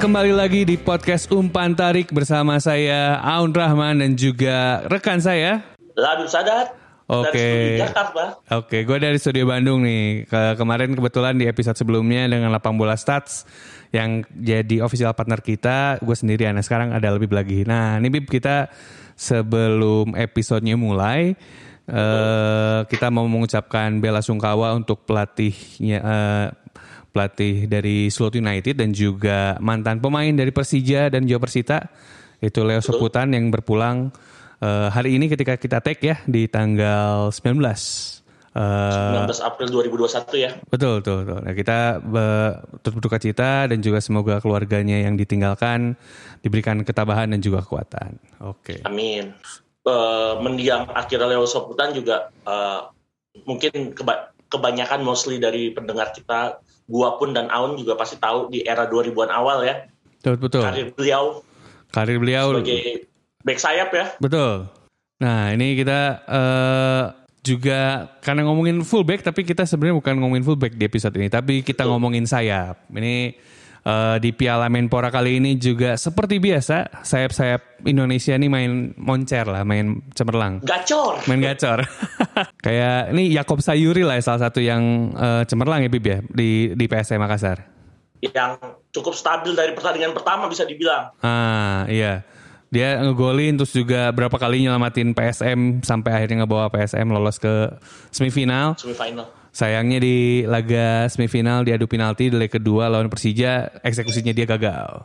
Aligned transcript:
Kembali 0.00 0.32
lagi 0.32 0.64
di 0.64 0.80
podcast 0.80 1.28
Umpan 1.28 1.76
Tarik 1.76 2.08
bersama 2.08 2.56
saya 2.56 3.20
Aun 3.20 3.52
Rahman 3.52 4.00
dan 4.00 4.16
juga 4.16 4.80
rekan 4.88 5.20
saya. 5.20 5.60
Labib 5.92 6.24
Sadat 6.24 6.72
Oke. 7.04 7.76
Jakarta. 7.76 8.40
Oke, 8.56 8.88
gue 8.88 8.96
dari 8.96 9.20
studio 9.20 9.44
Bandung 9.44 9.84
nih. 9.84 10.24
Ke 10.24 10.56
kemarin 10.56 10.96
kebetulan 10.96 11.36
di 11.36 11.44
episode 11.44 11.76
sebelumnya 11.76 12.24
dengan 12.32 12.48
lapang 12.48 12.80
bola 12.80 12.96
stats 12.96 13.44
yang 13.92 14.24
jadi 14.32 14.80
official 14.80 15.12
partner 15.12 15.44
kita, 15.44 16.00
gue 16.00 16.16
sendirian. 16.16 16.56
Nah, 16.56 16.64
sekarang 16.64 16.96
ada 16.96 17.12
lebih 17.12 17.28
lagi. 17.28 17.68
Nah, 17.68 18.00
ini 18.00 18.08
Bib 18.08 18.24
kita 18.24 18.72
sebelum 19.20 20.16
episodenya 20.16 20.80
mulai, 20.80 21.36
eh, 21.84 22.80
kita 22.88 23.12
mau 23.12 23.28
mengucapkan 23.28 24.00
bela 24.00 24.24
sungkawa 24.24 24.72
untuk 24.72 25.04
pelatihnya 25.04 25.98
eh, 26.00 26.46
pelatih 27.10 27.66
dari 27.66 28.08
Slot 28.08 28.38
United 28.38 28.78
dan 28.78 28.94
juga 28.94 29.58
mantan 29.58 29.98
pemain 29.98 30.30
dari 30.30 30.54
Persija 30.54 31.10
dan 31.10 31.26
Jawa 31.26 31.42
Persita 31.42 31.90
itu 32.40 32.64
Leo 32.64 32.80
Soputan 32.80 33.34
yang 33.36 33.52
berpulang 33.52 34.14
eh, 34.62 34.88
hari 34.88 35.18
ini 35.20 35.28
ketika 35.28 35.58
kita 35.60 35.84
take 35.84 36.00
ya 36.00 36.16
di 36.24 36.48
tanggal 36.48 37.28
19. 37.28 37.60
Eh, 38.50 39.28
19 39.30 39.46
April 39.46 39.68
2021 39.70 40.34
ya. 40.42 40.50
betul, 40.66 40.98
betul, 41.04 41.16
betul. 41.22 41.38
Nah, 41.46 41.54
kita 41.54 41.78
turut 42.82 42.94
berduka 42.98 43.18
cita 43.22 43.70
dan 43.70 43.78
juga 43.78 44.02
semoga 44.02 44.42
keluarganya 44.42 44.98
yang 44.98 45.14
ditinggalkan 45.14 45.94
diberikan 46.42 46.82
ketabahan 46.82 47.30
dan 47.30 47.38
juga 47.38 47.62
kekuatan. 47.62 48.18
Oke. 48.42 48.82
Amin. 48.82 49.36
Eh, 49.80 50.34
mendiang 50.44 50.92
akhirnya 50.92 51.30
Leo 51.30 51.46
Soputan 51.46 51.94
juga 51.94 52.28
eh, 52.44 52.80
mungkin 53.46 53.94
keba- 53.94 54.34
kebanyakan 54.50 55.00
mostly 55.06 55.38
dari 55.38 55.70
pendengar 55.70 56.10
kita, 56.10 56.58
gua 56.90 57.14
pun 57.16 57.30
dan 57.30 57.46
Aun 57.54 57.78
juga 57.78 57.94
pasti 57.94 58.18
tahu 58.18 58.50
di 58.50 58.66
era 58.66 58.90
2000-an 58.90 59.30
awal 59.30 59.62
ya. 59.62 59.86
Betul, 60.18 60.36
betul. 60.42 60.62
Karir 60.66 60.90
beliau 60.92 61.24
Karir 61.90 62.18
beliau 62.22 62.54
sebagai 62.54 63.10
back 63.42 63.58
sayap 63.58 63.88
ya. 63.90 64.06
Betul. 64.22 64.70
Nah 65.20 65.50
ini 65.52 65.74
kita 65.74 66.00
eh, 66.24 67.04
juga 67.40 68.12
karena 68.22 68.46
ngomongin 68.46 68.78
fullback 68.86 69.26
tapi 69.26 69.42
kita 69.42 69.66
sebenarnya 69.66 69.96
bukan 69.98 70.14
ngomongin 70.22 70.44
fullback 70.46 70.76
di 70.76 70.84
episode 70.86 71.16
ini 71.18 71.26
tapi 71.26 71.66
kita 71.66 71.82
ngomongin 71.84 72.24
sayap. 72.30 72.86
Ini 72.94 73.34
eh, 73.84 74.16
di 74.20 74.30
Piala 74.32 74.68
Menpora 74.68 75.08
kali 75.08 75.40
ini 75.40 75.56
juga 75.56 75.96
seperti 75.96 76.40
biasa 76.40 77.04
sayap-sayap 77.04 77.84
Indonesia 77.88 78.36
ini 78.36 78.48
main 78.48 78.92
moncer 78.96 79.48
lah, 79.48 79.64
main 79.64 80.04
cemerlang. 80.12 80.60
Gacor. 80.60 81.24
Main 81.28 81.40
gacor. 81.40 81.84
Kayak 82.66 83.16
ini 83.16 83.32
Yakob 83.32 83.64
Sayuri 83.64 84.04
lah 84.04 84.20
salah 84.20 84.50
satu 84.50 84.60
yang 84.60 85.12
eh, 85.16 85.42
cemerlang 85.48 85.84
ya 85.84 85.90
Bib 85.92 86.04
ya 86.04 86.18
di 86.28 86.76
di 86.76 86.84
PSM 86.84 87.20
Makassar. 87.20 87.64
Yang 88.20 88.60
cukup 88.92 89.16
stabil 89.16 89.56
dari 89.56 89.72
pertandingan 89.72 90.12
pertama 90.12 90.44
bisa 90.50 90.68
dibilang. 90.68 91.16
Ah 91.24 91.88
iya. 91.88 92.24
Dia 92.70 93.02
ngegolin 93.02 93.58
terus 93.58 93.74
juga 93.74 94.14
berapa 94.14 94.38
kali 94.38 94.62
nyelamatin 94.62 95.10
PSM 95.10 95.82
sampai 95.82 96.22
akhirnya 96.22 96.46
ngebawa 96.46 96.70
PSM 96.70 97.10
lolos 97.10 97.42
ke 97.42 97.74
semifinal. 98.14 98.78
Semifinal. 98.78 99.39
Sayangnya 99.50 99.98
di 99.98 100.16
laga 100.42 101.06
semifinal 101.06 101.62
diadu 101.62 101.84
penalti 101.84 102.30
di 102.30 102.36
leg 102.36 102.48
kedua 102.48 102.86
lawan 102.86 103.06
Persija 103.06 103.82
eksekusinya 103.82 104.30
dia 104.30 104.46
gagal. 104.46 105.02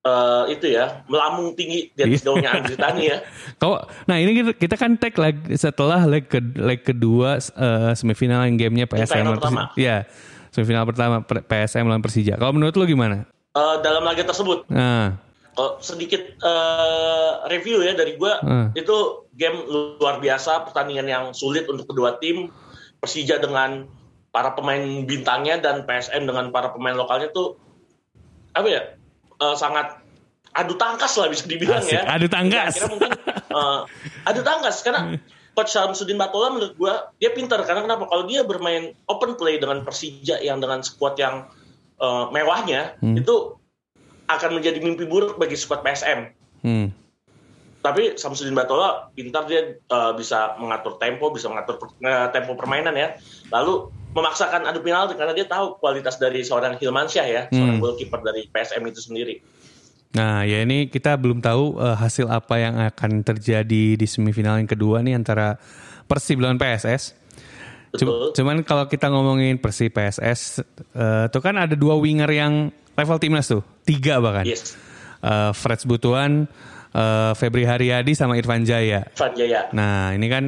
Eh, 0.00 0.54
itu 0.54 0.70
ya, 0.70 1.02
melambung 1.06 1.50
tinggi 1.52 1.90
di 1.90 2.00
atas 2.00 2.22
Iya. 2.22 2.24
daunnya 2.24 2.50
Andri 2.52 2.76
Tani 2.76 3.02
ya. 3.04 3.18
Kau, 3.60 3.74
nah 4.04 4.14
ini 4.14 4.54
kita, 4.54 4.78
kan 4.78 4.94
tag 4.94 5.16
leg 5.16 5.34
setelah 5.52 6.06
leg 6.06 6.24
ke, 6.24 6.38
leg 6.54 6.78
kedua 6.80 7.40
eh, 7.40 7.90
semifinal 7.92 8.46
yang 8.46 8.54
gamenya 8.54 8.86
PSM 8.86 9.26
lawan. 9.26 9.40
Persija. 9.40 9.64
Iya, 9.74 9.96
semifinal 10.52 10.86
pertama 10.86 11.16
per- 11.20 11.42
PSM 11.42 11.82
lawan 11.82 11.98
Persija. 11.98 12.38
Kalau 12.38 12.54
menurut 12.54 12.70
lu 12.72 12.86
gimana? 12.86 13.26
Eh, 13.50 13.76
dalam 13.80 14.04
laga 14.04 14.22
tersebut 14.22 14.68
Nah, 14.68 15.18
Kalau 15.50 15.80
sedikit 15.80 16.20
eh, 16.36 17.30
review 17.48 17.80
ya 17.80 17.96
dari 17.96 18.14
gua, 18.14 18.38
Hmm. 18.38 18.76
itu 18.76 18.96
game 19.32 19.58
luar 19.96 20.20
biasa, 20.20 20.62
pertandingan 20.62 21.08
yang 21.08 21.24
sulit 21.32 21.64
untuk 21.64 21.88
kedua 21.88 22.14
tim. 22.16 22.52
Persija 23.00 23.38
dengan 23.38 23.86
para 24.30 24.52
pemain 24.52 24.82
bintangnya 25.04 25.56
dan 25.60 25.88
PSM 25.88 26.28
dengan 26.28 26.52
para 26.52 26.72
pemain 26.72 26.92
lokalnya 26.92 27.32
tuh 27.32 27.56
apa 28.52 28.68
ya? 28.68 28.82
eh, 29.36 29.56
sangat 29.56 30.00
adu 30.56 30.76
tangkas 30.80 31.12
lah 31.20 31.28
bisa 31.28 31.44
dibilang 31.44 31.84
Asik, 31.84 32.00
ya. 32.00 32.02
adu 32.08 32.26
tangkas. 32.28 32.80
Akhirnya 32.80 32.88
mungkin 32.92 33.10
eh, 33.52 33.80
adu 34.24 34.40
tangkas 34.44 34.76
karena 34.80 35.20
Coach 35.56 35.72
Samsudin 35.72 36.20
Batola 36.20 36.52
menurut 36.52 36.76
gua 36.76 37.12
dia 37.16 37.32
pintar 37.32 37.64
karena 37.64 37.84
kenapa? 37.84 38.08
Kalau 38.08 38.24
dia 38.28 38.44
bermain 38.44 38.92
open 39.08 39.36
play 39.40 39.56
dengan 39.56 39.84
Persija 39.84 40.40
yang 40.40 40.60
dengan 40.60 40.84
skuad 40.84 41.16
yang 41.16 41.48
eh, 42.00 42.24
mewahnya 42.32 42.96
Hmm. 43.00 43.16
itu 43.16 43.56
akan 44.26 44.58
menjadi 44.58 44.82
mimpi 44.82 45.06
buruk 45.06 45.38
bagi 45.38 45.56
skuad 45.56 45.80
PSM. 45.80 46.32
hmm. 46.64 47.05
Tapi 47.86 48.18
Samsudin 48.18 48.50
Batola 48.50 49.14
pintar 49.14 49.46
dia 49.46 49.78
eh, 49.78 50.12
bisa 50.18 50.58
mengatur 50.58 50.98
tempo, 50.98 51.30
bisa 51.30 51.46
mengatur 51.46 51.78
per- 51.78 51.94
eh, 52.02 52.28
tempo 52.34 52.58
permainan 52.58 52.98
ya. 52.98 53.14
Lalu 53.54 53.86
memaksakan 54.10 54.66
adu 54.66 54.82
penalti 54.82 55.14
karena 55.14 55.30
dia 55.30 55.46
tahu 55.46 55.78
kualitas 55.78 56.18
dari 56.18 56.42
seorang 56.42 56.82
Hilmansyah 56.82 57.26
ya, 57.30 57.42
seorang 57.46 57.78
Hmm. 57.78 57.84
goalkeeper 57.84 58.18
dari 58.26 58.50
PSM 58.50 58.82
itu 58.90 58.98
sendiri. 58.98 59.34
Nah, 60.16 60.42
ya 60.42 60.64
ini 60.64 60.88
kita 60.88 61.14
belum 61.14 61.38
tahu 61.38 61.78
eh, 61.78 61.94
hasil 61.94 62.26
apa 62.26 62.58
yang 62.58 62.74
akan 62.90 63.22
terjadi 63.22 63.94
di 63.94 64.06
semifinal 64.08 64.58
yang 64.58 64.66
kedua 64.66 64.98
nih 65.06 65.14
antara 65.14 65.54
Persib 66.06 66.42
lawan 66.42 66.58
PSS. 66.58 67.14
Betul. 67.94 68.34
Cuman 68.34 68.66
kalau 68.66 68.90
kita 68.90 69.06
ngomongin 69.08 69.56
Persib 69.56 69.94
PSS, 69.94 70.60
tuh 71.30 71.40
kan 71.40 71.54
ada 71.56 71.72
dua 71.72 71.96
winger 71.96 72.28
yang 72.28 72.68
level 72.92 73.18
timnas 73.20 73.48
tuh, 73.48 73.62
tiga 73.86 74.18
bahkan. 74.18 74.44
Yes. 74.44 74.74
Eh, 75.24 75.52
Freds 75.56 75.88
Butuan, 75.88 76.44
eh, 76.96 77.32
Febri 77.36 77.62
Haryadi 77.62 78.16
sama 78.16 78.34
Irfan 78.34 78.64
Jaya. 78.64 79.04
Van 79.12 79.32
Jaya. 79.32 79.68
Nah, 79.70 80.16
ini 80.16 80.26
kan 80.26 80.44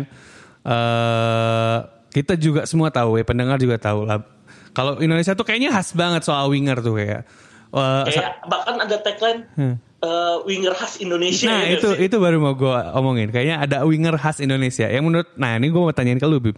eh 0.64 1.76
kita 2.08 2.34
juga 2.34 2.64
semua 2.64 2.88
tahu 2.88 3.20
ya, 3.20 3.24
pendengar 3.24 3.60
juga 3.60 3.76
tahu 3.76 4.02
lah. 4.02 4.24
Kalau 4.72 4.96
Indonesia 4.98 5.32
tuh 5.32 5.42
kayaknya 5.42 5.68
khas 5.70 5.92
banget 5.92 6.22
soal 6.22 6.48
winger 6.48 6.78
tuh 6.78 6.96
kayak. 6.96 7.22
eh, 7.68 8.02
Kayak 8.08 8.32
bahkan 8.46 8.74
ada 8.78 8.96
tagline 8.98 9.44
Hmm. 9.54 9.74
eh, 9.98 10.36
winger 10.44 10.72
khas 10.72 10.96
Indonesia. 10.98 11.46
Nah 11.46 11.62
ya 11.62 11.76
itu 11.76 11.88
sih? 11.90 12.06
itu 12.06 12.16
baru 12.16 12.38
mau 12.38 12.54
gue 12.54 12.72
omongin. 12.94 13.28
Kayaknya 13.28 13.56
ada 13.60 13.76
winger 13.84 14.16
khas 14.16 14.38
Indonesia. 14.38 14.86
Yang 14.86 15.04
menurut, 15.04 15.28
nah 15.34 15.52
ini 15.54 15.68
gue 15.68 15.80
mau 15.80 15.92
tanyain 15.92 16.16
ke 16.16 16.24
lu, 16.24 16.38
Bib. 16.38 16.56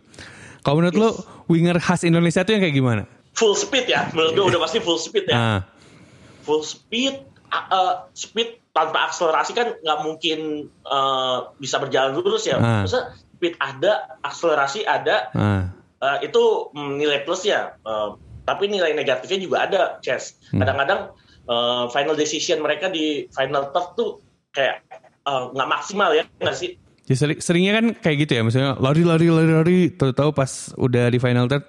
Kalau 0.60 0.76
menurut 0.76 0.94
lu 0.94 1.08
winger 1.48 1.80
khas 1.80 2.04
Indonesia 2.04 2.44
tuh 2.44 2.52
yang 2.52 2.62
kayak 2.62 2.76
gimana? 2.76 3.04
full 3.30 3.54
speed 3.54 3.88
ya. 3.88 4.10
Menurut 4.12 4.36
gue 4.36 4.44
udah 4.52 4.60
pasti 4.60 4.78
full 4.78 5.00
speed 5.00 5.24
ya. 5.26 5.34
Ah, 5.34 5.60
full 6.42 6.60
speed 6.60 7.24
eh, 7.50 7.94
speed 8.15 8.71
tanpa 8.71 9.11
akselerasi 9.11 9.53
kan 9.53 9.75
nggak 9.83 9.99
mungkin 10.06 10.71
eh, 10.71 11.38
bisa 11.59 11.77
berjalan 11.83 12.15
lurus 12.16 12.47
ya. 12.47 12.56
Ah. 12.59 12.87
Maksudnya 12.87 13.06
speed 13.19 13.55
ada, 13.59 13.93
akselerasi 14.22 14.81
ada, 14.87 15.31
ah, 15.34 15.65
eh, 16.00 16.19
itu 16.31 16.43
mm, 16.72 16.93
nilai 16.97 17.21
plus 17.27 17.44
ya. 17.44 17.75
Eh, 17.83 18.09
tapi 18.47 18.66
nilai 18.66 18.97
negatifnya 18.97 19.38
juga 19.38 19.56
ada, 19.69 19.83
Chess. 20.03 20.38
Hmm. 20.50 20.65
Kadang-kadang 20.65 21.00
eh, 21.47 21.84
final 21.93 22.16
decision 22.16 22.62
mereka 22.62 22.91
di 22.91 23.27
final 23.31 23.71
third 23.75 23.88
tuh 23.94 24.11
kayak 24.55 24.87
eh, 25.26 25.44
nggak 25.55 25.69
maksimal 25.69 26.11
ya, 26.17 26.25
nggak 26.41 26.56
sih? 26.56 26.79
Ya, 27.11 27.19
seri- 27.19 27.43
seringnya 27.43 27.75
kan 27.75 27.87
kayak 27.99 28.17
gitu 28.23 28.32
ya, 28.38 28.43
misalnya 28.46 28.79
lari 28.79 29.03
lari 29.03 29.26
lari 29.26 29.50
lari, 29.50 29.79
tahu-tahu 29.91 30.31
pas 30.31 30.70
udah 30.79 31.11
di 31.11 31.19
final 31.19 31.50
third 31.50 31.67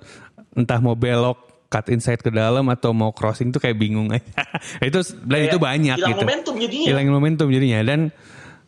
entah 0.53 0.77
mau 0.83 0.93
belok 0.93 1.50
cut 1.71 1.87
inside 1.87 2.19
ke 2.19 2.27
dalam 2.27 2.67
atau 2.67 2.91
mau 2.91 3.09
crossing 3.09 3.49
tuh 3.49 3.57
kayak 3.57 3.79
bingung 3.79 4.11
aja. 4.11 4.27
itu 4.83 4.99
dan 5.23 5.39
itu 5.41 5.55
Kayak 5.55 5.63
banyak 5.63 5.95
hilang 5.95 6.11
gitu. 6.11 6.21
momentum 6.21 6.53
jadinya. 6.59 6.87
Hilangin 6.91 7.13
momentum 7.13 7.47
jadinya 7.47 7.79
dan 7.81 7.99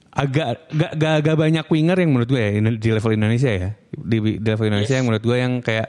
agak 0.09 0.69
gak, 0.69 0.91
gak, 0.95 1.13
agak 1.19 1.35
banyak 1.35 1.65
winger 1.67 1.97
yang 1.97 2.09
menurut 2.09 2.29
gue 2.29 2.38
ya 2.38 2.50
di 2.53 2.89
level 2.89 3.11
Indonesia 3.11 3.50
ya 3.50 3.69
di, 3.89 4.17
di 4.38 4.45
level 4.45 4.69
Indonesia 4.69 4.94
Yes. 4.94 5.00
yang 5.01 5.07
menurut 5.09 5.25
gue 5.25 5.38
yang 5.38 5.53
kayak 5.59 5.88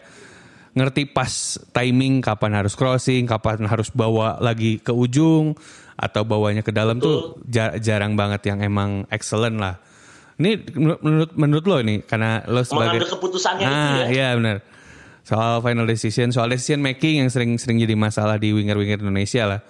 ngerti 0.75 1.03
pas 1.07 1.31
timing 1.71 2.19
kapan 2.19 2.57
harus 2.57 2.73
crossing 2.73 3.29
kapan 3.29 3.63
harus 3.63 3.93
bawa 3.93 4.41
lagi 4.41 4.81
ke 4.81 4.91
ujung 4.91 5.53
atau 5.95 6.25
bawanya 6.25 6.65
ke 6.65 6.73
dalam 6.73 6.99
tuh 6.99 7.39
ja- 7.47 7.77
jarang 7.77 8.17
banget 8.17 8.49
yang 8.49 8.59
emang 8.59 9.05
excellent 9.07 9.61
lah 9.61 9.77
ini 10.35 10.59
menurut 10.75 11.31
menurut, 11.37 11.65
lo 11.69 11.77
ini 11.79 12.03
karena 12.03 12.43
lo 12.49 12.65
sebagai 12.65 12.97
Mengambil 12.99 13.13
keputusannya 13.15 13.63
itu 13.63 13.71
ah 13.71 13.95
ya. 13.95 14.05
iya 14.11 14.29
benar 14.35 14.57
soal 15.25 15.59
final 15.59 15.89
decision 15.89 16.31
soal 16.31 16.47
decision 16.47 16.79
making 16.79 17.25
yang 17.25 17.29
sering 17.33 17.57
sering 17.57 17.81
jadi 17.81 17.97
masalah 17.97 18.37
di 18.37 18.53
winger 18.53 18.77
winger 18.77 19.01
Indonesia 19.01 19.49
lah 19.49 19.61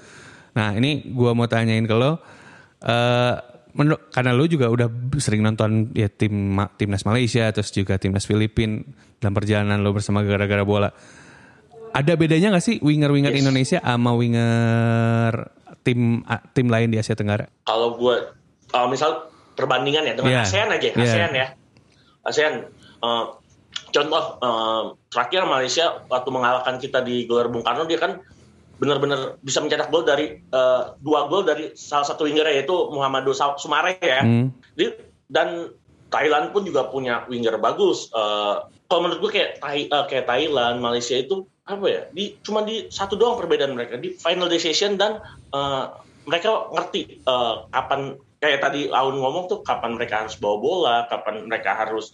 nah 0.53 0.75
ini 0.75 1.15
gua 1.15 1.33
mau 1.33 1.47
tanyain 1.47 1.87
ke 1.87 1.95
lo 1.95 2.19
eh 2.83 3.35
menurut 3.75 4.07
karena 4.11 4.31
lu 4.31 4.47
juga 4.47 4.71
udah 4.71 4.87
sering 5.19 5.43
nonton 5.43 5.91
ya 5.95 6.07
tim 6.07 6.55
timnas 6.79 7.03
Malaysia 7.03 7.51
terus 7.51 7.75
juga 7.75 7.99
timnas 7.99 8.23
Filipin 8.23 8.87
dalam 9.19 9.35
perjalanan 9.35 9.83
lu 9.83 9.91
bersama 9.91 10.23
gara-gara 10.23 10.63
bola. 10.63 10.95
Ada 11.91 12.15
bedanya 12.15 12.55
gak 12.55 12.63
sih 12.63 12.77
winger-winger 12.79 13.35
Yes. 13.35 13.41
Indonesia 13.43 13.79
sama 13.83 14.15
winger 14.15 15.33
tim 15.83 16.23
tim 16.55 16.67
lain 16.71 16.95
di 16.95 17.03
Asia 17.03 17.19
Tenggara? 17.19 17.51
Kalau 17.67 17.99
gue 17.99 18.15
uh, 18.71 18.87
misal 18.87 19.27
perbandingan 19.55 20.07
ya 20.07 20.15
dengan 20.15 20.39
Iya. 20.39 20.43
ASEAN 20.47 20.69
aja, 20.71 20.89
Iya. 20.91 21.03
ASEAN 21.03 21.31
ya, 21.35 21.47
ASEAN. 22.23 22.55
uh, 23.03 23.25
contoh 23.95 24.25
uh, 24.43 24.83
terakhir 25.07 25.47
Malaysia 25.47 26.03
waktu 26.11 26.29
mengalahkan 26.35 26.83
kita 26.83 27.07
di 27.07 27.31
Gelar 27.31 27.47
Bung 27.47 27.63
Karno 27.63 27.87
dia 27.87 28.03
kan 28.03 28.19
benar-benar 28.75 29.39
bisa 29.39 29.63
mencetak 29.63 29.89
gol 29.95 30.03
dari 30.03 30.43
uh, 30.51 30.99
dua 30.99 31.31
gol 31.31 31.47
dari 31.47 31.79
salah 31.79 32.03
satu 32.03 32.27
winger 32.27 32.51
yaitu 32.51 32.75
Muhammad 32.91 33.23
Sumare 33.33 34.03
ya. 34.03 34.27
Hmm. 34.27 34.51
Di- 34.75 34.99
dan 35.31 35.71
Thailand 36.11 36.51
pun 36.51 36.67
juga 36.67 36.91
punya 36.91 37.23
winger 37.31 37.59
bagus. 37.63 38.11
Uh, 38.11 38.67
kalau 38.91 39.07
menurut 39.07 39.31
gue 39.31 39.31
kayak 39.41 39.51
Thai- 39.63 39.91
uh, 39.91 40.05
kayak 40.11 40.27
Thailand, 40.27 40.83
Malaysia 40.83 41.15
itu 41.15 41.47
apa 41.65 41.87
ya? 41.87 42.03
Di 42.11 42.39
cuma 42.43 42.67
di 42.67 42.91
satu 42.91 43.15
doang 43.15 43.39
perbedaan 43.39 43.79
mereka 43.79 43.99
di 43.99 44.15
final 44.15 44.51
decision 44.51 44.99
dan 44.99 45.23
uh, 45.55 45.95
mereka 46.27 46.71
ngerti 46.71 47.25
uh, 47.27 47.67
kapan 47.71 48.19
kayak 48.39 48.61
tadi 48.61 48.93
Aun 48.93 49.17
ngomong 49.19 49.49
tuh 49.49 49.65
kapan 49.65 49.97
mereka 49.97 50.27
harus 50.27 50.37
bawa 50.37 50.57
bola, 50.61 50.97
kapan 51.09 51.49
mereka 51.49 51.73
harus 51.73 52.13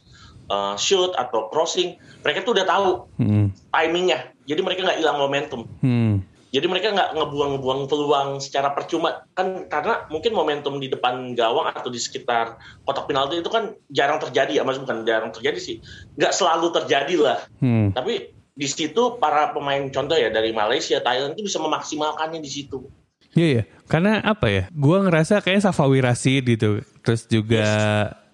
uh, 0.51 0.75
shoot 0.75 1.15
atau 1.15 1.49
crossing. 1.49 1.97
Mereka 2.27 2.43
tuh 2.43 2.59
udah 2.59 2.67
tahu 2.67 2.89
Hmm. 3.17 3.55
timingnya. 3.71 4.35
Jadi 4.45 4.61
mereka 4.61 4.85
nggak 4.85 4.99
hilang 4.99 5.17
momentum. 5.23 5.65
Hmm. 5.81 6.27
Jadi 6.51 6.67
mereka 6.67 6.91
nggak 6.91 7.15
ngebuang-ngebuang 7.15 7.87
peluang 7.87 8.43
secara 8.43 8.75
percuma 8.75 9.23
kan 9.39 9.71
karena 9.71 10.11
mungkin 10.11 10.35
momentum 10.35 10.83
di 10.83 10.91
depan 10.91 11.39
gawang 11.39 11.71
atau 11.71 11.87
di 11.87 12.03
sekitar 12.03 12.59
kotak 12.83 13.07
penalti 13.07 13.39
itu 13.39 13.47
kan 13.47 13.71
jarang 13.87 14.19
terjadi 14.19 14.59
ya, 14.59 14.63
mas 14.67 14.83
bukan 14.83 15.07
jarang 15.07 15.31
terjadi 15.31 15.63
sih, 15.63 15.77
nggak 16.19 16.35
selalu 16.35 16.75
terjadi 16.75 17.15
lah. 17.23 17.39
Hmm. 17.63 17.95
Tapi 17.95 18.35
di 18.35 18.67
situ 18.67 19.15
para 19.23 19.55
pemain 19.55 19.87
contoh 19.95 20.19
ya 20.19 20.27
dari 20.35 20.51
Malaysia, 20.51 20.99
Thailand 20.99 21.39
itu 21.39 21.47
bisa 21.47 21.63
memaksimalkannya 21.63 22.43
di 22.43 22.51
situ. 22.51 22.83
Iya 23.31 23.47
ya, 23.47 23.63
karena 23.87 24.19
apa 24.27 24.51
ya? 24.51 24.63
Gua 24.75 25.07
ngerasa 25.07 25.39
kayak 25.47 25.63
Safawi 25.63 26.03
Rashid 26.03 26.51
gitu. 26.51 26.83
Terus 27.01 27.25
juga 27.29 27.67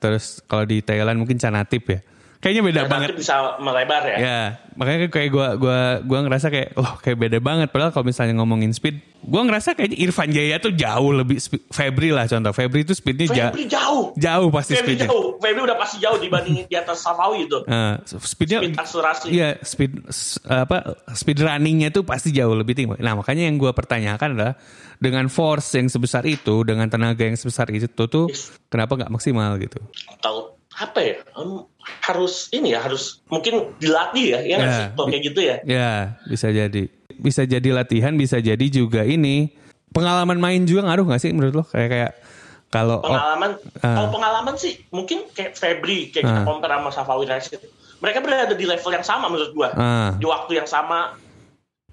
terus 0.02 0.42
kalau 0.44 0.66
di 0.66 0.82
Thailand 0.82 1.18
mungkin 1.22 1.38
Canatip 1.38 1.84
ya. 1.90 2.00
Kayaknya 2.36 2.62
beda 2.62 2.80
Dan 2.84 2.90
banget. 2.90 3.08
bisa 3.16 3.34
melebar 3.58 4.02
ya. 4.06 4.16
Ya, 4.16 4.40
makanya 4.72 5.08
kayak 5.08 5.30
gua 5.30 5.48
gua 5.56 5.78
gua 6.00 6.18
ngerasa 6.22 6.46
kayak 6.46 6.74
loh 6.74 6.94
kayak 6.98 7.16
beda 7.18 7.38
banget 7.38 7.68
padahal 7.68 7.90
kalau 7.90 8.04
misalnya 8.04 8.36
ngomongin 8.36 8.70
speed, 8.70 9.00
gua 9.20 9.42
ngerasa 9.42 9.72
kayaknya 9.72 9.98
Irfan 9.98 10.30
Jaya 10.30 10.56
tuh 10.56 10.70
jauh 10.70 11.12
lebih 11.12 11.36
speed, 11.36 11.64
Febri 11.68 12.12
lah 12.12 12.24
contoh. 12.24 12.52
Febri 12.52 12.84
itu 12.84 12.92
speednya 12.92 13.26
Febri 13.26 13.64
jauh. 13.66 14.12
jauh 14.14 14.48
pasti 14.48 14.76
Febri 14.76 14.94
speednya. 14.94 15.08
jauh. 15.08 15.40
Febri 15.40 15.60
udah 15.60 15.76
pasti 15.76 15.96
jauh 15.96 16.16
dibanding 16.16 16.64
di 16.64 16.76
atas 16.76 17.00
Safawi 17.00 17.48
itu. 17.48 17.58
Nah, 17.64 17.98
speednya 18.04 18.60
Speed 18.60 18.76
akselerasi. 18.76 19.26
Iya, 19.32 19.48
speed 19.60 19.92
apa 20.46 20.76
speed 21.12 21.38
runningnya 21.40 21.88
tuh 21.88 22.04
pasti 22.04 22.30
jauh 22.30 22.52
lebih 22.52 22.72
tinggi. 22.72 23.00
Nah, 23.00 23.16
makanya 23.16 23.48
yang 23.48 23.56
gua 23.56 23.72
pertanyakan 23.72 24.36
adalah 24.36 24.54
dengan 24.96 25.28
force 25.28 25.76
yang 25.76 25.88
sebesar 25.88 26.24
itu, 26.24 26.64
dengan 26.64 26.88
tenaga 26.88 27.20
yang 27.20 27.36
sebesar 27.36 27.68
itu 27.68 27.88
tuh 27.88 28.28
Yes. 28.28 28.48
kenapa 28.68 28.96
nggak 28.96 29.12
maksimal 29.12 29.56
gitu? 29.56 29.76
Atau 30.08 30.55
apa 30.76 31.00
ya? 31.00 31.16
em, 31.34 31.64
harus 32.04 32.48
ini 32.50 32.72
ya, 32.72 32.80
harus 32.80 33.24
mungkin 33.26 33.72
dilatih 33.78 34.26
ya, 34.28 34.40
ya 34.44 34.56
sih? 34.60 34.86
Bi- 34.92 35.08
kayak 35.08 35.22
gitu 35.24 35.40
ya. 35.40 35.56
Ya, 35.64 35.90
bisa 36.26 36.48
jadi. 36.48 36.82
Bisa 37.16 37.42
jadi 37.42 37.68
latihan, 37.72 38.12
bisa 38.12 38.36
jadi 38.38 38.66
juga 38.66 39.00
ini 39.00 39.56
pengalaman 39.90 40.36
main 40.36 40.62
juga 40.62 40.84
ngaruh 40.84 41.08
nggak 41.08 41.22
sih 41.22 41.32
menurut 41.32 41.54
lo? 41.54 41.64
Kayak 41.64 41.88
kayak 41.88 42.12
kalau 42.68 42.98
oh, 42.98 43.08
pengalaman 43.08 43.50
Ah. 43.80 43.94
kalau 43.94 44.08
pengalaman 44.10 44.54
sih 44.54 44.76
mungkin 44.90 45.24
kayak 45.30 45.54
Febri 45.54 46.10
kayak 46.10 46.26
kita 46.26 46.40
Ah. 46.42 46.44
compare 46.44 46.74
sama 46.74 46.90
Safawi 46.90 47.24
Rashid 47.24 47.62
mereka 47.96 48.18
berada 48.20 48.52
di 48.52 48.66
level 48.66 48.92
yang 48.92 49.06
sama 49.06 49.30
menurut 49.30 49.54
gua 49.54 49.68
Ah. 49.72 50.10
di 50.12 50.26
waktu 50.26 50.58
yang 50.58 50.68
sama 50.68 51.14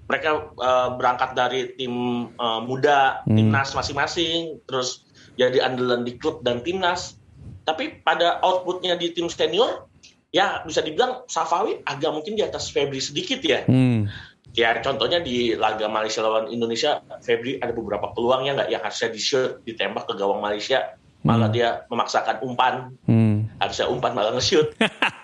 mereka 0.04 0.50
eh, 0.52 0.88
berangkat 0.92 1.30
dari 1.32 1.72
tim 1.72 1.94
eh, 2.28 2.60
muda 2.60 3.22
Hmm. 3.24 3.38
timnas 3.38 3.72
masing-masing 3.72 4.60
terus 4.66 5.06
jadi 5.34 5.62
andalan 5.64 6.02
di 6.02 6.18
klub 6.18 6.42
dan 6.42 6.60
timnas 6.60 7.16
tapi 7.64 8.00
pada 8.04 8.38
outputnya 8.44 8.94
di 8.94 9.10
tim 9.16 9.26
senior 9.32 9.88
ya 10.30 10.60
bisa 10.66 10.84
dibilang 10.84 11.24
Safawi 11.30 11.80
agak 11.88 12.10
mungkin 12.12 12.36
di 12.36 12.42
atas 12.44 12.68
Febri 12.68 13.00
sedikit 13.00 13.40
ya. 13.40 13.64
Hmm, 13.64 14.10
ya 14.52 14.78
contohnya 14.84 15.22
di 15.24 15.56
laga 15.56 15.88
Malaysia 15.88 16.20
lawan 16.20 16.52
Indonesia 16.52 17.00
Febri 17.24 17.56
ada 17.58 17.72
beberapa 17.72 18.12
peluangnya 18.12 18.62
nggak? 18.62 18.68
Yang 18.70 18.82
harusnya 18.82 19.08
di 19.10 19.20
shoot 19.20 19.50
ditembak 19.64 20.04
ke 20.10 20.14
gawang 20.18 20.42
Malaysia 20.42 20.94
malah 21.24 21.48
Hmm. 21.48 21.56
dia 21.56 21.68
memaksakan 21.88 22.44
umpan. 22.44 22.92
Hmm, 23.08 23.48
harusnya 23.56 23.88
umpan 23.88 24.12
malah 24.12 24.36
nge-shoot. 24.36 24.76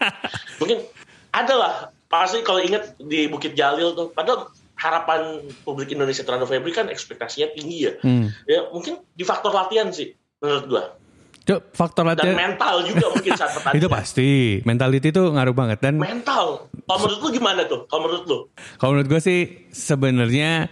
Mungkin 0.61 0.81
ada 1.31 1.55
lah. 1.55 1.75
Pasti 2.11 2.43
kalau 2.43 2.59
inget 2.59 2.97
di 2.99 3.31
Bukit 3.31 3.55
Jalil 3.55 3.95
tuh 3.95 4.11
padahal 4.11 4.51
harapan 4.81 5.45
publik 5.63 5.93
Indonesia 5.93 6.25
terhadap 6.25 6.49
Febri 6.49 6.73
kan 6.73 6.89
ekspektasinya 6.89 7.53
tinggi 7.53 7.87
ya. 7.87 7.93
Hmm. 8.01 8.33
ya 8.49 8.67
mungkin 8.73 9.05
di 9.13 9.23
faktor 9.29 9.53
latihan 9.53 9.93
sih 9.93 10.17
menurut 10.41 10.65
gua 10.67 10.85
Cuk, 11.41 11.73
faktor 11.73 12.05
dan 12.05 12.13
latihan 12.15 12.37
mental 12.37 12.75
juga 12.85 13.07
mungkin 13.09 13.33
saat 13.33 13.51
pertandingan 13.57 13.81
itu 13.81 13.89
pasti 13.89 14.29
mentality 14.63 15.09
itu 15.09 15.23
ngaruh 15.25 15.57
banget 15.57 15.79
dan 15.81 15.97
mental 15.97 16.69
kalau 16.85 16.99
menurut 17.01 17.21
lu 17.21 17.29
gimana 17.33 17.61
tuh 17.65 17.81
kalau 17.87 18.07
menurut 18.07 18.25
lu 18.25 18.39
Kalau 18.77 18.91
menurut 18.93 19.09
gue 19.09 19.21
sih 19.21 19.41
sebenarnya 19.69 20.69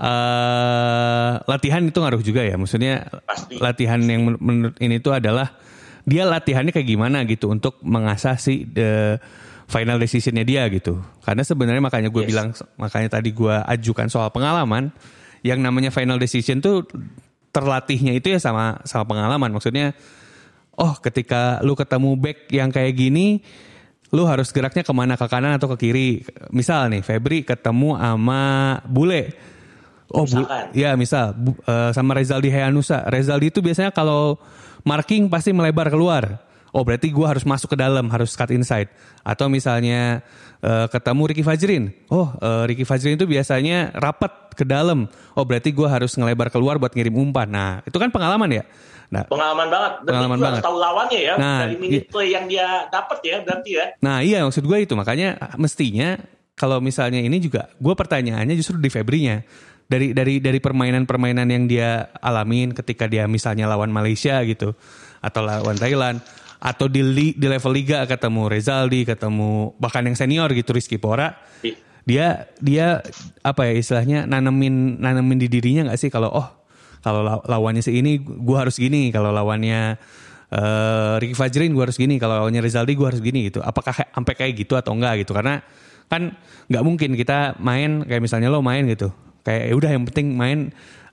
eh 0.00 1.32
latihan 1.44 1.82
itu 1.82 1.94
ngaruh 1.94 2.20
juga 2.20 2.40
ya. 2.40 2.56
Maksudnya 2.56 3.04
Pasti. 3.22 3.60
latihan 3.60 4.00
yang 4.00 4.26
men- 4.26 4.40
menurut 4.40 4.76
ini 4.78 4.96
tuh 4.98 5.12
adalah 5.12 5.54
dia 6.02 6.24
latihannya 6.24 6.72
kayak 6.72 6.88
gimana 6.88 7.22
gitu 7.22 7.52
untuk 7.52 7.76
mengasah 7.84 8.34
si 8.34 8.64
the 8.64 9.20
final 9.66 10.00
decisionnya 10.00 10.42
dia 10.42 10.64
gitu. 10.66 10.98
Karena 11.20 11.44
sebenarnya 11.44 11.78
makanya 11.78 12.08
gue 12.08 12.24
Yes. 12.24 12.28
bilang 12.28 12.48
makanya 12.76 13.08
tadi 13.12 13.30
gue 13.30 13.52
ajukan 13.52 14.08
soal 14.08 14.32
pengalaman 14.32 14.90
yang 15.42 15.60
namanya 15.60 15.92
final 15.92 16.16
decision 16.16 16.58
tuh 16.58 16.88
terlatihnya 17.50 18.14
itu 18.14 18.30
ya 18.30 18.38
sama 18.42 18.82
sama 18.86 19.04
pengalaman. 19.06 19.50
Maksudnya 19.50 19.94
oh 20.78 20.96
ketika 20.98 21.58
lu 21.66 21.74
ketemu 21.74 22.16
back 22.16 22.48
yang 22.50 22.70
kayak 22.70 22.94
gini 22.96 23.42
lu 24.10 24.26
harus 24.26 24.50
geraknya 24.50 24.82
ke 24.82 24.90
mana? 24.90 25.14
Ke 25.14 25.30
kanan 25.30 25.54
atau 25.54 25.70
ke 25.74 25.86
kiri? 25.86 26.26
Misal 26.50 26.90
nih 26.90 27.02
Febri 27.02 27.46
ketemu 27.46 27.94
sama 27.94 28.42
Bule. 28.86 29.34
Oh 30.10 30.26
Bu- 30.26 30.50
ya 30.74 30.98
misal 30.98 31.30
Bu- 31.38 31.58
eh, 31.62 31.94
sama 31.94 32.18
Rezaldi 32.18 32.50
Hayanusa. 32.50 33.06
Rezaldi 33.06 33.54
itu 33.54 33.62
biasanya 33.62 33.94
kalau 33.94 34.42
marking 34.82 35.30
pasti 35.30 35.54
melebar 35.54 35.86
keluar. 35.86 36.42
Oh 36.74 36.82
berarti 36.82 37.10
gua 37.10 37.34
harus 37.34 37.46
masuk 37.46 37.74
ke 37.74 37.78
dalam 37.78 38.10
harus 38.10 38.34
cut 38.34 38.50
inside. 38.50 38.90
Atau 39.22 39.46
misalnya 39.46 40.26
eh, 40.60 40.86
ketemu 40.92 41.22
Ricky 41.32 41.44
Fajrin. 41.44 41.84
Oh 42.12 42.32
eh, 42.40 42.64
Ricky 42.68 42.84
Fajrin 42.84 43.16
itu 43.16 43.26
biasanya 43.26 43.92
rapat 43.96 44.52
ke 44.54 44.64
dalam. 44.64 45.08
Oh 45.34 45.44
berarti 45.44 45.72
gua 45.72 45.88
harus 45.92 46.14
ngelebar 46.16 46.52
keluar 46.52 46.76
buat 46.76 46.92
ngirim 46.92 47.16
umpan. 47.16 47.48
Nah 47.48 47.70
itu 47.84 47.96
kan 47.96 48.12
pengalaman 48.12 48.48
ya? 48.60 48.64
Nah 49.10 49.26
pengalaman 49.26 49.66
banget. 49.66 49.92
Dan 50.06 50.12
Pengalaman 50.14 50.36
juga 50.38 50.46
banget. 50.46 50.62
tahu 50.62 50.76
lawannya 50.78 51.20
ya. 51.20 51.34
Nah, 51.34 51.60
dari 51.66 51.76
minute 51.80 52.06
iya. 52.06 52.12
play 52.12 52.28
yang 52.30 52.44
dia 52.46 52.68
dapat 52.88 53.18
ya 53.26 53.36
berarti 53.42 53.70
ya. 53.74 53.86
Nah 54.04 54.16
iya 54.22 54.38
maksud 54.46 54.62
gue 54.62 54.78
itu. 54.78 54.94
Makanya 54.94 55.28
mestinya 55.58 56.14
kalau 56.54 56.78
misalnya 56.78 57.18
ini 57.24 57.40
juga 57.40 57.72
gue 57.80 57.94
pertanyaannya 57.96 58.54
justru 58.54 58.78
di 58.78 58.92
Febrinya. 58.92 59.42
Dari 59.90 60.14
dari 60.14 60.38
dari 60.38 60.62
permainan-permainan 60.62 61.50
yang 61.50 61.66
dia 61.66 62.14
alamin 62.22 62.70
ketika 62.70 63.10
dia 63.10 63.26
misalnya 63.26 63.66
lawan 63.66 63.90
Malaysia 63.90 64.38
gitu 64.46 64.70
atau 65.18 65.40
lawan 65.42 65.74
Thailand 65.74 66.22
atau 66.60 66.92
di 66.92 67.00
li- 67.00 67.36
di 67.36 67.46
level 67.48 67.72
liga 67.72 68.04
ketemu 68.04 68.52
Rezaldi 68.52 69.08
ketemu 69.08 69.72
bahkan 69.80 70.04
yang 70.04 70.12
senior 70.12 70.52
gitu 70.52 70.76
Rizky 70.76 71.00
Pora. 71.00 71.32
Ih, 71.64 71.72
dia 72.04 72.52
dia 72.60 73.00
apa 73.40 73.64
ya 73.64 73.80
istilahnya 73.80 74.28
nanemin 74.28 75.00
nanemin 75.00 75.40
di 75.40 75.48
dirinya 75.48 75.88
nggak 75.88 75.96
sih? 75.98 76.12
Kalau 76.12 76.28
oh 76.28 76.48
kalau 77.00 77.24
law- 77.24 77.44
lawannya 77.48 77.80
si 77.80 77.96
ini 77.96 78.20
gue 78.20 78.56
harus 78.60 78.76
gini. 78.76 79.08
Kalau 79.08 79.32
lawannya 79.32 79.96
eh 80.52 81.14
Ricky 81.16 81.32
Fajrin 81.32 81.72
gue 81.72 81.80
harus 81.80 81.96
gini. 81.96 82.20
Kalau 82.20 82.44
lawannya 82.44 82.60
Rizaldi 82.60 82.92
gue 82.92 83.08
harus 83.08 83.24
gini 83.24 83.48
gitu. 83.48 83.64
Apakah 83.64 83.96
sampai 83.96 84.36
kayak 84.36 84.52
gitu 84.60 84.76
atau 84.76 84.92
enggak 84.92 85.24
gitu? 85.24 85.32
Karena 85.32 85.64
kan 86.12 86.36
nggak 86.68 86.82
mungkin 86.84 87.16
kita 87.16 87.56
main 87.56 88.04
kayak 88.04 88.20
misalnya 88.20 88.52
lo 88.52 88.60
main 88.60 88.84
gitu. 88.84 89.08
Kayak 89.40 89.72
ya 89.72 89.74
udah 89.80 89.90
yang 89.96 90.04
penting 90.04 90.36
main 90.36 90.58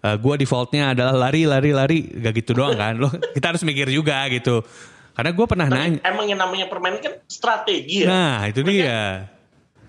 gue 0.03 0.33
defaultnya 0.39 0.91
adalah 0.91 1.15
lari 1.15 1.47
lari 1.47 1.71
lari. 1.71 1.99
Gak 2.19 2.35
gitu 2.35 2.51
doang 2.51 2.75
kan? 2.75 2.99
Lo 2.99 3.07
kita 3.31 3.55
harus 3.55 3.63
mikir 3.63 3.87
juga 3.87 4.27
gitu 4.27 4.59
karena 5.17 5.31
gue 5.33 5.45
pernah 5.45 5.65
tapi 5.65 5.77
nanya 5.81 6.00
emang 6.05 6.25
yang 6.25 6.38
namanya 6.38 6.65
permainan 6.65 7.01
kan 7.01 7.13
strategi 7.25 8.05
ya 8.05 8.07
nah 8.07 8.45
itu 8.45 8.62
Mereka- 8.62 8.69
dia 8.71 9.01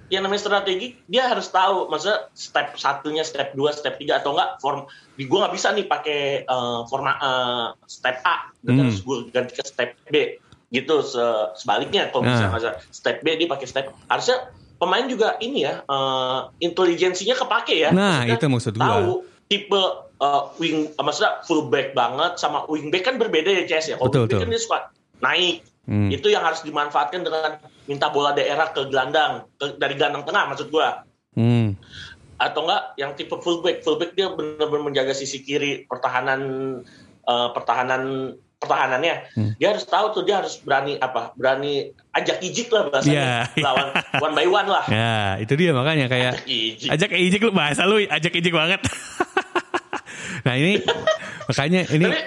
yang 0.08 0.24
namanya 0.24 0.40
strategi 0.40 0.96
dia 1.04 1.28
harus 1.28 1.46
tahu 1.46 1.84
maksudnya 1.86 2.32
step 2.32 2.72
satunya 2.74 3.20
step 3.20 3.52
2 3.52 3.60
step 3.70 3.94
3 3.94 4.18
atau 4.18 4.32
enggak 4.32 4.56
form 4.56 4.88
di 5.14 5.28
gua 5.28 5.44
nggak 5.44 5.54
bisa 5.54 5.68
nih 5.70 5.84
pakai 5.84 6.20
eh, 6.42 6.80
forma 6.86 7.12
eh, 7.14 7.66
step 7.84 8.24
A 8.24 8.48
dan 8.58 8.72
Hmm. 8.72 8.80
harus 8.82 8.98
gue 8.98 9.16
ganti 9.28 9.52
ke 9.52 9.62
step 9.62 9.92
B 10.06 10.40
gitu 10.70 11.00
se- 11.02 11.48
sebaliknya 11.54 12.08
kalau 12.08 12.24
Nah. 12.24 12.32
misalnya 12.34 12.50
masa 12.50 12.70
step 12.88 13.20
B 13.20 13.36
dia 13.36 13.44
pakai 13.46 13.64
step 13.64 13.92
harusnya 14.06 14.48
pemain 14.74 15.04
juga 15.04 15.36
ini 15.38 15.62
ya 15.62 15.84
eh, 15.84 16.38
intelijensinya 16.58 17.36
kepake 17.36 17.76
ya 17.78 17.90
Nah, 17.90 18.24
Maksudnya 18.24 18.32
itu 18.34 18.46
maksud 18.48 18.72
gua. 18.74 18.84
tahu 18.86 19.12
tipe 19.44 19.82
uh, 20.18 20.42
wing, 20.56 20.88
uh, 20.90 21.02
maksudnya 21.02 21.40
fullback 21.42 21.92
banget 21.92 22.36
sama 22.36 22.64
wingback 22.64 23.00
kan 23.02 23.16
berbeda 23.16 23.48
ya 23.50 23.64
CS 23.66 23.86
ya. 23.86 23.96
Kalau 23.96 24.08
Betul, 24.08 24.20
wingback 24.22 24.28
betul. 24.30 24.40
kan 24.40 24.48
dia 24.50 24.62
suka 24.62 24.78
naik. 25.22 25.64
Hmm. 25.88 26.12
Itu 26.12 26.28
yang 26.28 26.44
harus 26.44 26.60
dimanfaatkan 26.60 27.24
dengan 27.24 27.64
minta 27.88 28.12
bola 28.12 28.36
daerah 28.36 28.68
ke 28.76 28.84
gelandang, 28.92 29.48
ke, 29.56 29.80
dari 29.80 29.96
gelandang 29.96 30.28
tengah 30.28 30.44
maksud 30.52 30.68
gua. 30.68 31.02
Hmm. 31.32 31.74
Atau 32.36 32.68
enggak 32.68 32.82
yang 33.00 33.16
tipe 33.16 33.34
fullback. 33.40 33.80
Fullback 33.80 34.12
dia 34.12 34.28
benar-benar 34.28 34.84
menjaga 34.84 35.16
sisi 35.16 35.40
kiri 35.40 35.88
pertahanan 35.88 36.40
uh, 37.24 37.48
pertahanan 37.56 38.36
pertahanannya. 38.58 39.14
Hmm. 39.38 39.50
Dia 39.56 39.72
harus 39.72 39.86
tahu 39.86 40.12
tuh 40.18 40.22
dia 40.26 40.42
harus 40.42 40.58
berani 40.60 40.98
apa? 40.98 41.32
Berani 41.38 41.94
ajak 42.12 42.42
ijik 42.42 42.68
lah 42.74 42.90
bahasanya. 42.90 43.48
Iya. 43.54 43.64
Lawan 43.64 43.88
one 44.26 44.34
by 44.34 44.46
one 44.50 44.68
lah. 44.68 44.84
Ya, 44.90 45.38
itu 45.38 45.54
dia 45.54 45.70
makanya 45.70 46.10
kayak 46.10 46.42
Ajak 46.42 46.46
ijik. 46.50 46.88
ajak 46.90 47.10
ijik 47.14 47.40
lu 47.46 47.52
bahasa 47.54 47.86
lu 47.86 48.02
ajak 48.02 48.32
ijik 48.34 48.52
banget. 48.52 48.80
nah, 50.46 50.54
ini 50.58 50.82
makanya 51.46 51.80
ini 51.94 52.06
Tapi 52.10 52.20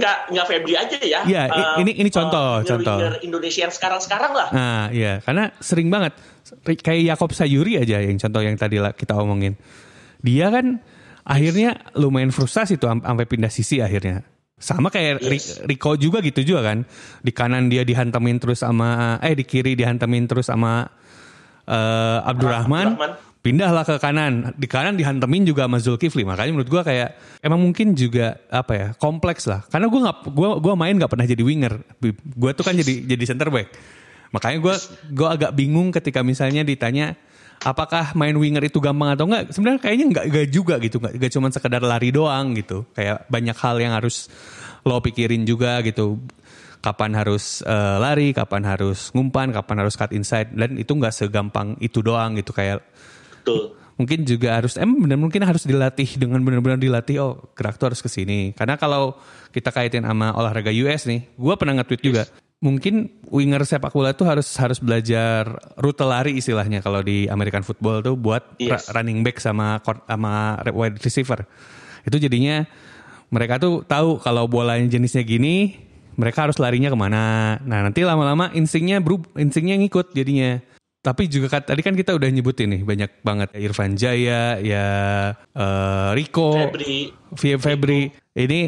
nggak 0.00 0.16
nggak 0.32 0.46
Febri 0.48 0.74
aja 0.74 0.96
ya. 0.98 1.20
Iya, 1.22 1.42
Eh, 1.46 1.84
ini- 1.84 1.96
ini 1.96 2.08
contoh, 2.08 2.58
eh, 2.58 2.66
contoh. 2.66 2.96
Indonesia 3.20 3.60
yang 3.62 3.70
sekarang-sekarang 3.70 4.32
lah. 4.32 4.48
Nah, 4.50 4.82
iya, 4.90 5.20
karena 5.20 5.52
sering 5.60 5.92
banget 5.92 6.16
kayak 6.64 7.14
Yakob 7.14 7.30
Sayuri 7.30 7.76
aja 7.76 8.00
yang 8.00 8.16
contoh 8.16 8.40
yang 8.40 8.56
tadi 8.56 8.80
lah 8.80 8.90
kita 8.90 9.12
omongin. 9.14 9.54
Dia 10.18 10.48
kan 10.48 10.80
akhirnya 11.22 11.92
lumayan 11.94 12.32
frustasi 12.32 12.74
tuh 12.74 12.88
am- 12.88 13.04
sampai 13.04 13.24
pindah 13.24 13.52
sisi 13.52 13.78
akhirnya. 13.78 14.24
Sama 14.56 14.88
kayak 14.88 15.24
Yes. 15.24 15.64
Rico 15.64 15.96
juga 15.96 16.20
gitu 16.20 16.40
juga 16.42 16.60
kan. 16.66 16.84
Di 17.20 17.32
kanan 17.32 17.68
dia 17.68 17.80
dihantamin 17.80 18.36
terus 18.36 18.60
sama 18.60 19.16
eh 19.20 19.32
di 19.32 19.44
kiri 19.44 19.72
dihantamin 19.72 20.24
terus 20.24 20.48
sama 20.48 20.84
eh, 21.64 22.18
Abdurrahman. 22.24 22.96
Abdurrahman. 22.96 23.29
Pindahlah 23.40 23.88
ke 23.88 23.96
kanan. 23.96 24.52
Di 24.60 24.68
kanan 24.68 25.00
dihantemin 25.00 25.48
juga 25.48 25.64
sama 25.64 25.80
Zulkifli. 25.80 26.28
Makanya 26.28 26.52
menurut 26.52 26.68
gua 26.68 26.84
kayak 26.84 27.40
emang 27.40 27.64
mungkin 27.64 27.96
juga 27.96 28.36
apa 28.52 28.72
ya 28.76 28.86
kompleks 29.00 29.48
lah. 29.48 29.64
Karena 29.64 29.88
gua 29.88 30.00
nggak 30.04 30.16
gua 30.36 30.48
gua 30.60 30.74
main 30.76 30.92
nggak 30.92 31.08
pernah 31.08 31.24
jadi 31.24 31.40
winger. 31.40 31.80
Gua 32.36 32.52
tuh 32.52 32.68
kan 32.68 32.76
jadi 32.76 33.00
jadi 33.08 33.24
center 33.24 33.48
back. 33.48 33.72
Makanya 34.36 34.58
gua 34.60 34.76
gua 35.08 35.28
agak 35.40 35.56
bingung 35.56 35.88
ketika 35.88 36.20
misalnya 36.20 36.68
ditanya 36.68 37.16
apakah 37.64 38.12
main 38.12 38.36
winger 38.36 38.60
itu 38.60 38.76
gampang 38.76 39.16
atau 39.16 39.24
enggak. 39.24 39.56
Sebenarnya 39.56 39.80
kayaknya 39.88 40.06
nggak 40.12 40.24
nggak 40.28 40.46
juga 40.52 40.74
gitu. 40.76 41.00
Nggak 41.00 41.12
nggak 41.16 41.32
cuma 41.32 41.48
sekedar 41.48 41.80
lari 41.80 42.12
doang 42.12 42.52
gitu. 42.60 42.84
Kayak 42.92 43.24
banyak 43.32 43.56
hal 43.56 43.76
yang 43.80 43.96
harus 43.96 44.28
lo 44.84 45.00
pikirin 45.00 45.48
juga 45.48 45.80
gitu. 45.80 46.20
Kapan 46.84 47.16
harus 47.16 47.64
eh, 47.64 47.96
lari, 47.96 48.36
kapan 48.36 48.68
harus 48.68 49.08
ngumpan, 49.16 49.48
kapan 49.56 49.76
harus 49.80 49.96
cut 49.96 50.12
inside 50.12 50.52
dan 50.52 50.76
itu 50.76 50.92
nggak 50.92 51.16
segampang 51.16 51.80
itu 51.80 52.04
doang 52.04 52.36
gitu 52.36 52.52
kayak 52.52 52.84
Betul. 53.40 53.76
mungkin 54.00 54.24
juga 54.24 54.56
harus 54.56 54.80
em 54.80 54.88
benar 54.88 55.20
mungkin 55.20 55.44
harus 55.44 55.68
dilatih 55.68 56.16
dengan 56.16 56.40
benar-benar 56.40 56.80
dilatih 56.80 57.20
oh 57.20 57.52
gerak 57.52 57.76
tuh 57.76 57.92
harus 57.92 58.00
ke 58.00 58.08
sini. 58.08 58.56
Karena 58.56 58.80
kalau 58.80 59.12
kita 59.52 59.68
kaitin 59.68 60.08
sama 60.08 60.32
olahraga 60.32 60.72
US 60.72 61.04
nih 61.04 61.28
gue 61.36 61.54
pernah 61.60 61.76
nge-tweet 61.80 62.00
juga 62.00 62.24
mungkin 62.60 63.08
winger 63.28 63.64
sepak 63.64 63.92
bola 63.92 64.12
tuh 64.12 64.28
harus 64.28 64.44
harus 64.56 64.80
belajar 64.80 65.48
rute 65.76 66.04
lari 66.04 66.36
istilahnya 66.36 66.80
kalau 66.80 67.00
di 67.00 67.24
American 67.28 67.60
football 67.60 68.00
tuh 68.00 68.16
buat 68.16 68.56
Yes. 68.56 68.88
ra- 68.88 69.00
running 69.00 69.20
back 69.20 69.36
sama 69.36 69.80
sama 69.84 70.60
wide 70.72 71.00
receiver. 71.00 71.44
Itu 72.04 72.16
jadinya 72.16 72.64
mereka 73.28 73.60
tuh 73.60 73.84
tahu 73.84 74.16
kalau 74.20 74.48
bolanya 74.48 74.88
jenisnya 74.88 75.24
gini 75.24 75.76
mereka 76.16 76.48
harus 76.48 76.56
larinya 76.56 76.88
ke 76.88 76.96
mana. 76.96 77.56
Nah 77.64 77.80
nanti 77.80 78.00
lama-lama 78.00 78.48
instingnya 78.52 79.00
berub 79.00 79.28
instingnya 79.36 79.76
ngikut 79.76 80.12
jadinya 80.12 80.60
tapi 81.00 81.32
juga 81.32 81.48
kan, 81.48 81.64
tadi 81.64 81.80
kan 81.80 81.96
kita 81.96 82.12
udah 82.12 82.28
nyebutin 82.28 82.76
nih 82.76 82.82
banyak 82.84 83.10
banget 83.24 83.48
Irfan 83.56 83.96
Jaya, 83.96 84.60
ya 84.60 84.86
eh, 85.36 86.08
Rico, 86.12 86.52
Febri. 86.52 87.08
Febri. 87.36 88.12
Ini 88.36 88.60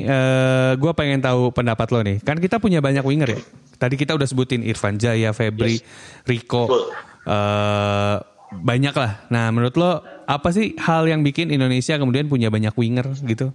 gue 0.77 0.93
pengen 0.97 1.21
tahu 1.21 1.53
pendapat 1.53 1.89
lo 1.93 2.01
nih. 2.01 2.25
Kan 2.25 2.41
kita 2.41 2.57
punya 2.57 2.81
banyak 2.81 3.05
winger 3.05 3.37
ya. 3.37 3.41
Tadi 3.77 3.95
kita 4.01 4.17
udah 4.17 4.25
sebutin 4.25 4.65
Irfan 4.65 4.97
Jaya, 4.97 5.37
Febri, 5.37 5.79
Rico. 6.25 6.67
Betul. 6.69 6.85
eh, 7.29 8.17
banyak 8.53 8.95
lah. 8.97 9.13
Nah 9.33 9.49
menurut 9.49 9.77
lo 9.81 10.05
apa 10.29 10.53
sih 10.53 10.77
hal 10.77 11.09
yang 11.09 11.25
bikin 11.25 11.49
Indonesia 11.49 11.97
kemudian 11.97 12.29
punya 12.29 12.53
banyak 12.53 12.77
winger 12.77 13.13
gitu? 13.25 13.53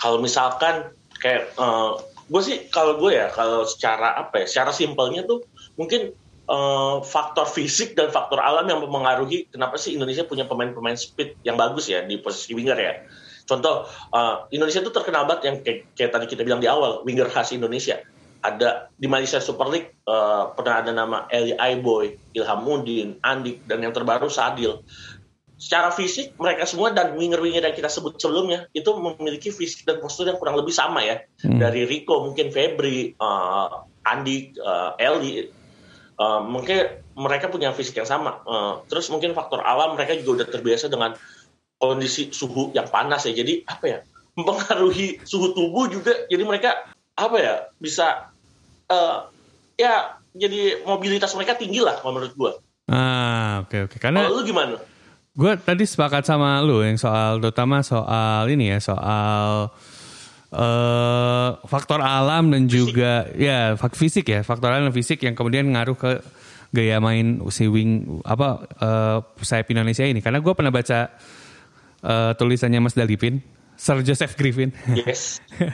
Kalau 0.00 0.20
misalkan 0.20 0.92
kayak 1.20 1.52
gue 2.24 2.42
sih 2.44 2.68
kalau 2.72 2.96
gue 3.00 3.20
ya 3.20 3.28
kalau 3.32 3.68
secara 3.68 4.16
apa 4.16 4.44
ya 4.44 4.46
secara 4.48 4.72
simpelnya 4.72 5.24
tuh 5.28 5.44
mungkin 5.76 6.12
eh, 6.48 6.96
faktor 7.04 7.46
fisik 7.48 7.96
dan 7.96 8.12
faktor 8.12 8.40
alam 8.40 8.68
yang 8.68 8.80
mempengaruhi 8.84 9.48
kenapa 9.48 9.80
sih 9.80 9.96
Indonesia 9.96 10.24
punya 10.24 10.44
pemain-pemain 10.44 10.96
speed 10.96 11.40
yang 11.44 11.56
bagus 11.56 11.88
ya 11.88 12.04
di 12.04 12.20
posisi 12.20 12.52
winger 12.52 12.78
ya. 12.78 12.92
Contoh 13.44 13.88
eh, 13.88 14.36
Indonesia 14.56 14.80
tuh 14.80 14.92
terkenal 14.92 15.28
banget 15.28 15.42
yang 15.48 15.56
kayak, 15.60 15.78
kayak 15.96 16.10
tadi 16.12 16.26
kita 16.28 16.42
bilang 16.44 16.60
di 16.60 16.68
awal 16.68 17.04
winger 17.04 17.28
khas 17.28 17.52
Indonesia. 17.52 18.00
Ada 18.44 18.92
di 18.92 19.08
Malaysia 19.08 19.40
Super 19.40 19.72
League 19.72 19.90
eh, 20.04 20.44
pernah 20.52 20.84
ada 20.84 20.92
nama 20.92 21.24
Eli 21.32 21.56
Aiboy, 21.56 22.16
Ilham 22.36 22.60
Mudin, 22.60 23.16
Andik 23.24 23.64
dan 23.64 23.80
yang 23.80 23.96
terbaru 23.96 24.28
Sadil 24.28 24.84
secara 25.54 25.94
fisik 25.94 26.34
mereka 26.36 26.66
semua 26.66 26.90
dan 26.90 27.14
winger-winger 27.14 27.62
yang 27.62 27.72
kita 27.72 27.88
sebut 27.88 28.18
sebelumnya 28.18 28.66
itu 28.74 28.90
memiliki 28.98 29.54
fisik 29.54 29.86
dan 29.86 30.02
postur 30.02 30.26
yang 30.26 30.36
kurang 30.36 30.58
lebih 30.58 30.74
sama 30.74 31.00
ya 31.00 31.22
Hmm. 31.44 31.60
dari 31.60 31.84
Rico 31.84 32.24
mungkin 32.24 32.48
Febri 32.48 33.12
uh, 33.20 33.84
Andi 34.04 34.56
uh, 34.56 34.96
Eli 34.96 35.44
uh, 36.18 36.40
mungkin 36.42 37.02
mereka 37.14 37.50
punya 37.50 37.70
fisik 37.74 37.98
yang 37.98 38.08
sama. 38.08 38.42
Uh, 38.44 38.82
terus 38.90 39.10
mungkin 39.10 39.32
faktor 39.32 39.62
alam 39.62 39.94
mereka 39.94 40.18
juga 40.18 40.42
udah 40.42 40.46
terbiasa 40.50 40.90
dengan 40.90 41.14
kondisi 41.78 42.30
suhu 42.34 42.74
yang 42.74 42.88
panas 42.90 43.26
ya. 43.26 43.34
Jadi 43.34 43.62
apa 43.66 43.84
ya 43.86 43.98
mempengaruhi 44.34 45.22
suhu 45.22 45.54
tubuh 45.54 45.86
juga. 45.90 46.26
Jadi 46.26 46.42
mereka 46.42 46.90
apa 47.14 47.36
ya 47.38 47.54
bisa 47.78 48.34
uh, 48.90 49.30
ya 49.78 50.18
jadi 50.34 50.82
mobilitas 50.82 51.30
mereka 51.38 51.54
tinggi 51.54 51.78
lah 51.78 51.98
kalau 52.02 52.18
menurut 52.18 52.34
gua. 52.34 52.52
Ah 52.90 53.62
oke 53.64 53.88
oke. 53.90 53.96
Karena 54.02 54.26
kalau 54.26 54.42
lu 54.42 54.44
gimana? 54.44 54.76
Gue 55.34 55.58
tadi 55.58 55.82
sepakat 55.82 56.22
sama 56.22 56.62
lu 56.62 56.86
yang 56.86 56.94
soal 56.94 57.42
terutama 57.42 57.82
soal 57.82 58.46
ini 58.46 58.70
ya 58.70 58.78
soal 58.78 59.74
eh 60.52 61.50
faktor 61.64 62.04
alam 62.04 62.52
dan 62.52 62.68
juga 62.68 63.30
ya 63.34 63.74
fak 63.74 63.96
fisik 63.96 64.28
ya 64.28 64.40
faktor 64.44 64.70
alam 64.70 64.90
dan 64.90 64.94
fisik 64.94 65.22
yang 65.24 65.34
kemudian 65.34 65.66
ngaruh 65.72 65.96
ke 65.96 66.12
gaya 66.74 66.98
main 66.98 67.38
si 67.54 67.70
wing 67.70 68.20
apa 68.26 68.66
eh, 68.82 69.18
sayap 69.38 69.70
Indonesia 69.70 70.02
ini. 70.02 70.18
Karena 70.18 70.42
gue 70.42 70.52
pernah 70.52 70.74
baca 70.74 71.14
eh, 72.02 72.32
tulisannya 72.34 72.82
Mas 72.82 72.98
Dalipin 72.98 73.38
Sir 73.78 74.02
Joseph 74.02 74.34
Griffin. 74.34 74.74
Yes. 74.90 75.38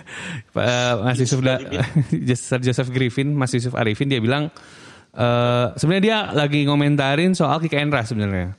Eh, 0.51 0.95
Mas 1.01 1.17
Yusuf 1.17 1.41
da, 1.41 1.57
Sir 2.37 2.61
Joseph 2.61 2.93
Griffin, 2.93 3.33
Mas 3.33 3.55
Yusuf 3.57 3.73
Arifin 3.73 4.13
dia 4.13 4.21
bilang 4.21 4.53
eh 5.11 5.67
sebenarnya 5.79 6.05
dia 6.05 6.19
lagi 6.37 6.61
ngomentarin 6.69 7.33
soal 7.33 7.63
kick 7.65 7.75
and 7.79 7.89
rush 7.91 8.13
sebenarnya. 8.13 8.53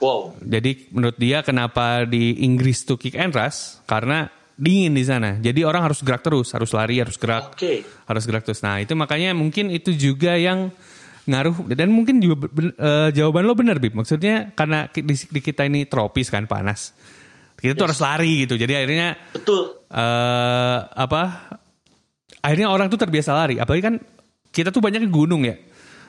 wow. 0.00 0.32
Jadi 0.40 0.90
menurut 0.94 1.18
dia 1.18 1.44
kenapa 1.44 2.08
di 2.08 2.40
Inggris 2.46 2.88
tuh 2.88 2.96
kick 2.96 3.18
and 3.18 3.36
rush? 3.36 3.82
Karena 3.84 4.32
dingin 4.56 4.92
di 4.92 5.04
sana. 5.04 5.36
Jadi 5.36 5.62
orang 5.62 5.84
harus 5.86 6.00
gerak 6.00 6.24
terus, 6.24 6.50
harus 6.56 6.72
lari, 6.72 6.96
harus 6.98 7.16
gerak, 7.16 7.52
Oke. 7.52 7.84
harus 7.84 8.24
gerak 8.24 8.42
terus. 8.42 8.64
Nah 8.64 8.80
itu 8.80 8.96
makanya 8.96 9.36
mungkin 9.36 9.68
itu 9.68 9.92
juga 9.92 10.34
yang 10.34 10.72
ngaruh 11.26 11.74
dan 11.74 11.90
mungkin 11.90 12.18
juga 12.18 12.48
eh, 12.58 13.10
jawaban 13.12 13.44
lo 13.44 13.52
benar 13.52 13.76
Bib. 13.76 13.92
Maksudnya 13.92 14.56
karena 14.56 14.88
di, 14.88 15.02
di 15.04 15.40
kita 15.40 15.68
ini 15.68 15.84
tropis 15.84 16.32
kan 16.32 16.48
panas, 16.48 16.96
kita 17.54 17.76
tuh 17.76 17.92
harus 17.92 18.00
lari 18.00 18.48
gitu. 18.48 18.56
Jadi 18.56 18.72
akhirnya 18.72 19.08
Betul. 19.36 19.86
eh 19.86 20.78
apa 20.82 21.22
akhirnya 22.40 22.70
orang 22.70 22.86
tuh 22.86 22.98
terbiasa 22.98 23.34
lari 23.34 23.58
apalagi 23.58 23.82
kan 23.82 23.94
kita 24.54 24.70
tuh 24.70 24.78
banyak 24.78 25.02
gunung 25.10 25.42
ya 25.44 25.58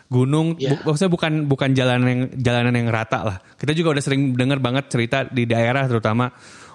gunung 0.07 0.55
Iya. 0.55 0.77
bu- 0.79 0.93
maksudnya 0.93 1.11
bukan 1.11 1.33
bukan 1.49 1.69
jalanan 1.75 2.07
yang 2.07 2.21
jalanan 2.39 2.73
yang 2.77 2.87
rata 2.87 3.25
lah 3.25 3.37
kita 3.57 3.73
juga 3.73 3.97
udah 3.97 4.03
sering 4.05 4.37
dengar 4.37 4.61
banget 4.61 4.87
cerita 4.87 5.25
di 5.27 5.43
daerah 5.43 5.83
terutama 5.89 6.29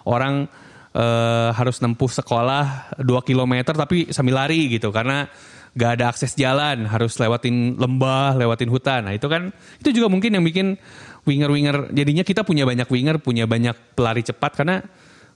orang 0.04 0.44
eh, 0.92 1.50
harus 1.52 1.80
nempuh 1.80 2.08
sekolah 2.08 2.96
2 3.00 3.28
km 3.28 3.72
tapi 3.72 4.12
sambil 4.12 4.44
lari 4.44 4.68
gitu. 4.72 4.92
Karena 4.92 5.26
gak 5.72 5.90
ada 5.98 6.04
akses 6.12 6.36
jalan 6.36 6.84
harus 6.84 7.16
lewatin 7.16 7.80
lembah 7.80 8.36
lewatin 8.36 8.68
hutan. 8.68 9.08
Nah 9.08 9.16
itu 9.16 9.24
kan 9.28 9.48
itu 9.80 9.88
juga 9.96 10.12
mungkin 10.12 10.36
yang 10.36 10.44
bikin 10.44 10.76
winger-winger 11.24 11.94
jadinya 11.94 12.24
kita 12.26 12.44
punya 12.44 12.68
banyak 12.68 12.88
winger 12.92 13.16
punya 13.20 13.48
banyak 13.48 13.96
pelari 13.96 14.20
cepat. 14.20 14.52
Karena 14.52 14.84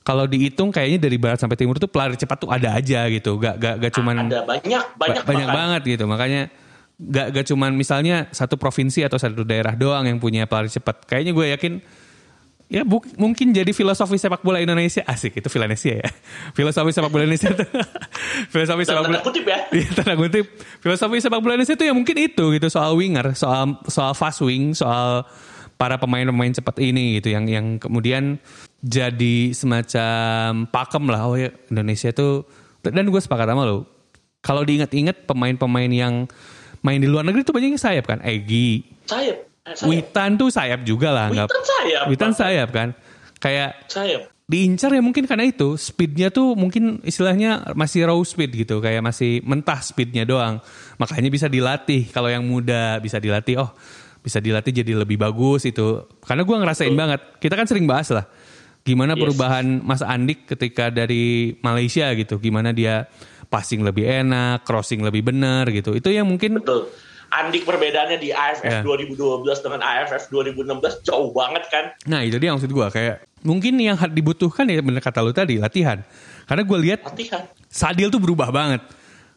kalau 0.06 0.22
dihitung 0.28 0.70
kayaknya 0.70 1.02
dari 1.02 1.18
barat 1.18 1.42
sampai 1.42 1.58
timur 1.58 1.82
tuh 1.82 1.90
pelari 1.90 2.14
cepat 2.14 2.36
tuh 2.46 2.50
ada 2.52 2.76
aja 2.76 3.08
gitu. 3.10 3.40
Gak 3.40 3.56
gak 3.58 3.75
gak 3.82 3.92
cuman 3.96 4.28
Ada 4.30 4.44
banyak, 4.44 4.84
banyak, 4.94 5.22
ba- 5.25 5.26
banyak 5.26 5.48
banget 5.50 5.82
gitu. 5.96 6.04
Makanya 6.06 6.42
gak 6.96 7.26
gak 7.32 7.46
cuman 7.50 7.72
misalnya 7.75 8.28
satu 8.30 8.54
provinsi 8.60 9.02
atau 9.02 9.18
satu 9.18 9.42
daerah 9.42 9.75
doang 9.75 10.06
yang 10.06 10.20
punya 10.20 10.44
pelari 10.44 10.68
cepat. 10.70 11.08
Kayaknya 11.08 11.32
gue 11.32 11.46
yakin 11.58 11.72
ya 12.66 12.82
bu- 12.82 13.06
mungkin 13.14 13.54
jadi 13.54 13.70
filosofi 13.70 14.18
sepak 14.18 14.42
bola 14.42 14.58
Indonesia 14.58 15.06
asik 15.06 15.38
itu 15.38 15.46
Filanesia 15.46 16.02
ya 16.02 16.08
filosofi 16.50 16.90
sepak 16.90 17.11
bola 17.11 17.23
Indonesia 17.23 17.54
tuh 17.54 17.62
filosofi 18.52 18.82
sepak 18.82 19.02
bola 19.06 19.23
kutip 19.23 19.46
ya. 19.46 19.70
Iya, 19.70 19.88
tanda 19.94 20.18
kutip 20.18 20.44
filosofi 20.82 21.23
sepak 21.23 21.38
bola 21.38 21.54
Indonesia 21.54 21.78
itu 21.78 21.87
ya 21.87 21.94
mungkin 21.94 22.16
itu 22.18 22.44
gitu 22.58 22.66
soal 22.66 22.99
winger 22.99 23.38
soal 23.38 23.78
soal 23.87 24.12
fast 24.12 24.42
wing 24.42 24.75
soal 24.75 25.23
para 25.76 26.00
pemain-pemain 26.00 26.56
cepat 26.56 26.80
ini 26.80 27.20
gitu 27.20 27.37
yang 27.37 27.46
yang 27.46 27.76
kemudian 27.76 28.40
jadi 28.80 29.52
semacam 29.52 30.66
pakem 30.66 31.04
lah. 31.06 31.23
Oh 31.28 31.37
ya 31.37 31.52
Indonesia 31.68 32.11
tuh 32.11 32.49
dan 32.82 33.06
gue 33.06 33.20
sepakat 33.20 33.46
sama 33.46 33.62
lo. 33.66 33.87
Kalau 34.42 34.62
diingat-ingat 34.62 35.26
pemain-pemain 35.26 35.90
yang 35.90 36.14
main 36.80 37.02
di 37.02 37.11
luar 37.11 37.26
negeri 37.26 37.42
tuh 37.42 37.50
banyak 37.50 37.75
yang 37.75 37.82
sayap 37.82 38.06
kan. 38.06 38.23
Egi, 38.23 38.87
Sayap. 39.11 39.45
Eh, 39.66 39.75
sayap. 39.75 39.88
Witan 39.90 40.30
tuh 40.38 40.49
sayap 40.49 40.80
juga 40.82 41.11
lah. 41.11 41.26
Witan 41.28 41.62
sayap. 41.62 42.04
Witan 42.06 42.32
sayap 42.32 42.68
kan. 42.70 42.88
Kayak 43.37 43.76
Sayap. 43.87 44.23
diincar 44.46 44.94
ya 44.94 45.02
mungkin 45.02 45.26
karena 45.26 45.42
itu 45.44 45.75
speednya 45.75 46.30
tuh 46.30 46.54
mungkin 46.54 47.02
istilahnya 47.02 47.75
masih 47.75 48.06
raw 48.06 48.14
speed 48.23 48.54
gitu 48.54 48.78
kayak 48.78 49.02
masih 49.02 49.42
mentah 49.42 49.82
speednya 49.82 50.23
doang 50.23 50.62
makanya 50.96 51.26
bisa 51.28 51.50
dilatih 51.50 52.06
kalau 52.14 52.30
yang 52.30 52.46
muda 52.46 53.02
bisa 53.02 53.18
dilatih 53.18 53.58
oh 53.58 53.75
bisa 54.23 54.38
dilatih 54.38 54.70
jadi 54.70 55.02
lebih 55.02 55.18
bagus 55.18 55.66
itu 55.66 56.06
karena 56.23 56.46
gua 56.46 56.62
ngerasain 56.62 56.94
banget 56.94 57.20
kita 57.42 57.58
kan 57.58 57.66
sering 57.66 57.90
bahas 57.90 58.06
lah 58.14 58.23
gimana 58.87 59.18
Yes. 59.18 59.26
perubahan 59.26 59.66
Mas 59.82 59.99
Andik 60.00 60.46
ketika 60.46 60.94
dari 60.94 61.58
Malaysia 61.58 62.06
gitu 62.14 62.38
gimana 62.38 62.70
dia 62.70 63.11
passing 63.50 63.82
lebih 63.82 64.06
enak 64.06 64.62
crossing 64.62 65.02
lebih 65.02 65.26
benar 65.26 65.66
gitu 65.75 65.90
itu 65.90 66.06
yang 66.14 66.23
mungkin 66.30 66.62
Betul. 66.62 66.87
Andik 67.30 67.66
perbedaannya 67.66 68.18
di. 68.23 68.30
AFF 68.30 68.85
2012 68.85 69.64
dengan 69.64 69.80
AFF 69.83 70.28
2016 70.30 71.06
jauh 71.06 71.30
banget 71.35 71.64
kan. 71.73 71.85
nah 72.06 72.21
itu 72.23 72.37
dia 72.37 72.52
maksud 72.52 72.71
gua 72.71 72.92
kayak 72.92 73.26
mungkin 73.42 73.78
yang 73.78 73.97
dibutuhkan 74.11 74.66
ya 74.66 74.83
bener 74.83 75.02
kata 75.02 75.23
lu 75.23 75.30
tadi 75.35 75.59
latihan 75.59 76.02
karena 76.47 76.62
gue 76.62 76.78
lihat 76.78 77.00
Latihan. 77.02 77.42
Sadil 77.66 78.09
tuh 78.09 78.23
berubah 78.23 78.54
banget. 78.54 78.80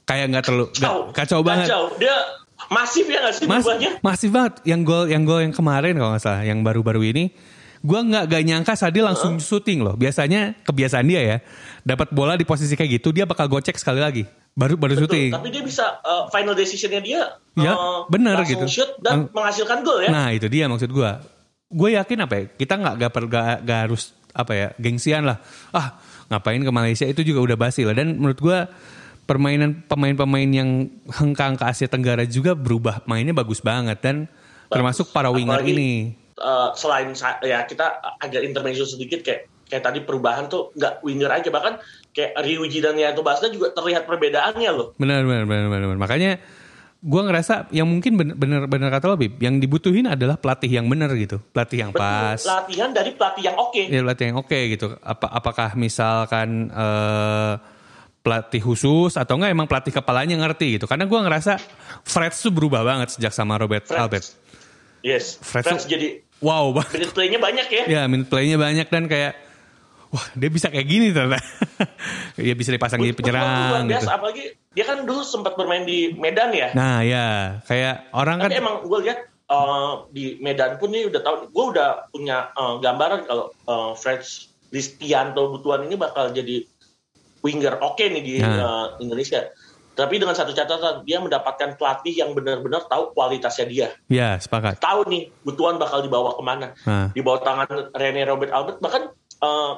Kayak 0.06 0.26
nggak 0.34 0.44
terlalu 0.46 0.66
Kacau. 0.74 0.98
kacau 1.14 1.40
banget. 1.42 1.68
Kacau. 1.70 1.84
Dia 1.98 2.16
masif 2.70 3.06
ya 3.10 3.20
nggak 3.26 3.36
sih 3.36 3.46
Mas, 3.50 3.66
berubahnya? 3.66 3.92
masih 4.02 4.30
banget. 4.30 4.54
Yang 4.66 4.82
gol 4.86 5.04
yang 5.10 5.24
gol 5.26 5.42
yang 5.42 5.54
kemarin 5.54 5.94
kalau 5.98 6.12
nggak 6.14 6.24
salah, 6.24 6.44
yang 6.46 6.62
baru-baru 6.62 7.02
ini, 7.10 7.34
gua 7.82 8.06
nggak 8.06 8.24
gak 8.30 8.44
nyangka 8.46 8.74
Sadil 8.78 9.06
langsung 9.06 9.42
syuting 9.42 9.82
loh. 9.82 9.98
Biasanya 9.98 10.58
kebiasaan 10.66 11.06
dia 11.10 11.22
ya, 11.22 11.38
dapat 11.82 12.14
bola 12.14 12.38
di 12.38 12.46
posisi 12.46 12.74
kayak 12.78 13.02
gitu 13.02 13.10
dia 13.10 13.26
bakal 13.26 13.50
gocek 13.50 13.78
sekali 13.78 14.02
lagi. 14.02 14.24
Baru 14.54 14.76
baru 14.76 14.98
Betul, 14.98 15.08
syuting. 15.08 15.30
tapi 15.32 15.48
dia 15.50 15.64
bisa 15.64 15.86
uh, 16.02 16.28
final 16.30 16.52
decisionnya 16.52 17.00
dia 17.00 17.22
Ya, 17.56 17.72
uh, 17.76 18.04
bener 18.08 18.40
gitu. 18.44 18.66
shoot 18.68 18.92
dan 19.00 19.28
Ang- 19.28 19.32
menghasilkan 19.32 19.84
gol 19.84 20.04
ya. 20.04 20.10
Nah 20.12 20.32
itu 20.32 20.48
dia 20.48 20.68
maksud 20.68 20.90
gua. 20.90 21.20
Gue 21.70 21.94
yakin 21.94 22.24
apa 22.24 22.34
ya? 22.34 22.44
Kita 22.50 22.74
nggak 22.76 22.94
gak, 22.98 23.12
per- 23.14 23.30
gak- 23.30 23.62
gak 23.64 23.80
harus 23.88 24.12
apa 24.32 24.52
ya 24.54 24.68
gengsian 24.76 25.24
lah. 25.24 25.40
Ah 25.70 26.00
ngapain 26.28 26.60
ke 26.60 26.72
Malaysia 26.72 27.06
itu 27.06 27.22
juga 27.22 27.40
udah 27.46 27.58
basi 27.58 27.84
lah. 27.84 27.94
Dan 27.94 28.18
menurut 28.18 28.40
gua 28.40 28.68
permainan 29.24 29.86
pemain-pemain 29.86 30.50
yang 30.50 30.90
hengkang 31.08 31.54
ke 31.54 31.64
Asia 31.64 31.86
Tenggara 31.86 32.26
juga 32.26 32.58
berubah 32.58 33.06
mainnya 33.06 33.32
bagus 33.32 33.62
banget 33.62 34.02
dan 34.02 34.26
termasuk 34.68 35.14
para 35.14 35.30
winger 35.30 35.62
Apalagi, 35.62 35.74
ini. 35.78 35.92
uh, 36.36 36.74
selain 36.74 37.14
ya 37.42 37.62
kita 37.64 37.86
agak 38.18 38.42
intermezzo 38.42 38.86
sedikit 38.86 39.22
kayak 39.22 39.46
kayak 39.70 39.84
tadi 39.86 40.00
perubahan 40.02 40.50
tuh 40.50 40.74
nggak 40.74 41.06
winger 41.06 41.30
aja 41.30 41.48
bahkan 41.48 41.78
kayak 42.10 42.34
Ryuji 42.36 42.82
dan 42.82 42.98
Yanto 42.98 43.22
Basda 43.22 43.48
juga 43.48 43.70
terlihat 43.70 44.04
perbedaannya 44.04 44.72
loh. 44.74 44.98
Benar 44.98 45.24
benar 45.24 45.46
benar 45.46 45.66
benar. 45.70 45.86
benar. 45.88 46.00
Makanya 46.02 46.32
gua 47.00 47.24
ngerasa 47.24 47.72
yang 47.72 47.88
mungkin 47.88 48.18
bener 48.18 48.36
bener, 48.36 48.62
bener 48.66 48.90
kata 48.90 49.08
lo 49.08 49.16
Bib, 49.16 49.40
yang 49.40 49.56
dibutuhin 49.56 50.04
adalah 50.04 50.36
pelatih 50.36 50.68
yang 50.68 50.90
benar 50.90 51.08
gitu, 51.14 51.40
pelatih 51.54 51.86
yang 51.86 51.92
Betul, 51.94 52.04
pas. 52.04 52.42
latihan 52.44 52.90
dari 52.92 53.14
pelatih 53.14 53.44
yang 53.46 53.56
oke. 53.56 53.84
Ya 53.88 54.02
pelatih 54.02 54.26
yang 54.34 54.38
oke 54.42 54.60
gitu. 54.68 54.98
Apa 55.00 55.32
apakah 55.32 55.78
misalkan 55.78 56.68
eh, 56.68 57.54
pelatih 58.20 58.60
khusus 58.60 59.16
atau 59.16 59.40
enggak 59.40 59.54
emang 59.54 59.70
pelatih 59.70 59.96
kepalanya 59.96 60.36
ngerti 60.36 60.76
gitu. 60.76 60.92
Karena 60.92 61.08
gua 61.08 61.24
ngerasa 61.24 61.56
Fred 62.04 62.36
tuh 62.36 62.52
berubah 62.52 62.84
banget 62.84 63.16
sejak 63.16 63.32
sama 63.32 63.56
Robert 63.56 63.88
Freds. 63.88 63.96
Albert. 63.96 64.26
Yes, 65.00 65.40
Freds 65.40 65.72
Freds 65.72 65.86
tuh- 65.86 65.94
jadi 65.94 66.26
Wow 66.40 66.72
banget. 66.76 67.00
minute 67.00 67.14
play-nya 67.16 67.40
banyak 67.40 67.68
ya. 67.70 67.84
Ya 67.88 68.02
minute 68.08 68.28
play-nya 68.28 68.56
banyak 68.56 68.88
dan 68.88 69.08
kayak 69.08 69.36
wah 70.10 70.26
dia 70.34 70.50
bisa 70.50 70.68
kayak 70.68 70.86
gini 70.86 71.10
ternyata. 71.10 71.42
ya 72.40 72.54
bisa 72.54 72.70
dipasang 72.70 72.98
jadi 72.98 73.12
Betul, 73.12 73.30
luar 73.30 73.42
penyerang 73.42 73.86
biasa. 73.86 74.00
gitu. 74.00 74.10
Apalagi 74.12 74.44
dia 74.70 74.84
kan 74.84 74.98
dulu 75.02 75.22
sempat 75.22 75.54
bermain 75.54 75.84
di 75.84 76.14
Medan 76.14 76.50
ya. 76.52 76.70
Nah 76.74 77.02
ya 77.02 77.26
kayak 77.64 78.10
orang 78.12 78.40
kan 78.40 78.50
Tapi 78.50 78.58
emang 78.58 78.76
gue 78.82 79.00
lihat 79.02 79.20
eh, 79.28 79.92
di 80.10 80.24
Medan 80.40 80.76
pun 80.76 80.90
nih 80.90 81.06
udah 81.06 81.22
tahu, 81.22 81.36
gue 81.48 81.66
udah 81.74 81.90
punya 82.10 82.38
eh, 82.52 82.76
gambaran 82.80 83.22
kalau 83.24 83.46
uh, 83.66 83.92
Fred 83.94 84.22
Listianto 84.70 85.50
Butuan 85.50 85.84
ini 85.84 85.96
bakal 85.96 86.30
jadi 86.30 86.62
winger 87.40 87.80
oke 87.80 88.02
nih 88.02 88.22
di 88.22 88.34
Nah. 88.38 88.56
eh, 88.92 89.02
Indonesia. 89.02 89.50
Tapi 89.90 90.16
dengan 90.16 90.32
satu 90.32 90.56
catatan, 90.56 91.04
dia 91.04 91.20
mendapatkan 91.20 91.76
pelatih 91.76 92.16
yang 92.16 92.32
benar-benar 92.32 92.88
tahu 92.88 93.12
kualitasnya 93.12 93.66
dia. 93.68 93.88
ya 94.08 94.40
sepakat. 94.40 94.80
Tahu 94.80 95.04
nih, 95.06 95.28
Butuan 95.44 95.76
bakal 95.76 96.00
dibawa 96.00 96.32
ke 96.32 96.40
mana. 96.40 96.72
Nah, 96.82 97.12
Di 97.12 97.20
bawah 97.20 97.44
tangan 97.44 97.68
Rene 97.92 98.24
Robert 98.24 98.48
Albert, 98.50 98.80
bahkan 98.80 99.12
eh, 99.12 99.72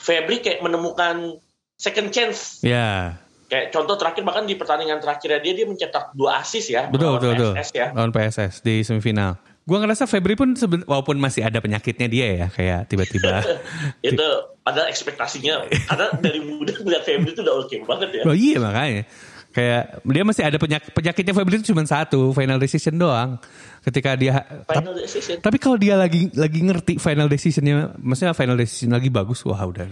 Febri 0.00 0.40
kayak 0.40 0.64
menemukan 0.64 1.36
second 1.76 2.08
chance. 2.08 2.64
ya 2.64 3.20
Kayak 3.50 3.74
contoh 3.74 3.98
terakhir, 3.98 4.22
bahkan 4.22 4.46
di 4.46 4.54
pertandingan 4.54 5.02
terakhirnya 5.02 5.42
dia, 5.42 5.52
dia 5.52 5.66
mencetak 5.66 6.14
dua 6.14 6.38
assist 6.38 6.70
ya. 6.70 6.86
betul 6.86 7.18
betul 7.18 7.34
betul. 7.34 7.52
Ya. 7.74 7.90
Lawan 7.90 8.14
PSS 8.14 8.62
di 8.62 8.80
semifinal. 8.80 9.42
Gua 9.66 9.82
ngerasa 9.82 10.06
Febri 10.06 10.34
pun 10.34 10.54
seben- 10.54 10.86
walaupun 10.86 11.18
masih 11.18 11.42
ada 11.42 11.58
penyakitnya 11.58 12.06
dia 12.06 12.26
ya 12.32 12.46
kayak 12.48 12.86
tiba-tiba 12.86 13.42
itu 14.02 14.26
ada 14.62 14.86
ekspektasinya 14.86 15.66
karena 15.66 16.06
dari 16.16 16.40
muda 16.40 16.74
melihat 16.80 17.02
Febri 17.02 17.34
itu 17.34 17.42
udah 17.42 17.54
oke 17.60 17.76
banget 17.86 18.08
ya 18.18 18.22
Oh 18.24 18.34
iya 18.34 18.56
makanya. 18.58 19.02
Kayak 19.50 19.98
dia 20.06 20.22
masih 20.22 20.42
ada 20.46 20.58
penyakit 20.62 20.90
penyakitnya 20.94 21.34
Febri 21.34 21.58
itu 21.58 21.74
cuma 21.74 21.82
satu, 21.82 22.30
final 22.30 22.58
decision 22.62 22.94
doang. 22.94 23.34
Ketika 23.82 24.14
dia 24.14 24.46
final 24.68 24.94
decision 24.94 25.42
tapi 25.42 25.58
kalau 25.58 25.74
dia 25.74 25.98
lagi 25.98 26.30
lagi 26.38 26.60
ngerti 26.62 27.02
final 27.02 27.26
decisionnya, 27.26 27.90
maksudnya 27.98 28.30
final 28.30 28.54
decision 28.54 28.94
lagi 28.94 29.10
bagus, 29.10 29.42
wah 29.42 29.58
udah 29.58 29.90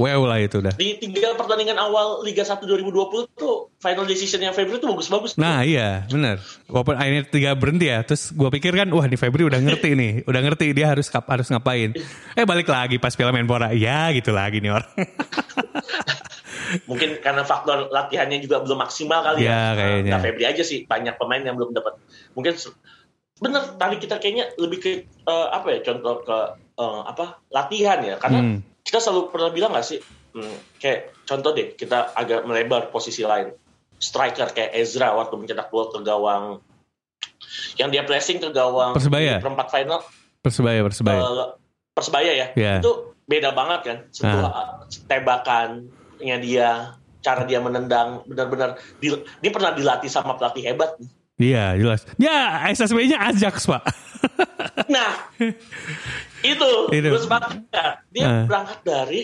wow 0.00 0.20
lah 0.24 0.40
itu 0.40 0.64
udah. 0.64 0.72
di 0.80 0.96
tiga 0.96 1.36
pertandingan 1.36 1.76
awal 1.76 2.24
Liga 2.24 2.40
1 2.40 2.64
2020 2.64 3.36
tuh 3.36 3.68
final 3.76 4.08
decision 4.08 4.40
yang 4.40 4.56
Febri 4.56 4.80
tuh 4.80 4.88
bagus-bagus 4.88 5.36
Nah 5.36 5.60
iya 5.60 6.08
bener. 6.08 6.40
Walaupun 6.72 6.96
akhirnya 6.96 7.22
tiga 7.28 7.52
berhenti 7.52 7.92
ya, 7.92 8.00
terus 8.00 8.32
gue 8.32 8.48
pikir 8.48 8.72
kan, 8.72 8.88
wah 8.88 9.04
nih 9.04 9.20
Febri 9.20 9.44
udah 9.44 9.60
ngerti 9.60 9.92
nih, 10.00 10.12
udah 10.24 10.40
ngerti 10.40 10.72
dia 10.72 10.88
harus 10.88 11.12
harus 11.12 11.46
ngapain. 11.52 11.92
Eh 12.32 12.44
balik 12.48 12.66
lagi 12.66 12.96
pas 12.96 13.12
Piala 13.12 13.30
Menpora, 13.36 13.76
ya 13.76 14.08
gitu 14.16 14.32
lagi 14.32 14.64
nih 14.64 14.72
orang. 14.72 14.90
mungkin 16.84 17.18
karena 17.18 17.42
faktor 17.42 17.88
latihannya 17.88 18.38
juga 18.38 18.60
belum 18.60 18.78
maksimal 18.78 19.22
kali 19.22 19.42
Ya, 19.42 19.50
ya, 19.50 19.74
kayaknya. 19.74 20.10
Nah, 20.10 20.20
Febri 20.22 20.44
aja 20.44 20.62
sih 20.62 20.84
banyak 20.84 21.16
pemain 21.16 21.40
yang 21.40 21.54
belum 21.54 21.72
dapat 21.72 21.98
mungkin 22.32 22.54
bener 23.36 23.74
tadi 23.74 23.96
kita 23.96 24.16
kayaknya 24.16 24.52
lebih 24.54 24.78
ke 24.78 24.90
eh, 25.04 25.48
apa 25.50 25.66
ya 25.72 25.80
contoh 25.82 26.20
ke 26.22 26.38
eh, 26.76 27.00
apa 27.06 27.40
latihan 27.48 27.98
ya 28.00 28.16
karena 28.16 28.40
Hmm. 28.40 28.58
kita 28.84 28.98
selalu 28.98 29.32
pernah 29.32 29.50
bilang 29.50 29.72
gak 29.72 29.86
sih 29.86 29.98
hmm, 30.32 30.56
kayak 30.78 31.12
contoh 31.24 31.50
deh 31.50 31.72
kita 31.72 32.12
agak 32.12 32.44
melebar 32.44 32.88
posisi 32.88 33.24
lain 33.24 33.50
striker 33.96 34.52
kayak 34.52 34.72
Ezra 34.72 35.12
waktu 35.12 35.36
mencetak 35.36 35.68
gol 35.68 35.88
ke 35.88 36.00
gawang 36.00 36.60
yang 37.76 37.88
dia 37.88 38.04
pressing 38.04 38.38
ke 38.38 38.52
gawang 38.52 38.92
Persebaya? 38.92 39.40
perempat 39.40 39.68
final 39.68 40.00
Persebaya, 40.40 40.80
persebaya. 40.80 41.20
eh, 41.20 41.48
persebaya 41.92 42.32
ya 42.32 42.46
Iya. 42.54 42.72
itu 42.80 43.12
beda 43.24 43.52
banget 43.52 43.80
kan 43.84 43.98
setelah 44.10 44.80
tembakannya 46.20 46.36
dia 46.38 46.68
cara 47.20 47.42
dia 47.44 47.58
menendang 47.58 48.24
benar-benar 48.24 48.70
di- 48.96 49.12
dia 49.38 49.50
pernah 49.50 49.72
dilatih 49.72 50.08
sama 50.08 50.36
pelatih 50.36 50.64
hebat 50.64 50.92
Iya 51.36 51.72
jelas. 51.74 52.04
Ya 52.20 52.68
SSB-nya 52.68 53.16
Ajax 53.22 53.64
pak. 53.64 53.80
nah 54.92 55.32
itu 56.42 56.68
Itu. 56.90 57.08
gue 57.08 57.16
sepakat 57.18 57.64
dia 58.12 58.24
Ah. 58.26 58.44
berangkat 58.44 58.78
dari 58.82 59.20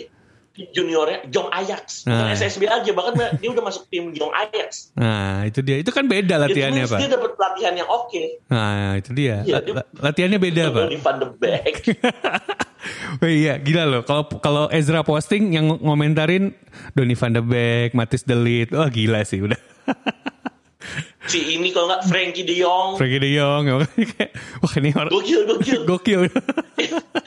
juniornya 0.73 1.29
Jong 1.29 1.53
Ajax 1.53 2.01
Ah. 2.03 2.17
bukan 2.17 2.33
SSB 2.33 2.65
aja 2.65 2.89
bahkan 2.91 3.13
dia 3.31 3.49
udah 3.51 3.61
masuk 3.61 3.85
tim 3.87 4.09
Jong 4.09 4.33
Ajax 4.33 4.89
Nah 4.93 5.45
itu 5.45 5.61
dia. 5.61 5.77
Itu 5.77 5.93
kan 5.93 6.05
beda 6.05 6.37
latihannya 6.39 6.89
pak. 6.89 6.97
dia 6.97 7.09
dapat 7.11 7.31
pelatihan 7.33 7.73
yang 7.75 7.85
oke 7.87 8.23
Nah 8.47 8.97
itu 8.97 9.09
dia. 9.13 9.35
La- 9.43 9.61
dia- 9.61 9.75
la- 9.75 9.89
latihannya 10.03 10.39
beda 10.39 10.63
pak. 10.71 10.85
di 10.87 10.97
Van 10.97 11.15
de 11.15 11.27
Beek 11.31 11.75
Oh 13.23 13.29
iya 13.29 13.57
gila 13.57 13.83
loh. 13.87 14.01
Kalau 14.05 14.27
kalau 14.39 14.63
Ezra 14.69 15.01
posting 15.01 15.53
yang 15.55 15.65
ng- 15.67 15.81
ngomentarin 15.81 16.53
Donny 16.93 17.15
van 17.17 17.33
de 17.33 17.41
Beek, 17.41 17.93
Matis 17.97 18.23
Delit, 18.23 18.69
wah 18.71 18.89
gila 18.91 19.23
sih 19.25 19.41
udah. 19.41 19.57
si 21.31 21.59
ini 21.59 21.75
kalau 21.75 21.91
nggak 21.91 22.03
Frankie 22.07 22.45
De 22.47 22.55
Jong. 22.55 22.95
Frankie 22.95 23.19
De 23.19 23.29
Jong, 23.35 23.63
kayak, 24.15 24.31
wah 24.63 24.73
ini 24.79 24.89
orang 24.95 25.11
gokil 25.11 25.41
gokil. 25.43 25.81
Gokil. 25.83 26.21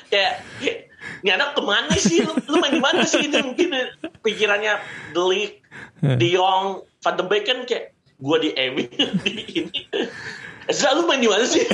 kayak, 0.09 0.41
kayak 0.63 0.79
ini 1.21 1.31
anak 1.37 1.53
ke 1.53 1.61
mana 1.61 1.95
sih? 1.97 2.25
Lu, 2.25 2.33
lu 2.49 2.57
main 2.61 2.73
di 2.73 2.81
mana 2.81 3.05
sih? 3.05 3.29
Itu 3.29 3.45
mungkin 3.45 3.77
pikirannya 4.25 4.81
Delik 5.13 5.61
De 6.01 6.29
Jong 6.33 6.85
Van 7.05 7.15
de 7.17 7.25
Beek 7.29 7.45
kan 7.45 7.59
kayak 7.69 7.93
gua 8.21 8.37
di 8.41 8.53
MU 8.53 8.85
di 9.25 9.45
ini. 9.65 9.81
Ezra 10.69 10.97
lu 10.97 11.09
main 11.09 11.21
di 11.21 11.29
mana 11.29 11.45
sih 11.45 11.65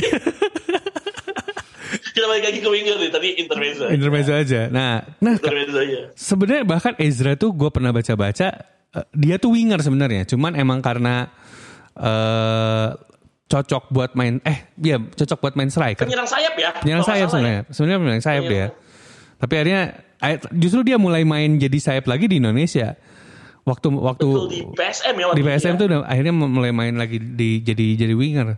kita 2.16 2.24
balik 2.24 2.48
lagi 2.48 2.59
ke 2.64 2.68
winger 2.72 2.96
nih 2.96 3.11
tadi 3.12 3.29
intermezzo 3.37 3.85
Intermezzo 3.92 4.33
aja. 4.33 4.72
Nah, 4.72 5.05
nah 5.20 5.37
intermezzo 5.37 5.76
aja 5.76 5.98
sebenarnya 6.16 6.64
bahkan 6.64 6.96
Ezra 6.96 7.37
tuh 7.37 7.52
gue 7.52 7.68
pernah 7.68 7.92
baca-baca 7.92 8.48
eh, 8.96 9.07
dia 9.12 9.37
tuh 9.37 9.52
winger 9.52 9.85
sebenarnya 9.85 10.24
cuman 10.24 10.57
emang 10.57 10.81
karena 10.81 11.29
eh 11.96 12.88
cocok 13.46 13.94
buat 13.94 14.18
main 14.18 14.42
eh 14.42 14.74
iya 14.81 14.98
cocok 14.98 15.38
buat 15.38 15.55
main 15.55 15.70
striker 15.70 16.02
penyerang 16.02 16.26
sayap 16.26 16.59
ya 16.59 16.70
penyerang 16.83 17.07
sayap 17.07 17.29
nggak 17.29 17.31
salah 17.31 17.37
sebenarnya 17.37 17.62
sebenarnya 17.70 17.98
penyerang 18.02 18.24
sayap 18.24 18.42
Iya. 18.42 18.50
dia 18.50 18.66
Tapi 19.37 19.52
akhirnya 19.52 19.83
justru 20.57 20.81
dia 20.81 20.96
mulai 20.96 21.20
main 21.22 21.61
jadi 21.61 21.76
sayap 21.76 22.09
lagi 22.09 22.24
di 22.24 22.40
Indonesia. 22.40 22.96
Waktu 23.68 23.92
waktu 24.00 24.24
Betul 24.24 24.48
di 24.48 24.61
PSM 24.64 25.12
ya 25.12 25.24
waktu 25.29 25.37
di 25.37 25.42
PSM 25.44 25.74
ya. 25.74 25.76
tuh 25.76 25.87
udah 25.92 26.00
akhirnya 26.09 26.33
mulai 26.33 26.72
main 26.72 26.94
lagi 26.96 27.20
di 27.20 27.61
jadi 27.61 28.00
jadi 28.00 28.14
winger. 28.16 28.57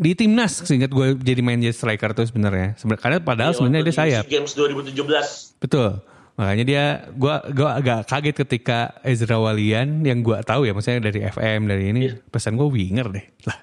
Di 0.00 0.16
timnas 0.16 0.64
seingat 0.64 0.88
gue 0.88 1.12
jadi 1.20 1.44
main 1.44 1.60
jadi 1.60 1.76
striker 1.76 2.16
tuh 2.16 2.24
sebenarnya. 2.24 2.72
Sebenarnya 2.80 3.02
karena 3.04 3.18
padahal 3.20 3.52
Iya, 3.52 3.58
sebenarnya 3.60 3.84
dia 3.84 3.96
sayap. 3.96 4.24
Games 4.26 4.52
2017. 4.56 5.60
Betul. 5.60 6.00
Makanya 6.40 6.64
dia 6.64 6.84
gua 7.12 7.44
gua 7.52 7.76
agak 7.76 8.08
kaget 8.08 8.36
ketika 8.48 8.96
Ezra 9.04 9.36
Walian 9.36 10.00
yang 10.00 10.24
gua 10.24 10.40
tahu 10.40 10.64
ya 10.64 10.72
maksudnya 10.72 11.04
dari 11.04 11.20
FM 11.20 11.68
dari 11.68 11.92
ini 11.92 12.00
Iya. 12.08 12.16
pesan 12.32 12.56
gua 12.56 12.72
winger 12.72 13.12
deh. 13.12 13.26
Lah 13.44 13.60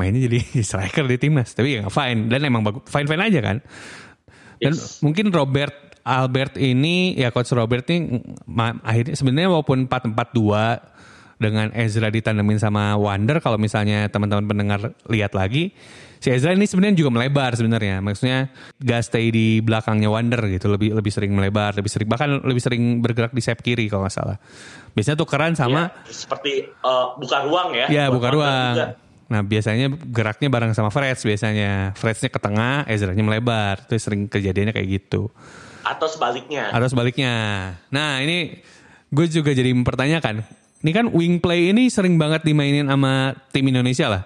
mainnya 0.00 0.24
jadi 0.24 0.40
striker 0.64 1.04
di 1.04 1.20
timnas 1.20 1.52
tapi 1.52 1.76
ya 1.76 1.92
fine 1.92 2.32
dan 2.32 2.40
emang 2.40 2.64
bagus 2.64 2.88
fine 2.88 3.04
fine 3.04 3.20
aja 3.20 3.40
kan. 3.44 3.56
Dan 4.56 4.72
Yes. 4.72 5.04
mungkin 5.04 5.28
Robert 5.28 5.76
Albert 6.00 6.56
ini 6.56 7.12
ya 7.20 7.28
coach 7.28 7.52
Robert 7.52 7.84
ini 7.92 8.16
akhirnya 8.80 9.12
sebenarnya 9.12 9.52
walaupun 9.52 9.84
4-4-2 9.84 10.99
dengan 11.40 11.72
Ezra 11.72 12.12
ditandemin 12.12 12.60
sama 12.60 12.94
Wander 13.00 13.40
kalau 13.40 13.56
misalnya 13.56 14.06
teman-teman 14.12 14.44
pendengar 14.44 14.92
lihat 15.08 15.32
lagi 15.32 15.72
si 16.20 16.28
Ezra 16.28 16.52
ini 16.52 16.68
sebenarnya 16.68 17.00
juga 17.00 17.16
melebar 17.16 17.56
sebenarnya 17.56 18.04
maksudnya 18.04 18.52
gak 18.76 19.08
stay 19.08 19.32
di 19.32 19.64
belakangnya 19.64 20.12
Wander 20.12 20.44
gitu 20.52 20.68
lebih 20.68 20.92
lebih 20.92 21.08
sering 21.08 21.32
melebar 21.32 21.72
lebih 21.72 21.88
sering 21.88 22.06
bahkan 22.12 22.44
lebih 22.44 22.60
sering 22.60 23.00
bergerak 23.00 23.32
di 23.32 23.40
sayap 23.40 23.64
kiri 23.64 23.88
kalau 23.88 24.04
nggak 24.04 24.12
salah 24.12 24.36
biasanya 24.92 25.16
tukeran 25.16 25.56
sama 25.56 25.88
Ya, 26.04 26.12
seperti 26.12 26.68
eh, 26.68 27.06
buka 27.16 27.46
ruang 27.48 27.72
ya. 27.72 27.86
Ya 27.88 28.04
Buat 28.12 28.14
buka 28.20 28.28
ruang. 28.36 28.74
juga. 28.76 28.88
Nah 29.30 29.40
biasanya 29.46 29.86
geraknya 30.10 30.48
bareng 30.50 30.74
sama 30.74 30.90
Freds 30.90 31.22
biasanya. 31.22 31.94
Fredsnya 31.94 32.34
ke 32.34 32.42
tengah, 32.42 32.82
Ezra-nya 32.90 33.22
melebar. 33.22 33.86
Itu 33.86 33.94
sering 34.02 34.26
kejadiannya 34.26 34.74
kayak 34.74 34.88
gitu. 34.90 35.30
Atau 35.86 36.10
sebaliknya. 36.10 36.74
Atau 36.74 36.90
sebaliknya. 36.90 37.34
Nah 37.94 38.18
ini 38.20 38.58
gue 39.08 39.26
juga 39.30 39.54
jadi 39.54 39.70
mempertanyakan. 39.70 40.42
Ini 40.80 40.90
kan 40.90 41.06
wing 41.10 41.38
play 41.38 41.70
ini 41.70 41.86
sering 41.86 42.16
banget 42.16 42.40
dimainin 42.42 42.88
sama 42.88 43.36
tim 43.52 43.64
Indonesia 43.64 44.08
lah. 44.08 44.22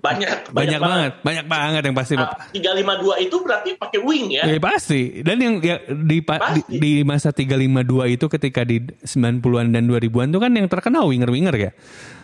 Banyak, 0.00 0.48
Banyak, 0.48 0.80
banget. 0.80 1.12
Banyak 1.20 1.44
banget 1.44 1.82
yang 1.84 1.92
pasti. 1.92 2.16
Nah, 2.16 2.32
352 2.48 3.20
itu 3.20 3.36
berarti 3.44 3.70
pakai 3.76 4.00
wing 4.00 4.32
ya. 4.32 4.48
Ya 4.48 4.56
pasti. 4.56 5.20
Dan 5.20 5.36
yang 5.36 5.54
ya, 5.60 5.76
di, 5.84 6.24
di, 6.24 6.60
di 6.72 6.92
masa 7.04 7.36
352 7.36 8.08
itu 8.08 8.26
ketika 8.32 8.64
di 8.64 8.80
90-an 8.80 9.68
dan 9.68 9.84
2000-an 9.84 10.32
itu 10.32 10.40
kan 10.40 10.52
yang 10.56 10.66
terkenal 10.66 11.04
winger-winger 11.04 11.52
ya. 11.52 11.70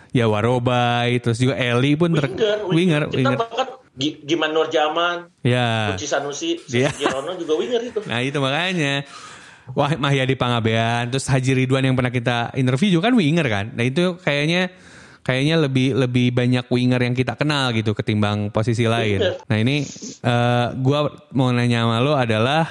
Ya 0.09 0.25
Warobai, 0.25 1.21
terus 1.21 1.37
juga 1.37 1.61
Eli 1.61 1.93
pun 1.93 2.17
ter- 2.17 2.33
Winger, 2.33 2.59
winger, 2.67 3.03
Kita 3.07 3.17
winger. 3.21 3.37
bahkan 3.37 3.69
Gi- 3.93 4.25
Giman 4.25 4.53
Nurjaman, 4.53 5.17
Ya. 5.41 5.93
Uci 5.93 6.05
Sanusi, 6.05 6.57
Iya. 6.69 6.97
Girono 6.97 7.37
juga 7.37 7.57
winger 7.57 7.81
itu. 7.83 8.01
Nah 8.05 8.21
itu 8.21 8.41
makanya. 8.41 9.05
Wah 9.75 9.91
Mahyadi 9.99 10.39
Pangabean, 10.39 11.11
terus 11.11 11.27
Haji 11.27 11.65
Ridwan 11.65 11.83
yang 11.83 11.97
pernah 11.99 12.15
kita 12.15 12.55
interview 12.55 12.99
juga 12.99 13.11
kan 13.11 13.19
winger 13.19 13.47
kan. 13.51 13.75
Nah 13.75 13.83
itu 13.83 14.15
kayaknya 14.23 14.71
kayaknya 15.27 15.59
lebih 15.59 15.99
lebih 15.99 16.31
banyak 16.31 16.71
winger 16.71 17.03
yang 17.03 17.19
kita 17.19 17.35
kenal 17.35 17.75
gitu 17.75 17.91
ketimbang 17.91 18.55
posisi 18.55 18.87
lain. 18.87 19.19
Bener. 19.19 19.43
Nah 19.43 19.57
ini 19.59 19.83
eh, 20.23 20.67
gua 20.79 21.11
mau 21.35 21.51
nanya 21.51 21.83
sama 21.83 21.99
lo 21.99 22.15
adalah 22.15 22.63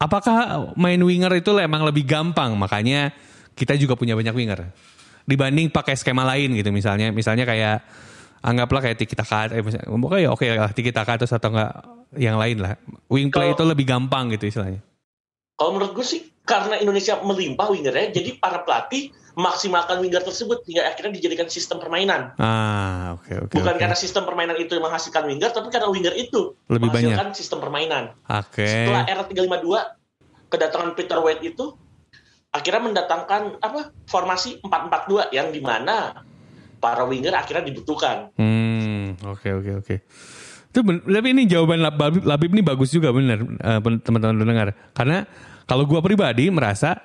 apakah 0.00 0.72
main 0.80 1.00
winger 1.04 1.36
itu 1.36 1.52
emang 1.60 1.84
lebih 1.84 2.08
gampang? 2.08 2.56
Makanya 2.56 3.12
kita 3.52 3.76
juga 3.76 3.92
punya 3.92 4.16
banyak 4.16 4.32
winger 4.32 4.72
dibanding 5.26 5.68
pakai 5.74 5.98
skema 5.98 6.22
lain 6.22 6.54
gitu 6.54 6.70
misalnya 6.70 7.10
misalnya 7.10 7.42
kayak 7.42 7.82
anggaplah 8.46 8.78
kayak 8.78 8.96
tiki 8.96 9.18
taka 9.18 9.50
eh, 9.50 9.60
pokoknya 9.60 10.22
ya 10.22 10.30
oke 10.30 10.46
lah 10.46 10.70
tiki 10.70 10.94
taka 10.94 11.18
terus 11.18 11.34
atau 11.34 11.50
enggak 11.50 11.72
yang 12.14 12.38
lain 12.38 12.62
lah 12.62 12.78
wing 13.10 13.28
play 13.34 13.50
itu 13.50 13.66
lebih 13.66 13.84
gampang 13.90 14.30
gitu 14.30 14.46
istilahnya 14.46 14.78
Kalau 15.56 15.70
menurut 15.72 15.92
gue 15.92 16.04
sih 16.04 16.20
karena 16.44 16.76
Indonesia 16.76 17.16
melimpah 17.18 17.72
wingernya, 17.72 18.12
jadi 18.12 18.36
para 18.36 18.60
pelatih 18.60 19.08
maksimalkan 19.34 20.00
winger 20.00 20.20
tersebut 20.22 20.64
hingga 20.64 20.84
akhirnya 20.86 21.12
dijadikan 21.12 21.48
sistem 21.48 21.76
permainan. 21.76 22.32
ah 22.36 23.16
oke 23.16 23.48
oke 23.48 23.52
Bukan 23.52 23.74
oke. 23.74 23.80
karena 23.80 23.92
sistem 23.92 24.24
permainan 24.24 24.56
itu 24.56 24.72
yang 24.72 24.84
menghasilkan 24.84 25.24
winger, 25.24 25.50
tapi 25.50 25.68
karena 25.68 25.88
winger 25.88 26.12
itu 26.12 26.56
Lebih 26.66 26.88
menghasilkan 26.88 27.32
sistem 27.32 27.58
permainan. 27.60 28.16
oke 28.22 28.64
Setelah 28.64 29.04
era 29.04 29.24
352, 29.24 30.48
kedatangan 30.48 30.90
Peter 30.92 31.18
White 31.20 31.42
itu 31.42 31.72
akhirnya 32.48 32.82
mendatangkan 32.86 33.42
apa 33.60 33.92
formasi 34.08 34.60
442 34.60 35.28
yang 35.32 35.52
di 35.52 35.60
mana 35.60 36.24
para 36.76 37.04
winger 37.04 37.32
akhirnya 37.32 37.64
dibutuhkan. 37.64 38.32
hmm 38.36 39.20
oke 39.24 39.48
oke 39.52 39.70
oke 39.80 39.94
itu 40.76 40.84
tapi 41.08 41.28
ini 41.32 41.48
jawaban 41.48 41.80
Lab- 41.80 41.96
Labib, 41.96 42.28
Labib 42.28 42.50
ini 42.52 42.60
bagus 42.60 42.92
juga 42.92 43.08
benar 43.16 43.40
eh, 43.40 43.80
teman-teman 44.04 44.36
pendengar. 44.36 44.68
Karena 44.92 45.24
kalau 45.64 45.88
gua 45.88 46.04
pribadi 46.04 46.52
merasa 46.52 47.00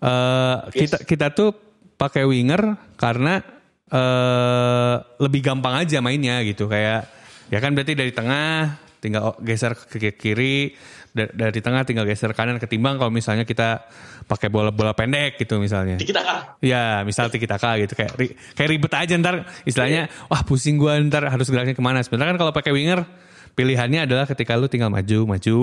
eh, 0.00 0.56
kita 0.72 1.04
kita 1.04 1.36
tuh 1.36 1.52
pakai 2.00 2.24
winger 2.24 2.96
karena 2.96 3.44
eh 3.92 4.96
lebih 5.20 5.44
gampang 5.44 5.84
aja 5.84 6.00
mainnya 6.00 6.40
gitu. 6.40 6.64
Kayak 6.72 7.12
ya 7.52 7.60
kan 7.60 7.76
berarti 7.76 7.92
dari 7.92 8.16
tengah 8.16 8.80
tinggal 9.04 9.36
geser 9.44 9.76
ke 9.76 10.16
kiri 10.16 10.72
dari 11.12 11.60
tengah 11.60 11.84
tinggal 11.84 12.08
geser 12.08 12.32
kanan 12.32 12.56
ketimbang 12.56 12.96
kalau 12.96 13.12
misalnya 13.12 13.44
kita 13.44 13.84
pakai 14.24 14.48
bola-bola 14.48 14.96
pendek 14.96 15.36
gitu 15.36 15.60
misalnya 15.60 16.00
Di 16.00 16.08
kita 16.08 16.24
kan 16.24 16.56
Ya, 16.58 17.04
misal 17.04 17.28
tiki 17.28 17.44
taka 17.44 17.76
gitu 17.76 17.92
kayak 17.92 18.12
ri- 18.16 18.32
kayak 18.56 18.68
ribet 18.70 18.92
aja 18.96 19.12
ntar 19.20 19.44
istilahnya 19.62 20.08
wah 20.26 20.40
pusing 20.40 20.80
gua 20.80 20.96
ntar 20.98 21.28
harus 21.28 21.52
geraknya 21.52 21.76
ke 21.76 21.84
mana. 21.84 22.00
Sebenarnya 22.00 22.32
kan 22.32 22.40
kalau 22.40 22.52
pakai 22.54 22.72
winger 22.72 23.04
pilihannya 23.52 24.08
adalah 24.08 24.24
ketika 24.24 24.56
lu 24.56 24.72
tinggal 24.72 24.88
maju 24.88 25.28
maju. 25.28 25.58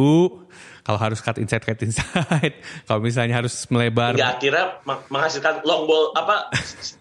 Kalau 0.85 0.99
harus 1.01 1.17
cut 1.17 1.41
inside 1.41 1.65
cut 1.65 1.81
inside. 1.81 2.53
kalau 2.85 3.01
misalnya 3.01 3.41
harus 3.41 3.65
melebar. 3.73 4.13
hingga 4.13 4.37
akhirnya 4.37 4.65
meng- 4.85 5.07
menghasilkan 5.09 5.65
long 5.65 5.89
ball 5.89 6.13
apa 6.13 6.53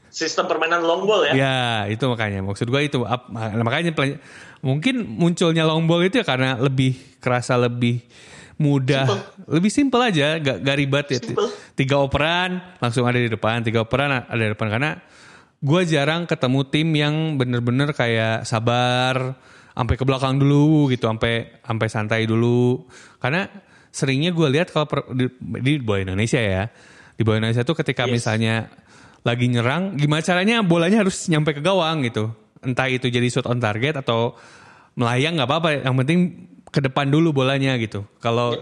sistem 0.09 0.49
permainan 0.49 0.81
long 0.81 1.05
ball 1.05 1.29
ya. 1.29 1.33
Ya, 1.37 1.59
itu 1.87 2.01
makanya 2.09 2.41
maksud 2.41 2.65
gua 2.67 2.81
itu 2.81 3.05
Ap- 3.05 3.29
makanya 3.29 3.93
mungkin 4.59 5.05
munculnya 5.05 5.69
long 5.69 5.85
ball 5.85 6.01
itu 6.03 6.19
ya 6.19 6.25
karena 6.25 6.57
lebih 6.57 6.97
kerasa 7.21 7.55
lebih 7.55 8.03
mudah, 8.59 9.07
lebih 9.47 9.71
simpel 9.71 10.03
aja, 10.03 10.37
gak, 10.43 10.67
gak 10.67 10.77
ribet 10.77 11.07
ya. 11.15 11.19
Simple. 11.23 11.49
Tiga 11.79 12.03
operan 12.03 12.59
langsung 12.83 13.07
ada 13.07 13.17
di 13.17 13.31
depan, 13.31 13.63
tiga 13.63 13.87
operan 13.87 14.11
ada 14.27 14.43
di 14.43 14.51
depan 14.51 14.67
karena 14.67 14.99
gue 15.59 15.81
jarang 15.87 16.27
ketemu 16.27 16.61
tim 16.71 16.89
yang 16.95 17.15
bener-bener 17.39 17.95
kayak 17.95 18.43
sabar, 18.47 19.39
sampai 19.79 19.95
ke 19.95 20.03
belakang 20.03 20.43
dulu 20.43 20.91
gitu, 20.91 21.07
sampai 21.07 21.63
sampai 21.63 21.87
santai 21.87 22.21
dulu. 22.27 22.83
Karena 23.23 23.47
seringnya 23.95 24.35
gue 24.35 24.49
lihat 24.51 24.75
kalau 24.75 24.91
per- 24.91 25.07
di, 25.15 25.31
di 25.63 25.79
bola 25.79 26.03
Indonesia 26.03 26.43
ya, 26.43 26.67
di 27.15 27.23
bola 27.23 27.39
Indonesia 27.39 27.63
tuh 27.63 27.79
ketika 27.79 28.11
Yes. 28.11 28.13
misalnya 28.23 28.67
lagi 29.23 29.47
nyerang, 29.47 29.95
gimana 29.95 30.23
caranya 30.23 30.67
bolanya 30.67 31.07
harus 31.07 31.31
nyampe 31.31 31.55
ke 31.55 31.63
gawang 31.63 32.03
gitu. 32.07 32.35
Entah 32.59 32.91
itu 32.91 33.07
jadi 33.07 33.27
shot 33.31 33.47
on 33.47 33.63
target 33.63 34.03
atau 34.03 34.35
melayang 34.99 35.39
nggak 35.39 35.47
apa-apa, 35.47 35.69
yang 35.87 35.95
penting 35.95 36.19
ke 36.69 36.81
depan 36.81 37.09
dulu 37.09 37.33
bolanya 37.33 37.75
gitu. 37.77 38.05
Kalau 38.19 38.53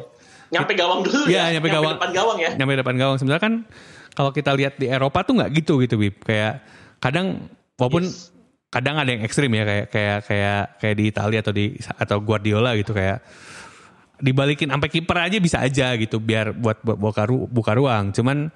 Nyampe 0.47 0.79
gawang 0.79 1.03
dulu 1.03 1.27
Iya, 1.27 1.51
ya. 1.51 1.59
nyampe 1.59 1.69
gawang. 1.69 1.99
depan 1.99 2.11
gawang 2.15 2.39
ya. 2.39 2.51
nyampe 2.55 2.79
depan 2.79 2.95
gawang 2.95 3.17
sebenarnya 3.19 3.43
kan 3.43 3.55
kalau 4.15 4.31
kita 4.31 4.55
lihat 4.55 4.79
di 4.79 4.87
Eropa 4.87 5.27
tuh 5.27 5.35
nggak 5.37 5.51
gitu 5.53 5.83
gitu 5.83 5.99
Bib 5.99 6.23
kayak 6.23 6.63
kadang 7.03 7.51
walaupun 7.75 8.07
Yes. 8.07 8.31
kadang 8.71 8.95
ada 8.95 9.11
yang 9.11 9.27
ekstrim 9.27 9.51
ya 9.51 9.67
kayak 9.67 9.87
kayak 9.91 10.19
kayak 10.23 10.63
kayak 10.79 10.95
di 10.95 11.05
Italia 11.05 11.39
atau 11.43 11.51
di 11.51 11.65
atau 11.77 12.17
Guardiola 12.23 12.79
gitu 12.79 12.95
kayak 12.95 13.27
dibalikin 14.17 14.71
sampai 14.71 14.89
kiper 14.89 15.19
aja 15.19 15.37
bisa 15.37 15.61
aja 15.61 15.93
gitu 15.99 16.17
biar 16.17 16.55
buat 16.57 16.81
buat 16.81 16.97
buka, 16.97 17.23
ru- 17.27 17.49
buka 17.51 17.77
ruang 17.77 18.15
cuman 18.15 18.49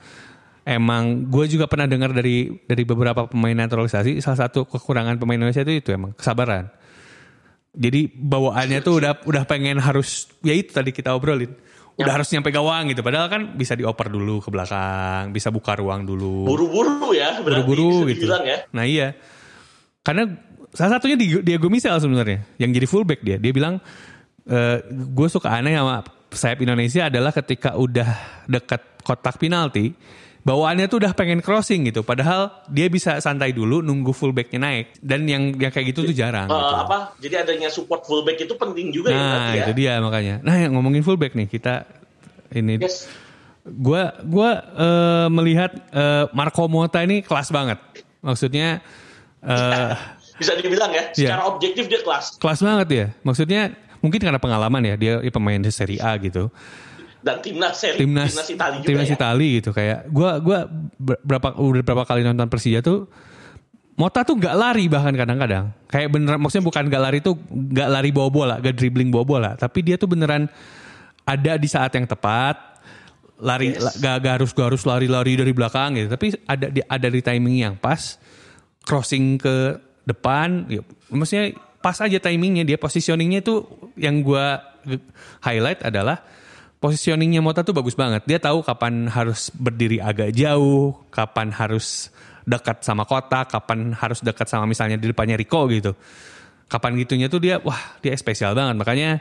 emang 0.63 1.29
gue 1.29 1.45
juga 1.51 1.67
pernah 1.67 1.85
dengar 1.85 2.15
dari 2.15 2.55
dari 2.65 2.83
beberapa 2.87 3.29
pemain 3.29 3.59
naturalisasi 3.59 4.23
salah 4.23 4.49
satu 4.49 4.65
kekurangan 4.65 5.19
pemain 5.19 5.37
Indonesia 5.37 5.61
itu 5.61 5.75
itu 5.77 5.91
emang 5.93 6.15
kesabaran 6.15 6.71
jadi 7.71 8.11
bawaannya 8.11 8.81
tuh 8.83 8.95
udah 8.99 9.13
udah 9.27 9.43
pengen 9.47 9.79
harus 9.79 10.27
ya 10.43 10.55
itu 10.55 10.75
tadi 10.75 10.91
kita 10.91 11.15
obrolin. 11.15 11.55
Udah 12.01 12.17
harus 12.17 12.33
nyampe 12.33 12.49
gawang 12.49 12.89
gitu. 12.89 13.05
Padahal 13.05 13.29
kan 13.29 13.43
bisa 13.61 13.77
dioper 13.77 14.09
dulu 14.09 14.41
ke 14.41 14.49
belakang 14.49 15.37
bisa 15.37 15.53
buka 15.53 15.77
ruang 15.77 16.09
dulu. 16.09 16.49
Buru-buru 16.49 17.13
ya 17.13 17.45
buru-buru 17.45 18.09
gitu. 18.09 18.25
ya. 18.25 18.65
nah 18.73 18.89
iya. 18.89 19.13
Karena 20.01 20.33
salah 20.73 20.97
satunya 20.97 21.21
di 21.21 21.45
Diego 21.45 21.69
Misel 21.69 21.93
sebenarnya 22.01 22.47
yang 22.57 22.73
jadi 22.73 22.87
fullback 22.89 23.21
dia. 23.21 23.37
Dia 23.37 23.53
bilang 23.53 23.79
gue 24.91 25.29
suka 25.29 25.53
aneh 25.53 25.77
sama 25.77 26.03
sayap 26.33 26.59
Indonesia 26.65 27.07
adalah 27.07 27.31
ketika 27.35 27.77
udah 27.77 28.09
dekat 28.47 28.83
kotak 29.05 29.37
penalti 29.37 29.95
bawaannya 30.51 30.87
tuh 30.87 30.99
udah 30.99 31.13
pengen 31.13 31.39
crossing 31.39 31.87
gitu 31.87 32.03
padahal 32.03 32.51
dia 32.67 32.87
bisa 32.87 33.17
santai 33.19 33.51
dulu 33.51 33.79
nunggu 33.79 34.11
fullbacknya 34.11 34.59
naik 34.59 34.99
dan 34.99 35.23
yang 35.25 35.55
yang 35.55 35.71
kayak 35.71 35.95
gitu 35.95 36.03
tuh 36.03 36.13
jarang 36.13 36.45
Eh, 36.45 36.53
gitu. 36.53 36.75
apa 36.77 36.99
jadi 37.17 37.35
adanya 37.41 37.69
support 37.69 38.03
fullback 38.03 38.35
itu 38.37 38.55
penting 38.55 38.91
juga 38.91 39.09
ya 39.09 39.17
Nah, 39.17 39.53
ya. 39.53 39.63
itu 39.63 39.73
dia 39.77 39.93
makanya. 39.99 40.43
Nah, 40.43 40.59
yang 40.59 40.75
ngomongin 40.75 41.01
fullback 41.01 41.33
nih, 41.33 41.47
kita 41.47 41.87
ini 42.51 42.77
Yes. 42.77 43.07
gua 43.63 44.19
gua 44.21 44.51
eh, 44.75 45.27
melihat 45.31 45.71
eh, 45.89 46.27
Marco 46.33 46.67
Mota 46.67 46.99
ini 46.99 47.23
kelas 47.23 47.49
banget. 47.49 47.79
Maksudnya 48.19 48.83
eh 49.41 49.95
Bisa 50.41 50.57
dibilang 50.57 50.89
ya, 50.89 51.13
Iya. 51.13 51.37
secara 51.37 51.43
objektif 51.47 51.85
dia 51.85 52.01
kelas. 52.01 52.41
kelas 52.41 52.61
banget 52.61 52.89
ya. 52.89 53.07
Maksudnya 53.21 53.77
mungkin 54.01 54.17
karena 54.19 54.41
pengalaman 54.41 54.81
ya, 54.83 54.95
dia 54.97 55.15
pemain 55.29 55.61
di 55.61 55.69
Serie 55.69 56.01
A 56.01 56.17
gitu. 56.17 56.49
Dan 57.21 57.37
timnas 57.39 57.77
seri 57.77 57.99
timnas 58.01 58.33
timnas 58.33 58.49
Italia 58.49 58.79
juga 58.81 58.89
timnas 58.89 59.09
ya. 59.09 59.17
Itali 59.17 59.49
gitu 59.61 59.71
kayak 59.71 60.09
gua 60.09 60.41
gua 60.41 60.59
ber- 60.97 61.21
berapa 61.21 61.49
udah 61.57 61.83
berapa 61.85 62.05
kali 62.05 62.25
nonton 62.25 62.49
Persija 62.49 62.81
tuh 62.81 63.09
Mota 63.95 64.25
tuh 64.25 64.41
nggak 64.41 64.57
lari 64.57 64.89
bahkan 64.89 65.13
kadang-kadang 65.13 65.77
kayak 65.85 66.09
beneran 66.09 66.41
maksudnya 66.41 66.65
bukan 66.65 66.89
nggak 66.89 67.03
lari 67.05 67.19
tuh 67.21 67.37
nggak 67.53 67.89
lari 67.93 68.09
bawa 68.09 68.29
bola 68.33 68.55
gak 68.57 68.73
dribbling 68.73 69.13
bawa 69.13 69.25
bola 69.29 69.51
tapi 69.55 69.85
dia 69.85 70.01
tuh 70.01 70.09
beneran 70.09 70.49
ada 71.23 71.53
di 71.61 71.69
saat 71.69 71.93
yang 71.93 72.09
tepat 72.09 72.81
lari 73.37 73.77
Yes. 73.77 74.01
gak, 74.01 74.17
gak 74.21 74.33
harus 74.41 74.51
gak 74.53 74.67
harus 74.73 74.83
lari-lari 74.89 75.37
dari 75.37 75.53
belakang 75.53 76.01
gitu 76.01 76.09
tapi 76.09 76.33
ada 76.45 76.67
di 76.69 76.81
ada 76.81 77.09
di 77.09 77.21
timing 77.21 77.57
yang 77.61 77.75
pas 77.77 78.17
crossing 78.81 79.37
ke 79.37 79.77
depan 80.05 80.65
ya, 80.67 80.81
maksudnya 81.13 81.53
pas 81.79 81.97
aja 82.01 82.17
timingnya 82.17 82.65
dia 82.65 82.77
positioningnya 82.77 83.41
tuh 83.41 83.69
yang 83.97 84.21
gua 84.21 84.61
ge- 84.81 85.05
highlight 85.41 85.85
adalah 85.85 86.25
positioningnya 86.81 87.45
Mota 87.45 87.61
tuh 87.61 87.77
bagus 87.77 87.93
banget. 87.93 88.25
Dia 88.25 88.41
tahu 88.41 88.65
kapan 88.65 89.07
harus 89.13 89.53
berdiri 89.53 90.01
agak 90.01 90.33
jauh 90.33 90.97
kapan 91.13 91.53
harus 91.53 92.09
dekat 92.49 92.81
sama 92.83 93.05
kotak 93.05 93.53
kapan 93.53 93.93
harus 93.93 94.25
dekat 94.25 94.49
sama 94.49 94.65
misalnya 94.65 94.97
di 94.97 95.13
depannya 95.13 95.37
Rico 95.37 95.69
gitu. 95.69 95.93
Kapan 96.67 96.97
gitunya 96.97 97.29
tuh 97.29 97.39
dia 97.45 97.61
wah 97.61 97.79
dia 98.01 98.17
spesial 98.17 98.57
banget. 98.57 98.81
Makanya 98.81 99.21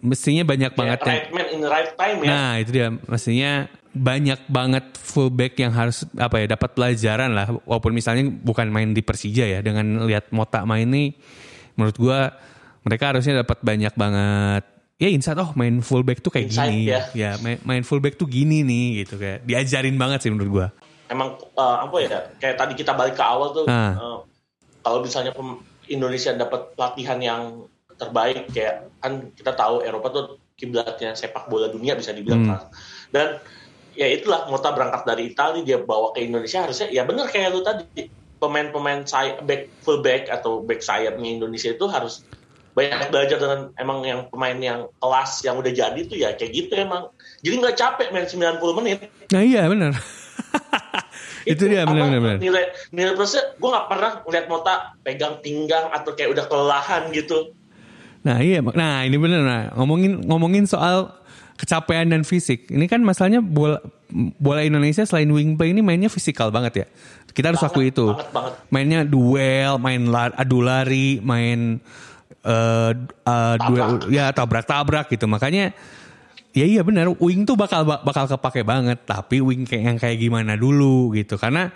mestinya 0.00 0.46
banyak 0.48 0.72
banget 0.72 0.98
Ya, 1.04 1.04
yang 1.04 1.12
right 1.12 1.28
man 1.34 1.46
in 1.50 1.58
the 1.60 1.68
right 1.68 1.92
time 1.98 2.18
ya. 2.22 2.28
Nah 2.30 2.50
itu 2.62 2.70
dia. 2.70 2.88
Mestinya 2.94 3.52
banyak 3.94 4.40
banget 4.50 4.84
fullback 4.98 5.54
yang 5.58 5.70
harus 5.74 6.06
apa 6.14 6.38
ya 6.38 6.46
dapat 6.54 6.70
pelajaran 6.78 7.34
lah. 7.34 7.46
Walaupun 7.66 7.92
misalnya 7.92 8.30
bukan 8.30 8.70
main 8.70 8.94
di 8.94 9.02
Persija 9.02 9.44
ya 9.44 9.58
dengan 9.58 10.06
lihat 10.06 10.30
Mota 10.30 10.62
main 10.62 10.86
nih 10.86 11.18
menurut 11.74 11.96
gua 11.98 12.30
mereka 12.86 13.10
harusnya 13.10 13.42
dapat 13.42 13.58
banyak 13.64 13.94
banget 13.98 14.73
ya 15.04 15.12
insight 15.12 15.36
oh 15.36 15.52
main 15.52 15.84
fullback 15.84 16.24
tuh 16.24 16.32
kayak 16.32 16.48
Insight, 16.48 16.72
gini 16.72 16.88
ya. 17.12 17.36
main, 17.44 17.60
main 17.60 17.84
fullback 17.84 18.16
tuh 18.16 18.24
gini 18.24 18.64
nih 18.64 19.04
gitu 19.04 19.20
kayak 19.20 19.44
diajarin 19.44 20.00
banget 20.00 20.24
sih 20.24 20.30
menurut 20.32 20.48
gua 20.50 20.66
emang 21.12 21.36
eh, 21.36 21.76
apa 21.84 21.96
ya 22.00 22.08
kayak 22.40 22.56
tadi 22.56 22.72
kita 22.72 22.96
balik 22.96 23.12
ke 23.12 23.24
awal 23.24 23.52
tuh 23.52 23.68
Ah. 23.68 23.92
eh, 23.92 24.18
kalau 24.80 25.04
misalnya 25.04 25.36
Indonesia 25.92 26.32
dapat 26.32 26.72
pelatihan 26.72 27.20
yang 27.20 27.42
terbaik 28.00 28.48
kayak 28.50 28.88
kan 29.04 29.28
kita 29.36 29.52
tahu 29.52 29.84
Eropa 29.84 30.08
tuh 30.08 30.24
kiblatnya 30.56 31.12
sepak 31.12 31.46
bola 31.52 31.68
dunia 31.68 31.92
bisa 31.94 32.16
dibilang 32.16 32.42
Hmm. 32.46 32.50
kan. 32.56 32.60
dan 33.12 33.26
ya 33.94 34.08
itulah 34.10 34.48
Mota 34.50 34.74
berangkat 34.74 35.04
dari 35.06 35.30
Italia 35.30 35.62
dia 35.62 35.78
bawa 35.78 36.10
ke 36.16 36.24
Indonesia 36.24 36.64
harusnya 36.64 36.88
ya 36.90 37.04
benar 37.06 37.30
kayak 37.30 37.52
lu 37.54 37.62
tadi 37.62 38.10
pemain-pemain 38.42 39.06
back 39.46 39.70
fullback 39.86 40.26
atau 40.28 40.64
back 40.64 40.82
sayapnya 40.82 41.28
Indonesia 41.38 41.70
itu 41.70 41.86
harus 41.86 42.26
banyak 42.74 43.08
belajar 43.10 43.38
dengan 43.38 43.60
emang 43.78 43.98
yang 44.02 44.20
pemain 44.28 44.58
yang 44.58 44.80
kelas 44.98 45.30
yang 45.46 45.56
udah 45.62 45.72
jadi 45.72 46.00
tuh 46.10 46.18
ya 46.18 46.34
kayak 46.34 46.52
gitu 46.52 46.72
emang 46.74 47.06
jadi 47.40 47.54
nggak 47.62 47.76
capek 47.78 48.08
main 48.10 48.26
90 48.26 48.78
menit 48.82 48.98
nah 49.30 49.42
iya 49.42 49.70
bener 49.70 49.94
itu 51.54 51.62
dia 51.70 51.86
apa, 51.86 51.94
bener-bener 51.94 52.42
nilai 52.42 52.64
nilai 52.90 53.12
plusnya 53.14 53.54
gue 53.54 53.68
nggak 53.70 53.86
pernah 53.86 54.12
ngeliat 54.26 54.46
Mota 54.50 54.74
pegang 55.06 55.38
pinggang 55.38 55.86
atau 55.94 56.10
kayak 56.18 56.34
udah 56.34 56.44
kelelahan 56.50 57.14
gitu 57.14 57.54
Nah 58.24 58.40
iya, 58.40 58.64
nah 58.64 59.04
ini 59.04 59.20
bener 59.20 59.44
nah 59.44 59.62
ngomongin 59.76 60.24
ngomongin 60.24 60.64
soal 60.64 61.12
kecapean 61.60 62.08
dan 62.08 62.24
fisik. 62.24 62.72
Ini 62.72 62.88
kan 62.88 63.04
masalahnya 63.04 63.44
bola 63.44 63.78
bola 64.40 64.64
Indonesia 64.64 65.04
selain 65.04 65.28
wing 65.28 65.60
play 65.60 65.76
ini 65.76 65.84
mainnya 65.84 66.08
fisikal 66.08 66.48
banget 66.48 66.72
ya. 66.84 66.86
Kita 67.36 67.52
harus 67.52 67.60
Banget, 67.60 67.76
akui 67.76 67.86
itu. 67.92 68.06
banget, 68.14 68.28
banget. 68.32 68.52
Mainnya 68.72 69.00
duel, 69.04 69.76
main 69.76 70.08
lar, 70.08 70.32
adu 70.40 70.64
lari, 70.64 71.20
main 71.20 71.82
eh 72.44 72.90
eh, 73.24 73.54
duel 73.64 74.12
ya 74.12 74.30
tabrak-tabrak 74.30 75.08
gitu. 75.10 75.24
Makanya 75.24 75.72
ya 76.54 76.64
iya 76.68 76.84
benar 76.86 77.10
wing 77.18 77.48
tuh 77.48 77.56
bakal 77.58 77.82
bakal 77.82 78.28
kepake 78.28 78.62
banget, 78.62 79.02
tapi 79.08 79.40
wing 79.40 79.64
kayak 79.64 79.82
yang 79.82 79.98
kayak 79.98 80.18
gimana 80.20 80.54
dulu 80.54 81.16
gitu. 81.16 81.40
Karena 81.40 81.72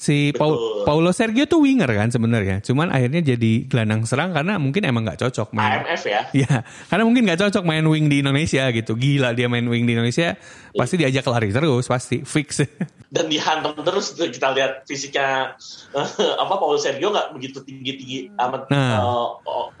si 0.00 0.32
Paul. 0.32 0.88
Paulo 0.88 1.12
Sergio 1.12 1.44
tuh 1.44 1.60
winger 1.60 1.92
kan 1.92 2.08
sebenarnya. 2.08 2.64
Cuman 2.64 2.88
akhirnya 2.88 3.20
jadi 3.20 3.68
gelandang 3.68 4.08
serang 4.08 4.32
karena 4.32 4.56
mungkin 4.56 4.88
emang 4.88 5.04
nggak 5.04 5.20
cocok 5.20 5.52
main. 5.52 5.84
AMF 5.84 6.02
ya 6.08 6.20
Ya, 6.32 6.64
karena 6.88 7.04
mungkin 7.04 7.28
nggak 7.28 7.36
cocok 7.36 7.64
main 7.68 7.84
wing 7.84 8.08
di 8.08 8.24
Indonesia 8.24 8.64
gitu. 8.72 8.96
Gila 8.96 9.36
dia 9.36 9.52
main 9.52 9.68
wing 9.68 9.84
di 9.84 9.92
Indonesia, 9.92 10.40
pasti 10.72 10.96
diajak 10.96 11.28
lari 11.28 11.52
terus, 11.52 11.84
pasti 11.84 12.24
fix. 12.24 12.64
dan 13.10 13.26
dihantam 13.26 13.74
terus 13.82 14.14
tuh 14.14 14.30
kita 14.30 14.54
lihat 14.54 14.86
fisiknya 14.86 15.58
apa 16.46 16.54
Paul 16.62 16.78
Sergio 16.78 17.10
nggak 17.10 17.34
begitu 17.34 17.58
tinggi 17.66 17.92
tinggi 17.98 18.18
amat 18.38 18.70
Nah. 18.70 19.02
eh, 19.02 19.28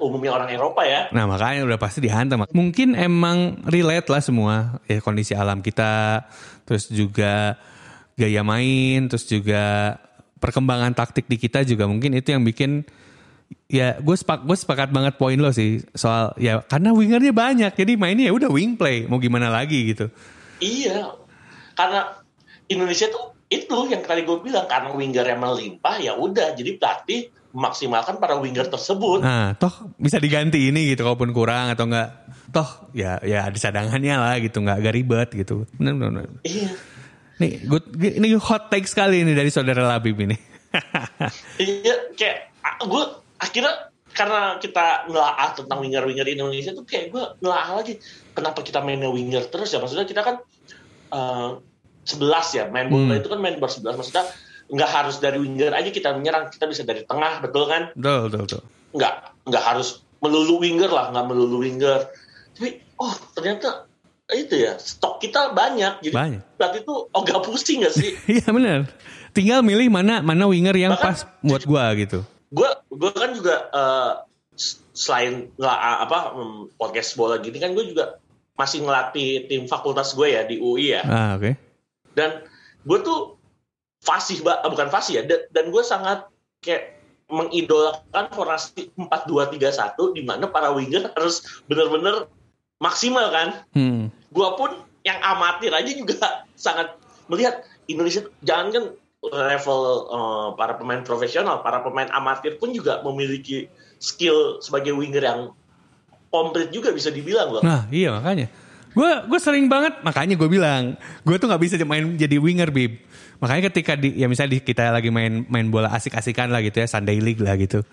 umumnya 0.02 0.34
orang 0.34 0.50
Eropa 0.50 0.82
ya 0.82 1.06
Nah 1.14 1.30
makanya 1.30 1.62
udah 1.62 1.78
pasti 1.78 2.02
dihantam. 2.02 2.42
Mungkin 2.50 2.98
emang 2.98 3.62
relate 3.70 4.10
lah 4.10 4.18
semua 4.18 4.82
ya 4.90 4.98
kondisi 4.98 5.38
alam 5.38 5.62
kita, 5.62 6.26
terus 6.66 6.90
juga 6.90 7.54
gaya 8.18 8.42
main, 8.42 9.06
terus 9.06 9.24
juga 9.30 9.94
perkembangan 10.40 10.96
taktik 10.96 11.28
di 11.28 11.36
kita 11.36 11.62
juga 11.62 11.84
mungkin 11.84 12.16
itu 12.16 12.32
yang 12.32 12.42
bikin 12.42 12.88
ya 13.70 13.98
gue 13.98 14.16
sepak 14.16 14.42
gue 14.46 14.56
sepakat 14.56 14.88
banget 14.90 15.14
poin 15.20 15.38
lo 15.38 15.52
sih 15.52 15.84
soal 15.94 16.34
ya 16.40 16.64
karena 16.66 16.90
wingernya 16.90 17.30
banyak 17.34 17.72
jadi 17.76 17.92
mainnya 17.94 18.30
ya 18.30 18.34
udah 18.34 18.50
wing 18.50 18.74
play 18.74 19.06
mau 19.06 19.20
gimana 19.22 19.50
lagi 19.50 19.94
gitu. 19.94 20.10
iya 20.58 21.14
karena 21.74 22.18
Indonesia 22.66 23.10
tuh 23.10 23.34
itu 23.50 23.76
yang 23.90 24.02
tadi 24.06 24.22
gue 24.22 24.38
bilang 24.38 24.66
karena 24.70 24.94
winger 24.94 25.26
yang 25.26 25.42
melimpah 25.42 25.98
ya 25.98 26.14
udah 26.14 26.54
jadi 26.54 26.78
pelatih 26.78 27.34
memaksimalkan 27.50 28.22
para 28.22 28.38
winger 28.38 28.70
tersebut 28.70 29.26
Nah, 29.26 29.58
toh 29.58 29.90
bisa 29.98 30.22
diganti 30.22 30.70
ini 30.70 30.94
gitu 30.94 31.02
kalaupun 31.02 31.34
kurang 31.34 31.74
atau 31.74 31.90
enggak. 31.90 32.30
Toh 32.50 32.90
ya 32.94 33.18
ya 33.26 33.46
ada 33.50 33.58
cadangannya 33.58 34.14
lah 34.14 34.34
gitu, 34.38 34.62
enggak 34.62 34.78
agak 34.82 34.94
ribet 34.94 35.28
gitu. 35.34 35.66
Benar. 35.74 35.94
benar. 35.98 36.26
iya 36.46 36.70
Nih, 37.40 37.56
good, 37.64 37.88
ini 37.96 38.36
hot 38.36 38.68
take 38.68 38.84
sekali 38.84 39.24
ini 39.24 39.32
dari 39.32 39.48
saudara 39.48 39.80
Labib 39.88 40.20
ini. 40.20 40.36
iya 41.58 42.12
kayak 42.14 42.52
gue 42.84 43.02
akhirnya 43.40 43.90
karena 44.10 44.58
kita 44.60 45.08
nelaah 45.10 45.54
tentang 45.54 45.82
winger-winger 45.82 46.26
Indonesia 46.28 46.70
tuh 46.76 46.86
kayak 46.86 47.10
gue 47.10 47.24
nelaah 47.42 47.82
lagi 47.82 47.98
kenapa 48.36 48.62
kita 48.62 48.78
mainnya 48.84 49.10
winger 49.10 49.46
terus 49.50 49.74
ya 49.74 49.82
maksudnya 49.82 50.06
kita 50.06 50.22
kan 50.22 50.36
eh, 51.10 51.50
11 52.06 52.58
ya 52.58 52.64
main 52.70 52.86
bola 52.90 53.14
Hmm. 53.14 53.20
itu 53.22 53.28
kan 53.30 53.40
main 53.42 53.56
bersebelas 53.58 53.98
maksudnya 53.98 54.30
nggak 54.70 54.90
harus 54.90 55.18
dari 55.18 55.38
winger 55.42 55.74
aja 55.74 55.90
kita 55.90 56.14
menyerang 56.14 56.46
kita 56.50 56.70
bisa 56.70 56.86
dari 56.86 57.02
tengah 57.02 57.42
betul 57.42 57.66
kan 57.66 57.90
betul, 57.98 58.18
betul, 58.30 58.40
betul. 58.46 58.62
nggak 58.94 59.14
nggak 59.50 59.64
harus 59.66 59.88
melulu 60.22 60.62
winger 60.62 60.90
lah 60.90 61.10
nggak 61.10 61.26
melulu 61.26 61.66
winger 61.66 62.06
tapi 62.54 62.78
oh 63.02 63.14
ternyata 63.34 63.89
itu 64.32 64.54
ya 64.56 64.72
stok 64.76 65.18
kita 65.18 65.50
banyak 65.50 66.00
jadi 66.00 66.14
Banyak. 66.14 66.42
berarti 66.54 66.78
itu 66.80 66.94
oh 67.06 67.20
gak 67.20 67.42
pusing 67.42 67.82
gak 67.82 67.92
sih 67.92 68.14
Iya 68.32 68.48
benar. 68.48 68.80
Tinggal 69.30 69.60
milih 69.60 69.88
mana 69.88 70.18
mana 70.20 70.44
winger 70.44 70.74
yang 70.74 70.92
Bahkan- 70.92 71.04
pas 71.04 71.18
buat 71.40 71.62
gua 71.62 71.94
gitu. 71.94 72.22
gue 72.50 72.66
gue 72.90 73.10
kan 73.12 73.30
juga 73.30 73.70
s- 74.52 74.82
selain 74.90 75.54
nggak 75.54 75.78
apa 76.02 76.18
mm, 76.34 76.74
podcast 76.74 77.14
bola 77.14 77.38
gini 77.38 77.56
kan 77.56 77.70
gue 77.70 77.86
juga 77.86 78.18
masih 78.54 78.82
ngelatih 78.82 79.46
tim 79.46 79.64
fakultas 79.64 80.12
gue 80.12 80.28
ya 80.28 80.42
di 80.42 80.58
UI 80.58 80.90
ya 80.90 81.02
Ah, 81.02 81.30
oke. 81.34 81.54
dan 82.12 82.42
gue 82.82 82.98
tuh 83.00 83.38
fasih 84.00 84.40
eh, 84.40 84.66
bukan 84.66 84.88
fasih 84.88 85.12
ya 85.16 85.24
da- 85.24 85.46
dan 85.48 85.70
gue 85.70 85.80
sangat 85.80 86.26
kayak 86.58 86.98
mengidolakan 87.30 88.26
formasi 88.28 88.90
4-2-3-1 88.98 89.70
di 90.12 90.22
mana 90.22 90.44
para 90.46 90.70
winger 90.70 91.14
harus 91.14 91.40
benar-benar 91.64 92.26
maksimal 92.80 93.28
kan 93.30 93.48
Hmm. 93.76 94.08
gue 94.10 94.48
pun 94.56 94.70
yang 95.04 95.20
amatir 95.20 95.70
aja 95.70 95.90
juga 95.92 96.16
sangat 96.56 96.96
melihat 97.30 97.62
Indonesia 97.86 98.26
jangan 98.42 98.72
kan 98.74 98.84
level 99.20 99.80
eh, 100.08 100.48
para 100.56 100.72
pemain 100.80 101.04
profesional, 101.04 101.60
para 101.60 101.84
pemain 101.84 102.08
amatir 102.08 102.56
pun 102.56 102.72
juga 102.72 103.04
memiliki 103.04 103.68
skill 104.00 104.64
sebagai 104.64 104.96
winger 104.96 105.20
yang 105.20 105.40
komplit 106.32 106.72
juga 106.72 106.88
bisa 106.94 107.12
dibilang 107.12 107.52
loh. 107.52 107.62
Nah, 107.62 107.84
iya 107.92 108.16
makanya. 108.16 108.48
Gue 108.90 109.06
gue 109.28 109.38
sering 109.38 109.70
banget 109.70 110.02
makanya 110.02 110.34
gue 110.34 110.48
bilang 110.50 110.98
gue 111.22 111.36
tuh 111.38 111.46
nggak 111.46 111.62
bisa 111.62 111.76
main 111.84 112.16
jadi 112.16 112.40
winger 112.40 112.72
bib. 112.72 112.96
Makanya 113.40 113.70
ketika 113.70 113.92
di 113.96 114.16
ya 114.16 114.26
misalnya 114.26 114.56
di, 114.56 114.60
kita 114.64 114.88
lagi 114.90 115.12
main 115.12 115.44
main 115.46 115.68
bola 115.68 115.92
asik-asikan 115.92 116.48
lah 116.48 116.64
gitu 116.64 116.80
ya 116.80 116.88
Sunday 116.88 117.20
League 117.20 117.40
lah 117.44 117.54
gitu. 117.60 117.84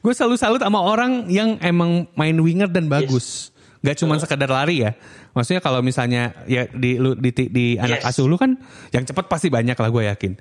Gue 0.00 0.12
selalu 0.14 0.38
salut 0.38 0.60
sama 0.62 0.80
orang 0.80 1.26
yang 1.28 1.58
emang 1.60 2.06
main 2.14 2.36
winger 2.38 2.70
dan 2.70 2.86
bagus. 2.86 3.50
Gak 3.86 4.02
cuma 4.02 4.18
sekedar 4.18 4.50
lari 4.50 4.82
ya. 4.82 4.98
Maksudnya 5.30 5.62
kalau 5.62 5.78
misalnya 5.78 6.34
ya 6.50 6.66
di 6.66 6.98
lu 6.98 7.14
di, 7.14 7.30
di, 7.30 7.44
di 7.46 7.66
anak 7.78 8.02
Yes. 8.02 8.18
asuh 8.18 8.26
lu 8.26 8.34
kan 8.34 8.58
yang 8.90 9.06
cepat 9.06 9.30
pasti 9.30 9.46
banyak 9.46 9.78
lah 9.78 9.90
gue 9.94 10.02
yakin. 10.10 10.32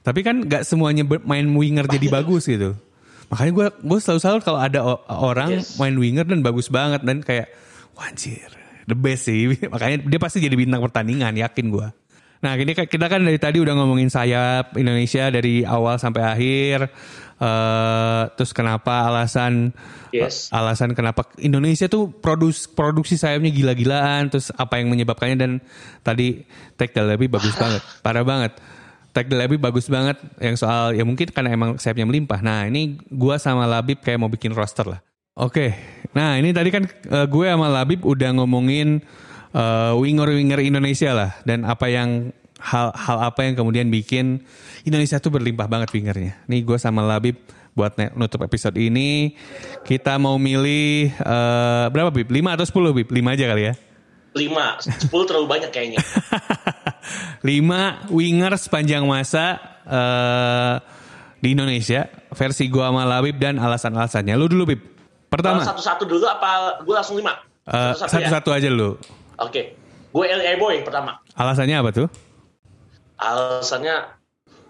Tapi 0.00 0.20
kan 0.24 0.48
gak 0.48 0.64
semuanya 0.64 1.04
main 1.04 1.44
winger 1.44 1.84
jadi 1.84 2.06
bagus 2.16 2.48
gitu. 2.48 2.72
Makanya 3.28 3.52
gue 3.52 3.66
gue 3.84 3.98
selalu 4.00 4.20
salut 4.24 4.40
kalau 4.40 4.56
ada 4.56 4.80
orang 5.12 5.60
Yes. 5.60 5.76
main 5.76 5.92
winger 5.92 6.24
dan 6.24 6.40
bagus 6.40 6.72
banget 6.72 7.04
dan 7.04 7.20
kayak 7.20 7.52
wah 7.92 8.08
anjir 8.08 8.48
the 8.88 8.96
best 8.96 9.28
sih. 9.28 9.44
Makanya 9.76 10.00
dia 10.08 10.16
pasti 10.18 10.40
jadi 10.40 10.56
bintang 10.56 10.80
pertandingan 10.80 11.36
yakin 11.36 11.68
gue. 11.68 11.88
Nah, 12.40 12.56
ini 12.56 12.72
kita 12.72 13.04
kan 13.12 13.20
dari 13.20 13.36
tadi 13.36 13.60
udah 13.60 13.76
ngomongin 13.76 14.08
sayap 14.08 14.72
Indonesia 14.80 15.28
dari 15.28 15.60
awal 15.60 16.00
sampai 16.00 16.24
akhir. 16.24 16.88
Eh, 17.40 18.22
terus 18.36 18.52
kenapa 18.52 19.08
alasan 19.08 19.72
Yes. 20.12 20.50
alasan 20.52 20.92
kenapa 20.92 21.24
Indonesia 21.40 21.88
tuh 21.88 22.12
produs 22.12 22.68
produksi 22.68 23.16
sayapnya 23.16 23.48
gila-gilaan, 23.48 24.28
terus 24.28 24.52
apa 24.52 24.76
yang 24.76 24.92
menyebabkannya 24.92 25.38
dan 25.40 25.52
tadi 26.04 26.44
Tech 26.76 26.92
Delaby 26.92 27.32
bagus 27.32 27.56
banget, 27.62 27.80
parah 28.04 28.26
banget. 28.26 28.60
Tech 29.16 29.26
Delaby 29.26 29.56
bagus 29.56 29.88
banget 29.88 30.20
yang 30.38 30.54
soal 30.60 30.92
ya 30.92 31.02
mungkin 31.02 31.32
karena 31.32 31.56
emang 31.56 31.80
sayapnya 31.80 32.04
melimpah. 32.04 32.44
Nah, 32.44 32.68
ini 32.68 33.00
gua 33.08 33.40
sama 33.40 33.64
Labib 33.64 34.04
kayak 34.04 34.20
mau 34.20 34.28
bikin 34.28 34.52
roster 34.52 34.84
lah. 34.84 35.00
Oke. 35.40 35.72
Nah, 36.12 36.36
ini 36.36 36.52
tadi 36.52 36.68
kan 36.68 36.84
eh, 36.86 37.26
gue 37.26 37.46
sama 37.48 37.70
Labib 37.72 38.04
udah 38.04 38.36
ngomongin 38.36 39.00
eh, 39.56 39.92
winger-winger 39.96 40.60
Indonesia 40.60 41.16
lah 41.16 41.30
dan 41.48 41.64
apa 41.64 41.88
yang 41.88 42.34
hal 42.60 42.92
hal 42.92 43.18
apa 43.24 43.40
yang 43.42 43.56
kemudian 43.56 43.88
bikin 43.88 44.44
Indonesia 44.84 45.16
tuh 45.16 45.32
berlimpah 45.32 45.66
banget 45.66 45.90
wingernya. 45.90 46.38
Nih 46.46 46.60
gue 46.60 46.76
sama 46.76 47.00
Labib 47.02 47.40
buat 47.70 47.94
nutup 48.12 48.42
episode 48.42 48.74
ini 48.76 49.32
kita 49.82 50.16
mau 50.16 50.36
milih 50.36 51.10
eh, 51.12 51.84
berapa 51.88 52.10
Bib? 52.10 52.28
5 52.28 52.54
atau 52.54 52.66
10 52.92 52.96
Bib? 53.00 53.08
5 53.08 53.34
aja 53.34 53.44
kali 53.48 53.62
ya. 53.64 53.74
5, 54.30 55.10
10 55.10 55.28
terlalu 55.28 55.46
banyak 55.48 55.70
kayaknya. 55.70 55.98
5 57.42 58.12
winger 58.12 58.52
sepanjang 58.56 59.02
masa 59.04 59.58
eh, 59.86 60.74
di 61.40 61.56
Indonesia 61.56 62.04
versi 62.30 62.68
gue 62.68 62.84
sama 62.84 63.08
Labib 63.08 63.40
dan 63.40 63.56
alasan-alasannya. 63.56 64.36
Lu 64.36 64.46
dulu 64.46 64.76
Bib. 64.76 64.80
Pertama, 65.30 65.62
Satu-satu 65.62 66.04
dulu 66.04 66.26
apa 66.26 66.82
gue 66.82 66.94
langsung 66.94 67.16
5? 67.16 67.22
eh, 67.22 67.32
Satu-satu 67.96 68.06
ya? 68.20 68.28
satu-satu 68.28 68.50
aja 68.52 68.68
dulu. 68.68 68.90
Oke. 69.40 69.62
Gue 70.10 70.26
LA 70.26 70.58
Boy 70.58 70.82
pertama. 70.82 71.22
Alasannya 71.38 71.78
apa 71.78 71.90
tuh? 71.94 72.06
Alasannya 73.20 74.16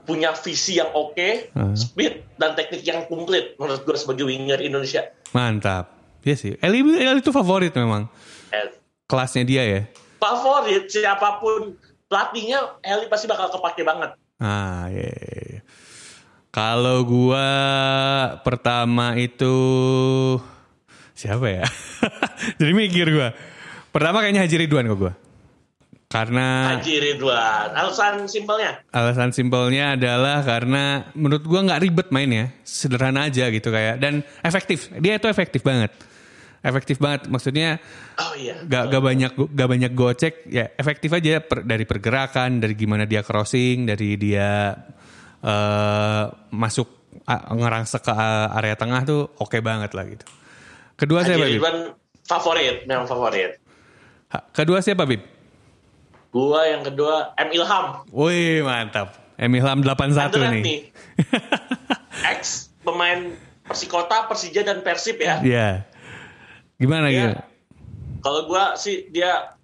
punya 0.03 0.35
visi 0.35 0.77
yang 0.77 0.91
oke, 0.91 1.55
Hmm. 1.55 1.73
speed 1.73 2.35
dan 2.35 2.53
teknik 2.53 2.83
yang 2.83 3.07
komplit 3.07 3.55
menurut 3.57 3.81
gue 3.81 3.95
sebagai 3.95 4.27
winger 4.27 4.59
Indonesia. 4.59 5.07
Mantap. 5.31 5.95
Iya 6.21 6.35
sih. 6.35 6.53
Eli, 6.59 6.83
Eli 6.83 7.19
itu 7.19 7.31
favorit 7.31 7.71
memang. 7.73 8.11
Eh, 8.51 8.75
Kelasnya 9.07 9.43
dia 9.43 9.63
ya. 9.63 9.81
favorit 10.19 10.85
siapa 10.85 11.39
pun 11.39 11.79
pelatihnya 12.05 12.77
Eli 12.83 13.07
pasti 13.07 13.25
bakal 13.25 13.49
kepake 13.49 13.81
banget. 13.81 14.13
Ah, 14.37 14.91
iya. 14.91 15.07
iya, 15.07 15.41
iya. 15.49 15.61
Kalau 16.51 17.07
gua 17.07 17.49
pertama 18.43 19.15
itu 19.15 19.55
siapa 21.15 21.47
ya? 21.47 21.65
Jadi 22.59 22.73
mikir 22.75 23.07
gua. 23.09 23.31
Pertama 23.91 24.21
kayaknya 24.21 24.43
Haji 24.43 24.57
Ridwan 24.59 24.87
kok 24.87 24.99
gua. 24.99 25.13
Karena 26.11 26.75
Haji 26.75 26.95
Ridwan. 26.99 27.71
Alasan 27.71 28.27
simpelnya. 28.27 28.83
alasan 28.91 29.31
simpelnya 29.31 29.95
adalah 29.95 30.43
karena 30.43 31.07
menurut 31.15 31.47
gua 31.47 31.63
nggak 31.63 31.81
ribet 31.87 32.09
mainnya, 32.11 32.51
sederhana 32.67 33.31
aja 33.31 33.47
gitu 33.47 33.71
kayak 33.71 34.03
dan 34.03 34.27
efektif. 34.43 34.91
Dia 34.99 35.23
itu 35.23 35.31
efektif 35.31 35.63
banget. 35.63 35.95
Efektif 36.67 36.99
banget. 36.99 37.31
Maksudnya 37.31 37.79
Oh 38.19 38.35
iya. 38.35 38.59
gak, 38.67 38.91
gak 38.91 39.01
banyak 39.01 39.33
gak 39.33 39.69
banyak 39.71 39.93
gocek 39.95 40.35
ya 40.45 40.69
efektif 40.77 41.09
aja 41.09 41.41
per- 41.41 41.63
dari 41.65 41.87
pergerakan 41.87 42.59
dari 42.59 42.75
gimana 42.75 43.07
dia 43.07 43.23
crossing 43.23 43.87
dari 43.87 44.19
dia 44.19 44.77
eh, 45.41 46.25
masuk 46.53 46.91
a- 47.25 47.55
ngerangsek 47.55 48.05
ke 48.05 48.13
area 48.53 48.77
tengah 48.77 49.09
tuh 49.09 49.31
oke 49.41 49.57
banget 49.65 49.97
lah 49.97 50.05
gitu 50.05 50.27
kedua 51.01 51.25
Haji 51.25 51.33
siapa 51.33 51.47
Bib? 51.49 51.55
Ridwan 51.57 51.77
favorit, 52.29 52.77
memang 52.85 53.09
favorit. 53.09 53.57
Kedua 54.53 54.85
siapa 54.85 55.09
Bib? 55.09 55.25
Gua 56.31 56.63
yang 56.63 56.87
kedua 56.87 57.35
M 57.35 57.51
Ilham. 57.51 58.07
Wih 58.15 58.63
mantap 58.63 59.19
Emilham 59.35 59.83
81 59.83 60.31
Underrated 60.31 60.41
nih 60.53 60.63
nih. 60.63 60.81
Ex 62.35 62.71
pemain 62.87 63.35
Persikota, 63.67 64.27
Persija 64.31 64.63
dan 64.63 64.83
Persib 64.83 65.19
ya. 65.19 65.43
Iya 65.43 65.69
gimana 66.81 67.13
gitu 67.13 67.37
Kalau 68.25 68.49
gua 68.49 68.77
sih 68.77 69.09
dia 69.13 69.57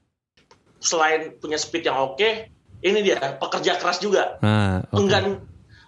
selain 0.80 1.32
punya 1.40 1.56
speed 1.60 1.88
yang 1.88 1.96
oke, 1.96 2.48
ini 2.80 2.98
dia 3.04 3.36
pekerja 3.36 3.76
keras 3.80 4.00
juga. 4.00 4.40
nah, 4.40 4.80
oke. 4.92 4.96
Enggan 4.96 5.44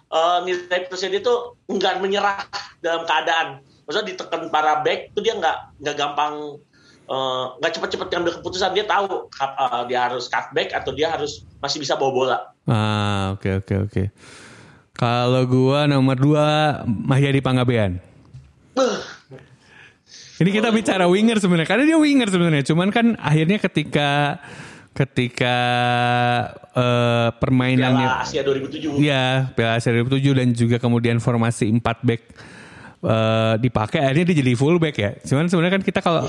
eh, 0.09 0.37
nilai 0.45 0.85
plusnya 0.89 1.09
dia 1.17 1.21
tuh 1.21 1.57
enggan 1.65 1.97
menyerah 1.97 2.45
dalam 2.81 3.09
keadaan. 3.09 3.65
Maksudnya 3.89 4.13
ditekan 4.13 4.53
para 4.53 4.85
back 4.85 5.17
tuh 5.17 5.25
dia 5.25 5.33
nggak 5.33 5.81
nggak 5.81 5.95
gampang 5.97 6.61
eh, 7.09 7.45
nggak 7.57 7.71
cepet-cepet 7.73 8.07
ngambil 8.13 8.31
keputusan 8.39 8.71
dia 8.71 8.85
tahu 8.85 9.27
eh, 9.33 9.83
dia 9.89 9.99
harus 10.05 10.29
cut 10.29 10.53
back 10.53 10.69
atau 10.71 10.93
dia 10.93 11.09
harus 11.09 11.41
masih 11.57 11.81
bisa 11.81 11.97
bawa 11.97 12.11
bola. 12.13 12.37
ah 12.69 13.33
oke 13.33 13.65
oke 13.65 13.75
oke 13.89 14.03
kalau 14.93 15.43
gua 15.47 15.89
nomor 15.89 16.15
dua 16.15 16.47
Mahyadi 16.85 17.41
Panggabean 17.41 17.97
Beuh, 18.77 18.99
Ini 20.39 20.55
kita 20.55 20.71
bicara 20.71 21.03
winger 21.03 21.35
sebenarnya, 21.35 21.67
karena 21.67 21.83
dia 21.83 21.99
winger 21.99 22.31
sebenarnya. 22.31 22.63
Cuman 22.63 22.95
kan 22.95 23.19
akhirnya 23.19 23.59
ketika 23.59 24.39
ketika 24.95 25.55
eh, 26.75 27.29
permainannya, 27.35 28.07
Piala 28.07 28.23
Asia 28.23 28.41
2007. 28.47 28.99
ya 29.03 29.51
Piala 29.51 29.79
Asia 29.79 29.91
2007 29.91 30.39
dan 30.39 30.47
juga 30.55 30.77
kemudian 30.79 31.19
formasi 31.19 31.67
4 31.71 31.83
back 31.83 32.21
eh, 33.01 33.53
dipakai, 33.57 33.99
akhirnya 34.01 34.25
dia 34.27 34.37
jadi 34.39 34.53
full 34.53 34.75
back 34.75 34.95
ya. 34.95 35.11
Cuman 35.21 35.45
sebenarnya 35.45 35.73
kan 35.75 35.83
kita 35.83 35.99
kalau 35.99 36.27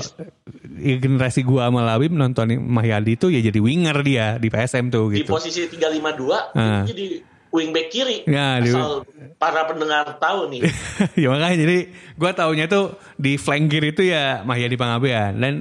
ya, 0.73 0.95
generasi 0.97 1.41
gua 1.41 1.67
sama 1.67 1.83
Labib 1.83 2.09
nonton 2.09 2.47
Mahyadi 2.57 3.15
itu 3.15 3.27
ya 3.27 3.41
jadi 3.41 3.57
winger 3.57 3.97
dia 4.01 4.35
di 4.35 4.47
PSM 4.47 4.87
tuh 4.87 5.09
Di 5.09 5.21
gitu. 5.21 5.29
posisi 5.29 5.67
352 5.67 6.53
Ah. 6.53 6.81
itu 6.81 6.89
jadi 6.89 7.05
wingback 7.49 7.87
kiri. 7.89 8.17
Ya, 8.23 8.57
di- 8.57 8.71
Asal 8.71 9.03
para 9.35 9.65
pendengar 9.65 10.15
tahu 10.15 10.47
nih. 10.49 10.61
ya 11.21 11.27
makanya 11.27 11.57
jadi 11.59 11.77
gua 12.15 12.31
taunya 12.31 12.65
tuh 12.65 12.85
di 13.15 13.35
flank 13.35 13.67
kiri 13.67 13.91
itu 13.91 14.03
ya 14.05 14.39
Mahyadi 14.41 14.75
Pangabean 14.75 15.35
dan 15.35 15.53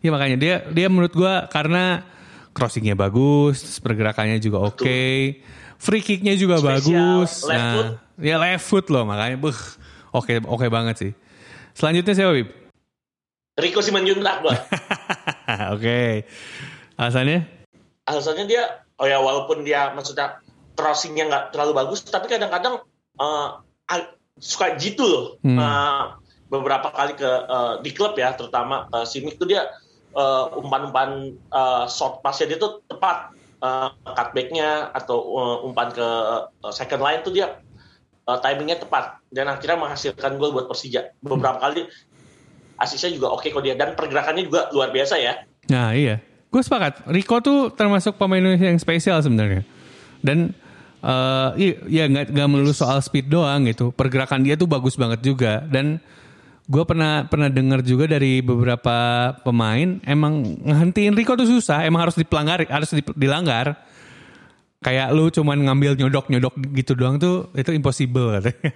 ya 0.00 0.08
makanya 0.08 0.36
dia 0.36 0.54
dia 0.66 0.88
menurut 0.88 1.12
gua 1.12 1.44
karena 1.46 2.00
crossingnya 2.50 2.96
bagus, 2.96 3.78
pergerakannya 3.78 4.38
juga 4.38 4.64
oke, 4.64 5.00
free 5.76 6.00
kicknya 6.00 6.34
juga 6.34 6.56
Spesial, 6.56 6.80
bagus. 7.22 7.44
left 7.44 7.54
nah, 7.54 7.70
foot. 7.70 7.86
ya 8.18 8.36
left 8.36 8.64
foot 8.64 8.86
loh 8.88 9.04
makanya, 9.04 9.36
buh, 9.36 9.54
oke 10.10 10.44
oke 10.46 10.66
banget 10.68 10.96
sih. 10.98 11.12
Selanjutnya 11.72 12.14
siapa 12.14 12.32
Bib? 12.34 12.48
Rico 13.60 13.80
Simanjuntak 13.80 14.40
gua. 14.40 14.54
oke, 15.74 16.24
alasannya? 16.96 17.60
alasannya 18.00 18.44
dia 18.50 18.82
oh 18.98 19.06
ya 19.06 19.22
walaupun 19.22 19.62
dia 19.62 19.94
maksudnya 19.94 20.42
crossingnya 20.74 21.30
nggak 21.30 21.44
terlalu 21.54 21.78
bagus 21.78 22.02
tapi 22.02 22.26
kadang-kadang 22.26 22.82
a- 23.22 23.62
suka 24.40 24.74
jitu 24.74 25.04
loh 25.06 25.26
Hmm. 25.46 25.60
Eh, 25.60 26.02
beberapa 26.50 26.90
kali 26.90 27.14
ke 27.14 27.28
eh, 27.28 27.74
di 27.86 27.90
klub 27.94 28.18
ya 28.18 28.34
terutama 28.34 28.90
eh, 28.90 29.06
Simic 29.06 29.38
tuh 29.38 29.46
dia 29.46 29.68
eh, 30.10 30.44
umpan-umpan 30.58 31.10
eh, 31.30 31.84
short 31.86 32.18
passnya 32.18 32.50
dia 32.50 32.58
tuh 32.58 32.82
tepat 32.90 33.30
Eh, 33.60 33.88
cutbacknya 34.16 34.88
atau 34.96 35.20
eh, 35.36 35.66
umpan 35.68 35.92
ke 35.92 36.08
eh, 36.64 36.72
second 36.72 37.04
line 37.04 37.20
tuh 37.20 37.28
dia 37.28 37.60
eh, 38.34 38.38
timingnya 38.38 38.78
tepat 38.78 39.18
dan 39.34 39.50
akhirnya 39.50 39.78
menghasilkan 39.82 40.38
gol 40.38 40.54
buat 40.54 40.70
Persija 40.70 41.18
beberapa 41.20 41.58
kali 41.58 41.90
asisnya 42.80 43.10
juga 43.12 43.34
oke 43.34 43.50
kok 43.50 43.62
dia 43.62 43.74
dan 43.76 43.92
pergerakannya 43.98 44.46
juga 44.46 44.70
luar 44.72 44.94
biasa 44.94 45.18
ya 45.20 45.50
Nah 45.70 45.94
iya, 45.94 46.18
gue 46.50 46.62
sepakat. 46.62 47.06
Rico 47.06 47.38
tuh 47.38 47.70
termasuk 47.70 48.18
pemain 48.18 48.42
Indonesia 48.42 48.66
yang 48.66 48.80
spesial 48.82 49.22
sebenarnya. 49.22 49.62
Dan 50.20 50.50
eh 51.00 51.50
iya, 51.56 51.74
ya 51.86 52.04
nggak 52.10 52.34
nggak 52.34 52.48
melulu 52.50 52.74
soal 52.74 52.98
speed 52.98 53.30
doang 53.30 53.70
gitu. 53.70 53.94
Pergerakan 53.94 54.42
dia 54.42 54.58
tuh 54.58 54.66
bagus 54.66 54.98
banget 54.98 55.22
juga. 55.22 55.62
Dan 55.70 56.02
gue 56.66 56.84
pernah 56.86 57.26
pernah 57.30 57.50
dengar 57.50 57.82
juga 57.86 58.10
dari 58.10 58.42
beberapa 58.42 59.30
pemain 59.42 59.98
emang 60.06 60.58
ngehentiin 60.66 61.14
Rico 61.14 61.38
tuh 61.38 61.46
susah. 61.46 61.86
Emang 61.86 62.10
harus 62.10 62.18
dipelanggar, 62.18 62.66
harus 62.66 62.90
dilanggar. 63.14 63.78
Kayak 64.80 65.12
lu 65.12 65.28
cuman 65.28 65.60
ngambil 65.68 65.92
nyodok 66.00 66.32
nyodok 66.32 66.54
gitu 66.72 66.96
doang 66.96 67.20
tuh 67.20 67.52
itu 67.52 67.70
impossible 67.76 68.40
katanya. 68.40 68.72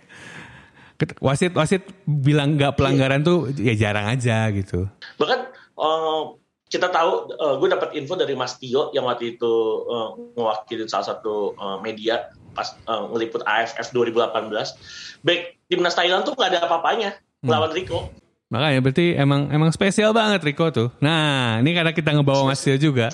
Wasit 1.19 1.53
wasit 1.57 1.83
bilang 2.07 2.55
nggak 2.55 2.77
pelanggaran 2.79 3.25
tuh 3.27 3.51
ya 3.57 3.75
jarang 3.75 4.07
aja 4.09 4.47
gitu. 4.55 4.87
bahkan 5.19 5.51
eh, 5.75 6.23
kita 6.71 6.91
tahu 6.91 7.35
gue 7.35 7.69
dapat 7.71 7.95
info 7.99 8.15
dari 8.15 8.35
Mas 8.39 8.57
Tio 8.63 8.95
yang 8.95 9.07
waktu 9.07 9.37
itu 9.37 9.53
eh, 9.91 10.09
mewakili 10.39 10.87
salah 10.87 11.15
satu 11.15 11.55
eh, 11.59 11.79
media 11.83 12.31
pas 12.55 12.79
eh, 12.79 13.03
ngeliput 13.11 13.43
AFF 13.43 13.91
2018 13.91 15.25
back 15.27 15.41
timnas 15.67 15.99
Thailand 15.99 16.23
tuh 16.23 16.39
nggak 16.39 16.51
ada 16.55 16.61
apa-apanya 16.67 17.11
melawan 17.43 17.75
Rico 17.75 18.15
Makanya 18.53 18.79
berarti 18.87 19.19
emang 19.19 19.51
emang 19.51 19.75
spesial 19.75 20.15
banget 20.15 20.47
Rico 20.47 20.71
tuh. 20.71 20.93
Nah, 21.03 21.59
ini 21.59 21.75
karena 21.75 21.91
kita 21.91 22.15
ngebawa 22.15 22.47
Mas 22.47 22.63
Tio 22.63 22.79
juga. 22.79 23.11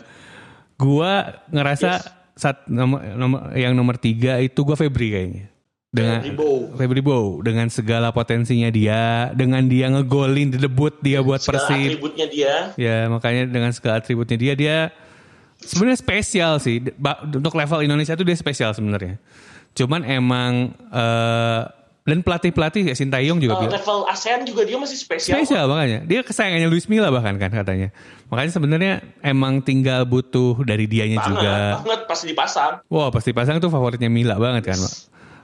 Gua 0.76 1.40
ngerasa 1.48 1.96
Yes. 1.96 2.19
Saat 2.40 2.64
nomor, 2.66 3.04
nomor 3.14 3.52
yang 3.52 3.76
nomor 3.76 4.00
tiga 4.00 4.40
itu 4.40 4.64
gua 4.64 4.74
Febri 4.80 5.12
kayaknya. 5.12 5.44
Dengan 5.90 6.22
Febri 6.22 6.34
Bow. 6.38 6.56
Febri 6.78 7.02
Bow 7.02 7.24
dengan 7.42 7.66
segala 7.66 8.14
potensinya 8.14 8.70
dia, 8.70 9.34
dengan 9.34 9.66
dia 9.66 9.90
ngegolin 9.90 10.54
di 10.54 10.58
debut 10.58 10.94
dia 11.02 11.18
buat 11.18 11.42
segala 11.42 11.66
Persib. 11.66 11.98
atributnya 11.98 12.26
dia 12.30 12.54
Ya, 12.78 13.10
makanya 13.10 13.50
dengan 13.50 13.74
segala 13.74 13.98
atributnya 13.98 14.38
dia 14.38 14.54
dia 14.54 14.76
sebenarnya 15.60 15.98
spesial 16.00 16.62
sih 16.62 16.80
untuk 17.36 17.52
level 17.52 17.84
Indonesia 17.84 18.14
tuh 18.14 18.24
dia 18.24 18.38
spesial 18.38 18.70
sebenarnya. 18.72 19.18
Cuman 19.74 20.06
emang 20.06 20.78
eh, 20.94 21.62
dan 22.00 22.20
pelatih-pelatih 22.20 22.82
ya 22.84 22.94
Sintayong 22.94 23.38
juga 23.38 23.54
Eh, 23.54 23.60
bilang 23.62 23.74
level 23.76 23.98
ASEAN 24.06 24.42
juga 24.42 24.64
dia 24.64 24.74
masih 24.74 24.96
spesial. 24.96 25.36
spesial 25.36 25.64
makanya. 25.64 26.02
Dia 26.02 26.20
kesayangannya 26.20 26.66
Luis 26.66 26.86
Milla 26.86 27.08
bahkan 27.08 27.36
kan 27.36 27.50
katanya. 27.50 27.92
Makanya 28.26 28.50
sebenarnya 28.50 28.92
emang 29.20 29.60
tinggal 29.60 30.04
butuh 30.04 30.60
dari 30.60 30.84
dianya 30.84 31.18
banget, 31.18 31.30
juga. 31.30 31.54
banget 31.78 32.00
pas 32.04 32.20
dipasang. 32.20 32.74
Wah 32.86 33.08
pasti 33.08 33.30
pasang 33.30 33.58
tuh 33.58 33.68
favoritnya 33.68 34.08
Mila 34.08 34.36
banget 34.36 34.64
kan 34.66 34.78
Mak. 34.78 34.94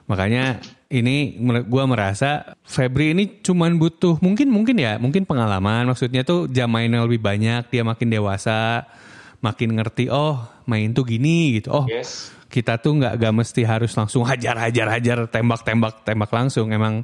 Makanya 0.07 0.63
ini 0.87 1.35
gua 1.63 1.83
merasa 1.83 2.55
Febri 2.63 3.11
ini 3.11 3.39
cuman 3.39 3.75
butuh 3.75 4.15
mungkin 4.17 4.47
mungkin 4.47 4.75
ya 4.75 4.95
mungkin 4.95 5.23
pengalaman 5.23 5.83
maksudnya 5.85 6.23
tuh 6.23 6.47
jam 6.47 6.71
mainnya 6.71 7.03
lebih 7.03 7.19
banyak 7.19 7.67
dia 7.67 7.83
makin 7.83 8.07
dewasa 8.07 8.87
makin 9.37 9.75
ngerti 9.75 10.07
oh 10.07 10.39
main 10.63 10.89
tuh 10.89 11.03
gini 11.03 11.59
gitu 11.59 11.69
oh 11.69 11.83
Yes. 11.85 12.31
Kita 12.47 12.79
tuh 12.79 12.95
nggak 12.97 13.13
gak 13.19 13.33
mesti 13.35 13.61
harus 13.67 13.91
langsung 13.93 14.23
hajar 14.23 14.55
hajar 14.55 14.87
hajar 14.87 15.17
tembak 15.27 15.61
tembak 15.67 16.01
tembak 16.07 16.31
langsung. 16.31 16.71
Emang 16.71 17.03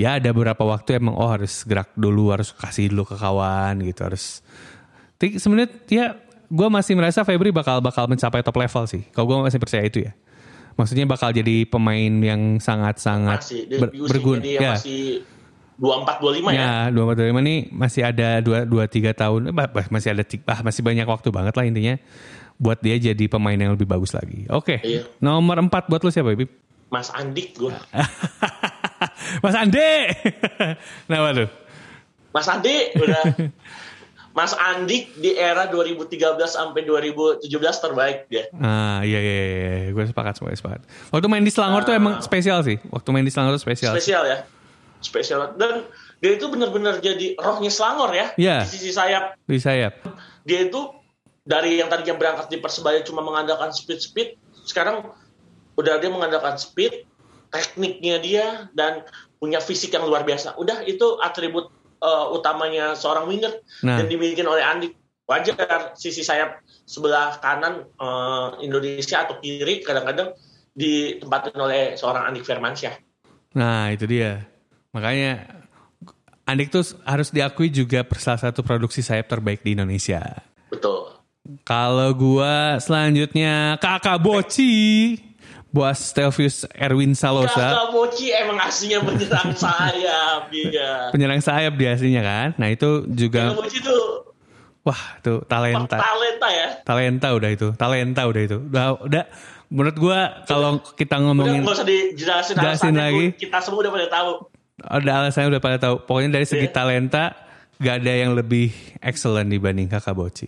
ya 0.00 0.16
ada 0.16 0.32
beberapa 0.32 0.64
waktu 0.64 0.96
emang 0.98 1.14
oh 1.14 1.28
harus 1.28 1.62
gerak 1.68 1.92
dulu 1.92 2.32
harus 2.32 2.50
kasih 2.56 2.88
dulu 2.92 3.04
ke 3.04 3.16
kawan 3.20 3.84
gitu 3.84 4.00
harus. 4.04 4.40
Sebenarnya 5.20 5.70
ya 5.86 6.06
gue 6.52 6.68
masih 6.68 6.98
merasa 6.98 7.22
Febri 7.22 7.54
bakal 7.54 7.78
bakal 7.80 8.08
mencapai 8.08 8.40
top 8.40 8.56
level 8.58 8.84
sih. 8.88 9.02
Kalau 9.12 9.28
gue 9.28 9.36
masih 9.44 9.60
percaya 9.60 9.84
itu 9.86 10.04
ya. 10.08 10.12
Maksudnya 10.72 11.04
bakal 11.04 11.36
jadi 11.36 11.68
pemain 11.68 12.12
yang 12.16 12.56
sangat 12.56 12.96
sangat 12.96 13.44
ber- 13.76 13.92
berguna. 13.92 14.40
ya. 14.40 14.76
masih 14.80 15.20
24 15.82 16.22
25 16.22 16.54
ya. 16.54 16.62
Ya, 16.62 16.76
dua 16.94 17.02
empat 17.10 17.18
lima 17.26 17.40
nih 17.42 17.58
masih 17.72 18.02
ada 18.06 18.38
dua 18.38 18.62
dua 18.62 18.84
tiga 18.86 19.10
tahun, 19.16 19.50
bah, 19.50 19.66
bah, 19.66 19.86
masih 19.90 20.14
ada 20.14 20.22
bah, 20.44 20.60
masih 20.62 20.80
banyak 20.84 21.06
waktu 21.08 21.28
banget 21.34 21.54
lah 21.58 21.64
intinya 21.66 21.94
buat 22.62 22.78
dia 22.78 22.94
jadi 22.94 23.24
pemain 23.26 23.58
yang 23.58 23.74
lebih 23.74 23.90
bagus 23.90 24.14
lagi. 24.14 24.46
Oke, 24.46 24.78
Iya. 24.86 25.02
nomor 25.18 25.58
empat 25.58 25.90
buat 25.90 25.98
lu 26.06 26.14
siapa, 26.14 26.38
Bib? 26.38 26.46
Mas 26.86 27.10
Andik 27.10 27.58
gue. 27.58 27.74
Mas 29.42 29.56
Ande. 29.58 30.12
Kenapa 31.08 31.28
tuh? 31.34 31.48
Mas 32.32 32.46
Andi 32.48 32.76
udah 32.96 33.22
Mas 34.38 34.52
Andik 34.56 35.12
di 35.20 35.36
era 35.36 35.68
2013 35.68 36.16
sampai 36.48 36.84
2017 36.84 37.44
terbaik 37.84 38.28
dia. 38.32 38.48
Ah 38.56 39.04
iya 39.04 39.20
iya, 39.20 39.36
iya. 39.44 39.72
gue 39.92 40.04
sepakat 40.08 40.40
sepakat 40.40 40.56
sepakat. 40.56 40.80
Waktu 41.12 41.26
main 41.28 41.44
di 41.44 41.52
Selangor 41.52 41.84
tuh 41.84 41.92
emang 41.92 42.24
spesial 42.24 42.64
sih. 42.64 42.80
Waktu 42.88 43.08
main 43.12 43.24
di 43.28 43.32
Selangor 43.32 43.60
tuh 43.60 43.64
spesial. 43.68 43.92
Spesial 43.92 44.24
ya. 44.24 44.38
Spesial. 45.04 45.52
Dan 45.60 45.84
dia 46.24 46.38
itu 46.38 46.48
benar-benar 46.48 47.04
jadi 47.04 47.36
rohnya 47.36 47.68
Selangor 47.68 48.16
ya. 48.16 48.32
Iya. 48.40 48.64
Di 48.64 48.72
sisi 48.72 48.88
sayap. 48.94 49.36
Di 49.44 49.60
sayap. 49.60 50.00
Dia 50.48 50.64
itu 50.64 50.80
dari 51.42 51.82
yang 51.82 51.90
tadinya 51.90 52.14
berangkat 52.14 52.46
di 52.54 52.58
Persebaya 52.62 53.02
cuma 53.02 53.22
mengandalkan 53.22 53.74
speed-speed, 53.74 54.38
sekarang 54.62 55.10
udah 55.74 55.98
dia 55.98 56.10
mengandalkan 56.10 56.54
speed, 56.54 57.06
tekniknya 57.50 58.16
dia 58.22 58.46
dan 58.72 59.02
punya 59.42 59.58
fisik 59.58 59.90
yang 59.90 60.06
luar 60.06 60.22
biasa. 60.22 60.54
Udah 60.54 60.86
itu 60.86 61.18
atribut 61.18 61.68
eh, 61.98 62.26
utamanya 62.30 62.94
seorang 62.94 63.26
winger 63.26 63.58
Nah. 63.82 63.98
dan 63.98 64.06
dimiliki 64.06 64.42
oleh 64.46 64.62
Andik. 64.62 64.94
Wajar 65.22 65.94
sisi 65.94 66.26
sayap 66.26 66.62
sebelah 66.86 67.38
kanan 67.42 67.86
eh, 67.90 68.48
Indonesia 68.62 69.26
atau 69.26 69.42
kiri 69.42 69.82
kadang-kadang 69.82 70.34
ditempatin 70.72 71.58
oleh 71.58 71.98
seorang 71.98 72.30
Andik 72.30 72.46
Firmansyah. 72.46 72.94
Nah 73.58 73.90
itu 73.90 74.06
dia. 74.06 74.46
Makanya 74.94 75.62
Andik 76.46 76.70
tuh 76.70 76.86
harus 77.02 77.34
diakui 77.34 77.70
juga 77.70 78.06
salah 78.18 78.50
satu 78.50 78.62
produksi 78.62 79.02
sayap 79.02 79.26
terbaik 79.26 79.66
di 79.66 79.74
Indonesia. 79.74 80.51
Kalau 81.62 82.10
gua 82.12 82.76
selanjutnya 82.78 83.78
Kakak 83.78 84.18
Boci. 84.18 84.74
Buat 85.72 85.96
Stelvius 85.96 86.68
Erwin 86.76 87.16
Salosa. 87.16 87.56
Kakak 87.56 87.88
Mochi 87.90 88.28
emang 88.28 88.60
aslinya 88.60 89.00
menyerang 89.00 89.56
sayap 89.64 90.52
dia. 90.52 91.08
Penyerang 91.08 91.40
sayap 91.40 91.80
dia 91.80 91.96
aslinya 91.96 92.20
kan. 92.20 92.48
Nah 92.60 92.68
itu 92.68 93.00
Kakak 93.02 93.16
juga. 93.16 93.42
Mochi 93.56 93.80
itu 93.80 93.96
Wah 94.82 94.98
tuh 95.22 95.40
talenta. 95.46 95.96
talenta 95.96 96.48
ya. 96.50 96.68
Talenta 96.84 97.28
udah 97.32 97.48
itu. 97.48 97.68
Talenta 97.72 98.20
udah 98.26 98.42
itu. 98.42 98.58
Udah, 98.68 98.84
udah 99.00 99.24
menurut 99.70 99.96
gua 99.96 100.18
kalau 100.44 100.76
kita 100.92 101.16
Udah 101.16 101.24
ngomongin. 101.24 101.64
nggak 101.64 101.72
usah 101.72 101.88
dijelasin 101.88 102.54
Jelasin 102.58 102.92
lagi. 102.92 103.26
Bu. 103.32 103.40
Kita 103.40 103.58
semua 103.64 103.80
udah 103.80 103.92
pada 103.94 104.08
tahu. 104.10 104.30
Ada 104.82 105.10
alasannya 105.24 105.48
udah 105.56 105.62
pada 105.62 105.78
tahu. 105.80 105.94
Pokoknya 106.04 106.36
dari 106.36 106.44
segi 106.44 106.68
Iya. 106.68 106.74
talenta. 106.74 107.24
Gak 107.80 107.98
ada 107.98 108.12
yang 108.14 108.38
lebih 108.38 108.70
excellent 109.00 109.48
dibanding 109.48 109.88
Kakak 109.88 110.14
Boci. 110.14 110.46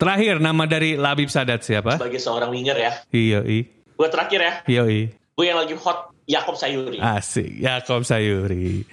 Terakhir 0.00 0.40
nama 0.40 0.64
dari 0.64 0.96
Labib 0.96 1.28
Sadat 1.28 1.60
siapa? 1.60 2.00
Sebagai 2.00 2.16
seorang 2.16 2.48
winger 2.48 2.72
ya. 2.72 2.92
Iyo 3.12 3.44
i. 3.44 3.68
Gue 3.68 4.08
terakhir 4.08 4.40
ya. 4.40 4.52
Iyo 4.64 4.88
i. 4.88 5.12
Gue 5.12 5.44
yang 5.44 5.60
lagi 5.60 5.76
hot 5.76 6.16
Yakob 6.24 6.56
Sayuri. 6.56 6.96
Asik, 6.96 7.60
Yakob 7.60 8.08
Sayuri. 8.08 8.88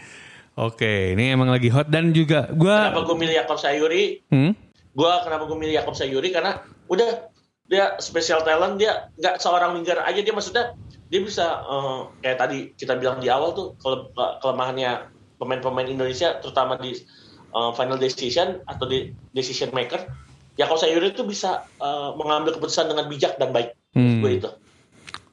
Oke, 0.60 1.16
ini 1.16 1.32
emang 1.32 1.48
lagi 1.48 1.72
hot 1.72 1.88
dan 1.88 2.12
juga 2.12 2.52
Kenapa 2.52 3.08
gua 3.08 3.14
gue 3.14 3.18
milih 3.24 3.36
Yakob 3.40 3.56
Sayuri? 3.56 4.20
hmm? 4.28 4.52
Gue 4.92 5.12
kenapa 5.24 5.48
gue 5.48 5.56
milih 5.56 5.80
Yakob 5.80 5.96
Sayuri? 5.96 6.28
Karena 6.28 6.60
udah 6.92 7.32
dia 7.68 7.96
special 8.04 8.44
talent 8.44 8.76
dia 8.76 9.08
nggak 9.16 9.40
seorang 9.40 9.76
winger 9.80 10.04
aja 10.04 10.20
dia 10.20 10.32
maksudnya 10.32 10.76
dia 11.08 11.20
bisa 11.20 11.46
eh, 11.64 12.00
kayak 12.20 12.38
tadi 12.40 12.58
kita 12.76 12.96
bilang 12.96 13.20
di 13.20 13.28
awal 13.28 13.52
tuh 13.52 13.68
kele- 13.80 14.12
kelemahannya 14.40 15.08
pemain-pemain 15.36 15.88
Indonesia 15.88 16.40
terutama 16.40 16.76
di 16.76 16.96
eh, 17.48 17.72
final 17.76 17.96
decision 17.96 18.60
atau 18.64 18.88
di 18.88 19.12
decision 19.32 19.72
maker 19.72 20.04
Yakob 20.58 20.76
Sayuri 20.76 21.10
itu 21.10 21.22
bisa 21.22 21.64
eh, 21.78 22.10
mengambil 22.14 22.54
keputusan 22.54 22.86
dengan 22.86 23.06
bijak 23.06 23.38
dan 23.38 23.50
baik 23.50 23.74
Hmm. 23.94 24.22
gue 24.22 24.38
itu 24.38 24.52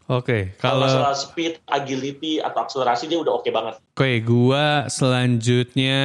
Oke, 0.05 0.53
kalau 0.57 0.85
kalau 0.85 0.85
masalah 0.85 1.17
speed 1.17 1.65
agility 1.65 2.37
atau 2.37 2.61
akselerasi 2.61 3.09
dia 3.09 3.17
udah 3.17 3.41
oke 3.41 3.49
banget 3.49 3.81
oke 3.93 4.11
gua 4.21 4.85
selanjutnya 4.87 6.01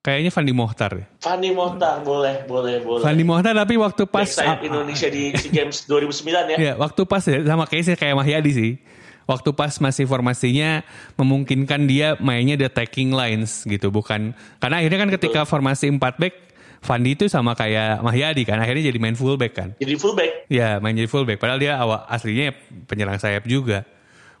kayaknya 0.00 0.32
Fandi 0.32 0.50
Mohtar. 0.50 1.06
Fanny 1.20 1.52
Mohtar 1.52 2.00
boleh 2.02 2.42
boleh 2.44 2.80
boleh 2.80 3.04
Fandi 3.04 3.22
Mohtar 3.22 3.52
tapi 3.54 3.76
waktu 3.76 4.02
pas 4.04 4.24
Back 4.24 4.32
sayap 4.32 4.60
Indonesia 4.64 5.08
di 5.08 5.32
SEA 5.32 5.52
Games 5.52 5.84
2009 5.90 6.52
ya 6.52 6.56
Ya, 6.56 6.72
waktu 6.76 7.04
pas 7.04 7.22
ya 7.24 7.40
sama 7.44 7.64
kayaknya 7.64 7.96
kayak 7.96 8.16
Mahyadi 8.16 8.52
sih. 8.52 8.72
Waktu 9.22 9.54
pas 9.54 9.70
masih 9.78 10.04
formasinya 10.04 10.82
memungkinkan 11.14 11.86
dia 11.86 12.18
mainnya 12.18 12.58
di 12.58 12.66
attacking 12.66 13.14
lines 13.14 13.62
gitu, 13.62 13.86
bukan 13.88 14.34
karena 14.58 14.82
akhirnya 14.82 14.98
kan 14.98 15.10
ketika 15.14 15.40
formasi 15.46 15.86
4 15.94 16.00
back 16.18 16.34
Fandi 16.82 17.14
itu 17.14 17.30
sama 17.30 17.54
kayak 17.54 18.02
Mahyadi 18.02 18.42
kan, 18.42 18.58
akhirnya 18.58 18.90
jadi 18.90 18.98
main 18.98 19.14
fullback 19.14 19.54
kan. 19.54 19.68
jadi 19.78 19.94
fullback? 19.94 20.50
Ya 20.50 20.82
main 20.82 20.98
jadi 20.98 21.06
fullback. 21.06 21.38
Padahal 21.38 21.62
dia 21.62 21.78
awal 21.78 22.02
aslinya 22.10 22.50
penyerang 22.90 23.22
sayap 23.22 23.46
juga. 23.46 23.86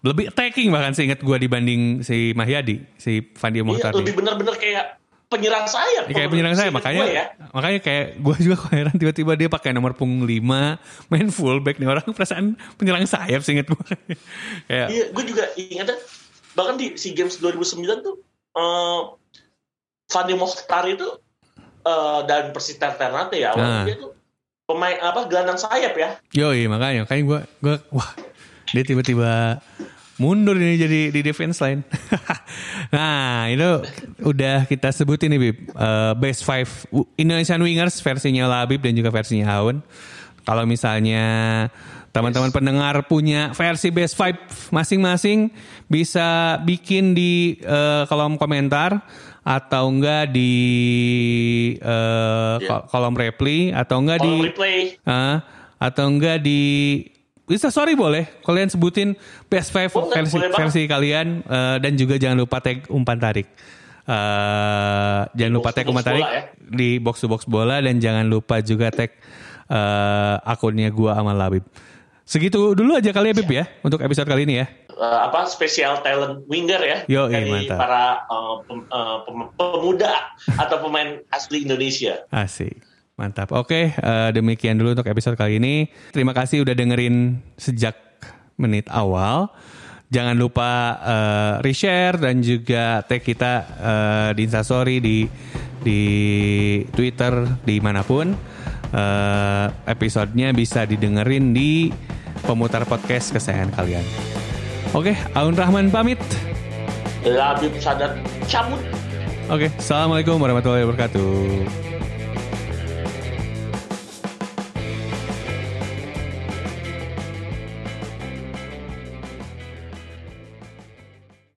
Lebih 0.02 0.34
attacking 0.34 0.74
bahkan 0.74 0.90
seingat 0.98 1.22
gue 1.22 1.36
dibanding 1.38 2.02
si 2.02 2.34
Mahyadi 2.34 2.82
Si 2.98 3.22
Fandi 3.38 3.62
Iya, 3.62 3.66
Mohtar 3.70 3.94
lebih 3.94 4.18
benar-benar 4.18 4.58
kayak 4.58 4.98
penyerang 5.30 5.70
sayap. 5.70 6.10
Ya, 6.10 6.14
kayak 6.18 6.28
penyerang 6.34 6.58
sayap. 6.58 6.74
Makanya 6.74 7.04
ya. 7.06 7.24
makanya 7.54 7.78
kayak 7.78 8.18
gue 8.18 8.36
juga 8.42 8.56
heran 8.74 8.98
tiba-tiba 8.98 9.32
dia 9.38 9.46
pakai 9.46 9.70
nomor 9.70 9.94
punggung 9.94 10.26
5 10.26 10.42
main 11.14 11.28
fullback. 11.30 11.78
Nih 11.78 11.86
orang 11.86 12.10
perasaan 12.10 12.58
penyerang 12.74 13.06
sayap 13.06 13.46
seingat 13.46 13.70
gue 13.70 13.78
kayak 14.66 14.88
Iya, 14.90 15.04
gue 15.14 15.24
juga 15.24 15.46
ingat 15.54 15.94
bahkan 16.58 16.74
di 16.76 16.98
SEA 16.98 17.14
Games 17.16 17.38
2009 17.38 18.02
tuh 18.02 18.18
eh 18.52 19.00
Fandi 20.12 20.34
Mohtar 20.36 20.84
itu 20.92 21.08
eh, 21.82 22.20
dan 22.24 22.50
Persita 22.50 22.94
Ternate 22.94 23.36
ya, 23.36 23.52
Nah. 23.52 23.84
dia 23.84 23.96
tuh 23.96 24.14
pemain 24.62 24.96
apa 24.98 25.26
gelandang 25.26 25.58
sayap 25.58 25.92
ya. 25.92 26.08
yoi 26.32 26.64
makanya 26.64 27.04
kayak 27.04 27.22
gue 27.26 27.40
gue 27.60 27.76
wah 27.92 28.10
dia 28.72 28.80
tiba-tiba 28.80 29.60
mundur 30.16 30.54
ini 30.54 30.78
jadi 30.78 31.00
di 31.10 31.20
defense 31.20 31.58
line. 31.58 31.82
nah 32.94 33.50
itu 33.50 33.82
udah 34.22 34.64
kita 34.64 34.94
sebutin 34.94 35.34
nih 35.34 35.40
Bib 35.40 35.56
Eh, 35.72 36.12
best 36.16 36.46
five 36.46 36.68
Indonesian 37.18 37.58
Wingers 37.58 37.98
versinya 37.98 38.46
Labib 38.46 38.80
dan 38.80 38.94
juga 38.94 39.10
versinya 39.10 39.50
Aun. 39.58 39.82
Kalau 40.42 40.62
misalnya 40.64 41.66
teman-teman 42.12 42.52
pendengar 42.52 43.08
punya 43.08 43.50
versi 43.52 43.88
best 43.88 44.14
five 44.14 44.36
masing-masing 44.70 45.48
bisa 45.88 46.60
bikin 46.62 47.16
di 47.16 47.56
eh, 47.58 48.02
kolom 48.06 48.38
komentar 48.38 49.02
atau 49.42 49.90
enggak 49.90 50.30
di 50.30 50.52
eh, 51.76 52.56
ko- 52.62 52.84
kolom 52.86 53.14
reply 53.14 53.74
atau 53.74 53.98
enggak 53.98 54.22
Kalau 54.22 54.30
di 54.30 54.46
replay. 54.46 54.78
Ah, 55.02 55.42
atau 55.76 56.06
enggak 56.06 56.38
di 56.40 56.60
bisa 57.42 57.68
sorry 57.68 57.92
boleh. 57.92 58.30
Kalian 58.40 58.70
sebutin 58.70 59.18
best 59.46 59.74
five 59.74 59.90
Boleh, 59.90 60.14
versi, 60.14 60.38
versi 60.38 60.82
kalian 60.86 61.42
eh, 61.42 61.76
dan 61.82 61.92
juga 61.94 62.16
jangan 62.16 62.38
lupa 62.38 62.62
tag 62.62 62.86
umpan 62.88 63.18
tarik. 63.18 63.50
Eh, 64.02 65.20
jangan 65.34 65.52
lupa 65.52 65.70
tag 65.70 65.86
umpan 65.86 66.04
tarik 66.04 66.26
ya. 66.26 66.42
di 66.58 66.98
box 66.98 67.22
to 67.22 67.26
box 67.26 67.46
bola 67.46 67.78
dan 67.78 67.98
jangan 67.98 68.26
lupa 68.26 68.58
juga 68.58 68.90
tag 68.90 69.10
eh, 69.66 70.36
akunnya 70.42 70.90
gua 70.90 71.18
Amal 71.18 71.34
Labib 71.34 71.66
segitu 72.22 72.72
dulu 72.72 72.94
aja 72.94 73.10
kali 73.10 73.30
ya 73.30 73.34
Bib 73.34 73.50
ya 73.50 73.64
untuk 73.82 73.98
episode 74.00 74.26
kali 74.26 74.46
ini 74.46 74.62
ya 74.62 74.66
eh, 74.88 75.20
apa 75.26 75.44
spesial 75.44 76.00
talent 76.00 76.46
winger 76.46 76.80
ya 76.80 76.98
Yo, 77.10 77.26
dari 77.26 77.50
mantap. 77.50 77.78
para 77.78 78.04
eh, 78.24 78.54
pem- 78.66 78.86
pem- 79.26 79.50
pemuda 79.54 80.12
atau 80.62 80.76
pemain 80.80 81.18
asli 81.28 81.66
Indonesia. 81.66 82.22
asik 82.30 82.78
Mantap. 83.12 83.52
Oke, 83.52 83.92
uh, 83.92 84.32
demikian 84.32 84.80
dulu 84.80 84.96
untuk 84.96 85.04
episode 85.04 85.36
kali 85.36 85.60
ini. 85.60 85.84
Terima 86.16 86.32
kasih 86.32 86.64
udah 86.64 86.72
dengerin 86.72 87.44
sejak 87.60 87.92
menit 88.56 88.88
awal. 88.88 89.52
Jangan 90.08 90.32
lupa 90.32 90.96
uh, 90.96 91.54
reshare 91.60 92.16
dan 92.16 92.40
juga 92.40 93.04
tag 93.04 93.20
kita 93.20 93.52
uh, 93.78 94.30
di 94.32 94.48
Instastory 94.48 95.04
di 95.04 95.28
di 95.84 96.00
Twitter 96.88 97.60
di 97.62 97.84
mana 97.84 98.00
pun. 98.00 98.32
Uh, 98.92 99.72
episodenya 99.88 100.52
bisa 100.52 100.84
didengerin 100.84 101.56
di 101.56 101.88
pemutar 102.44 102.84
podcast 102.84 103.32
kesayangan 103.32 103.72
kalian. 103.72 104.04
Oke, 104.92 105.16
Aun 105.32 105.56
Rahman 105.56 105.88
pamit. 105.88 106.20
Labib 107.24 107.72
Sadat 107.80 108.20
cabut. 108.44 108.82
Oke, 109.48 109.72
Assalamualaikum 109.80 110.36
warahmatullahi 110.36 110.84
wabarakatuh. 110.84 111.91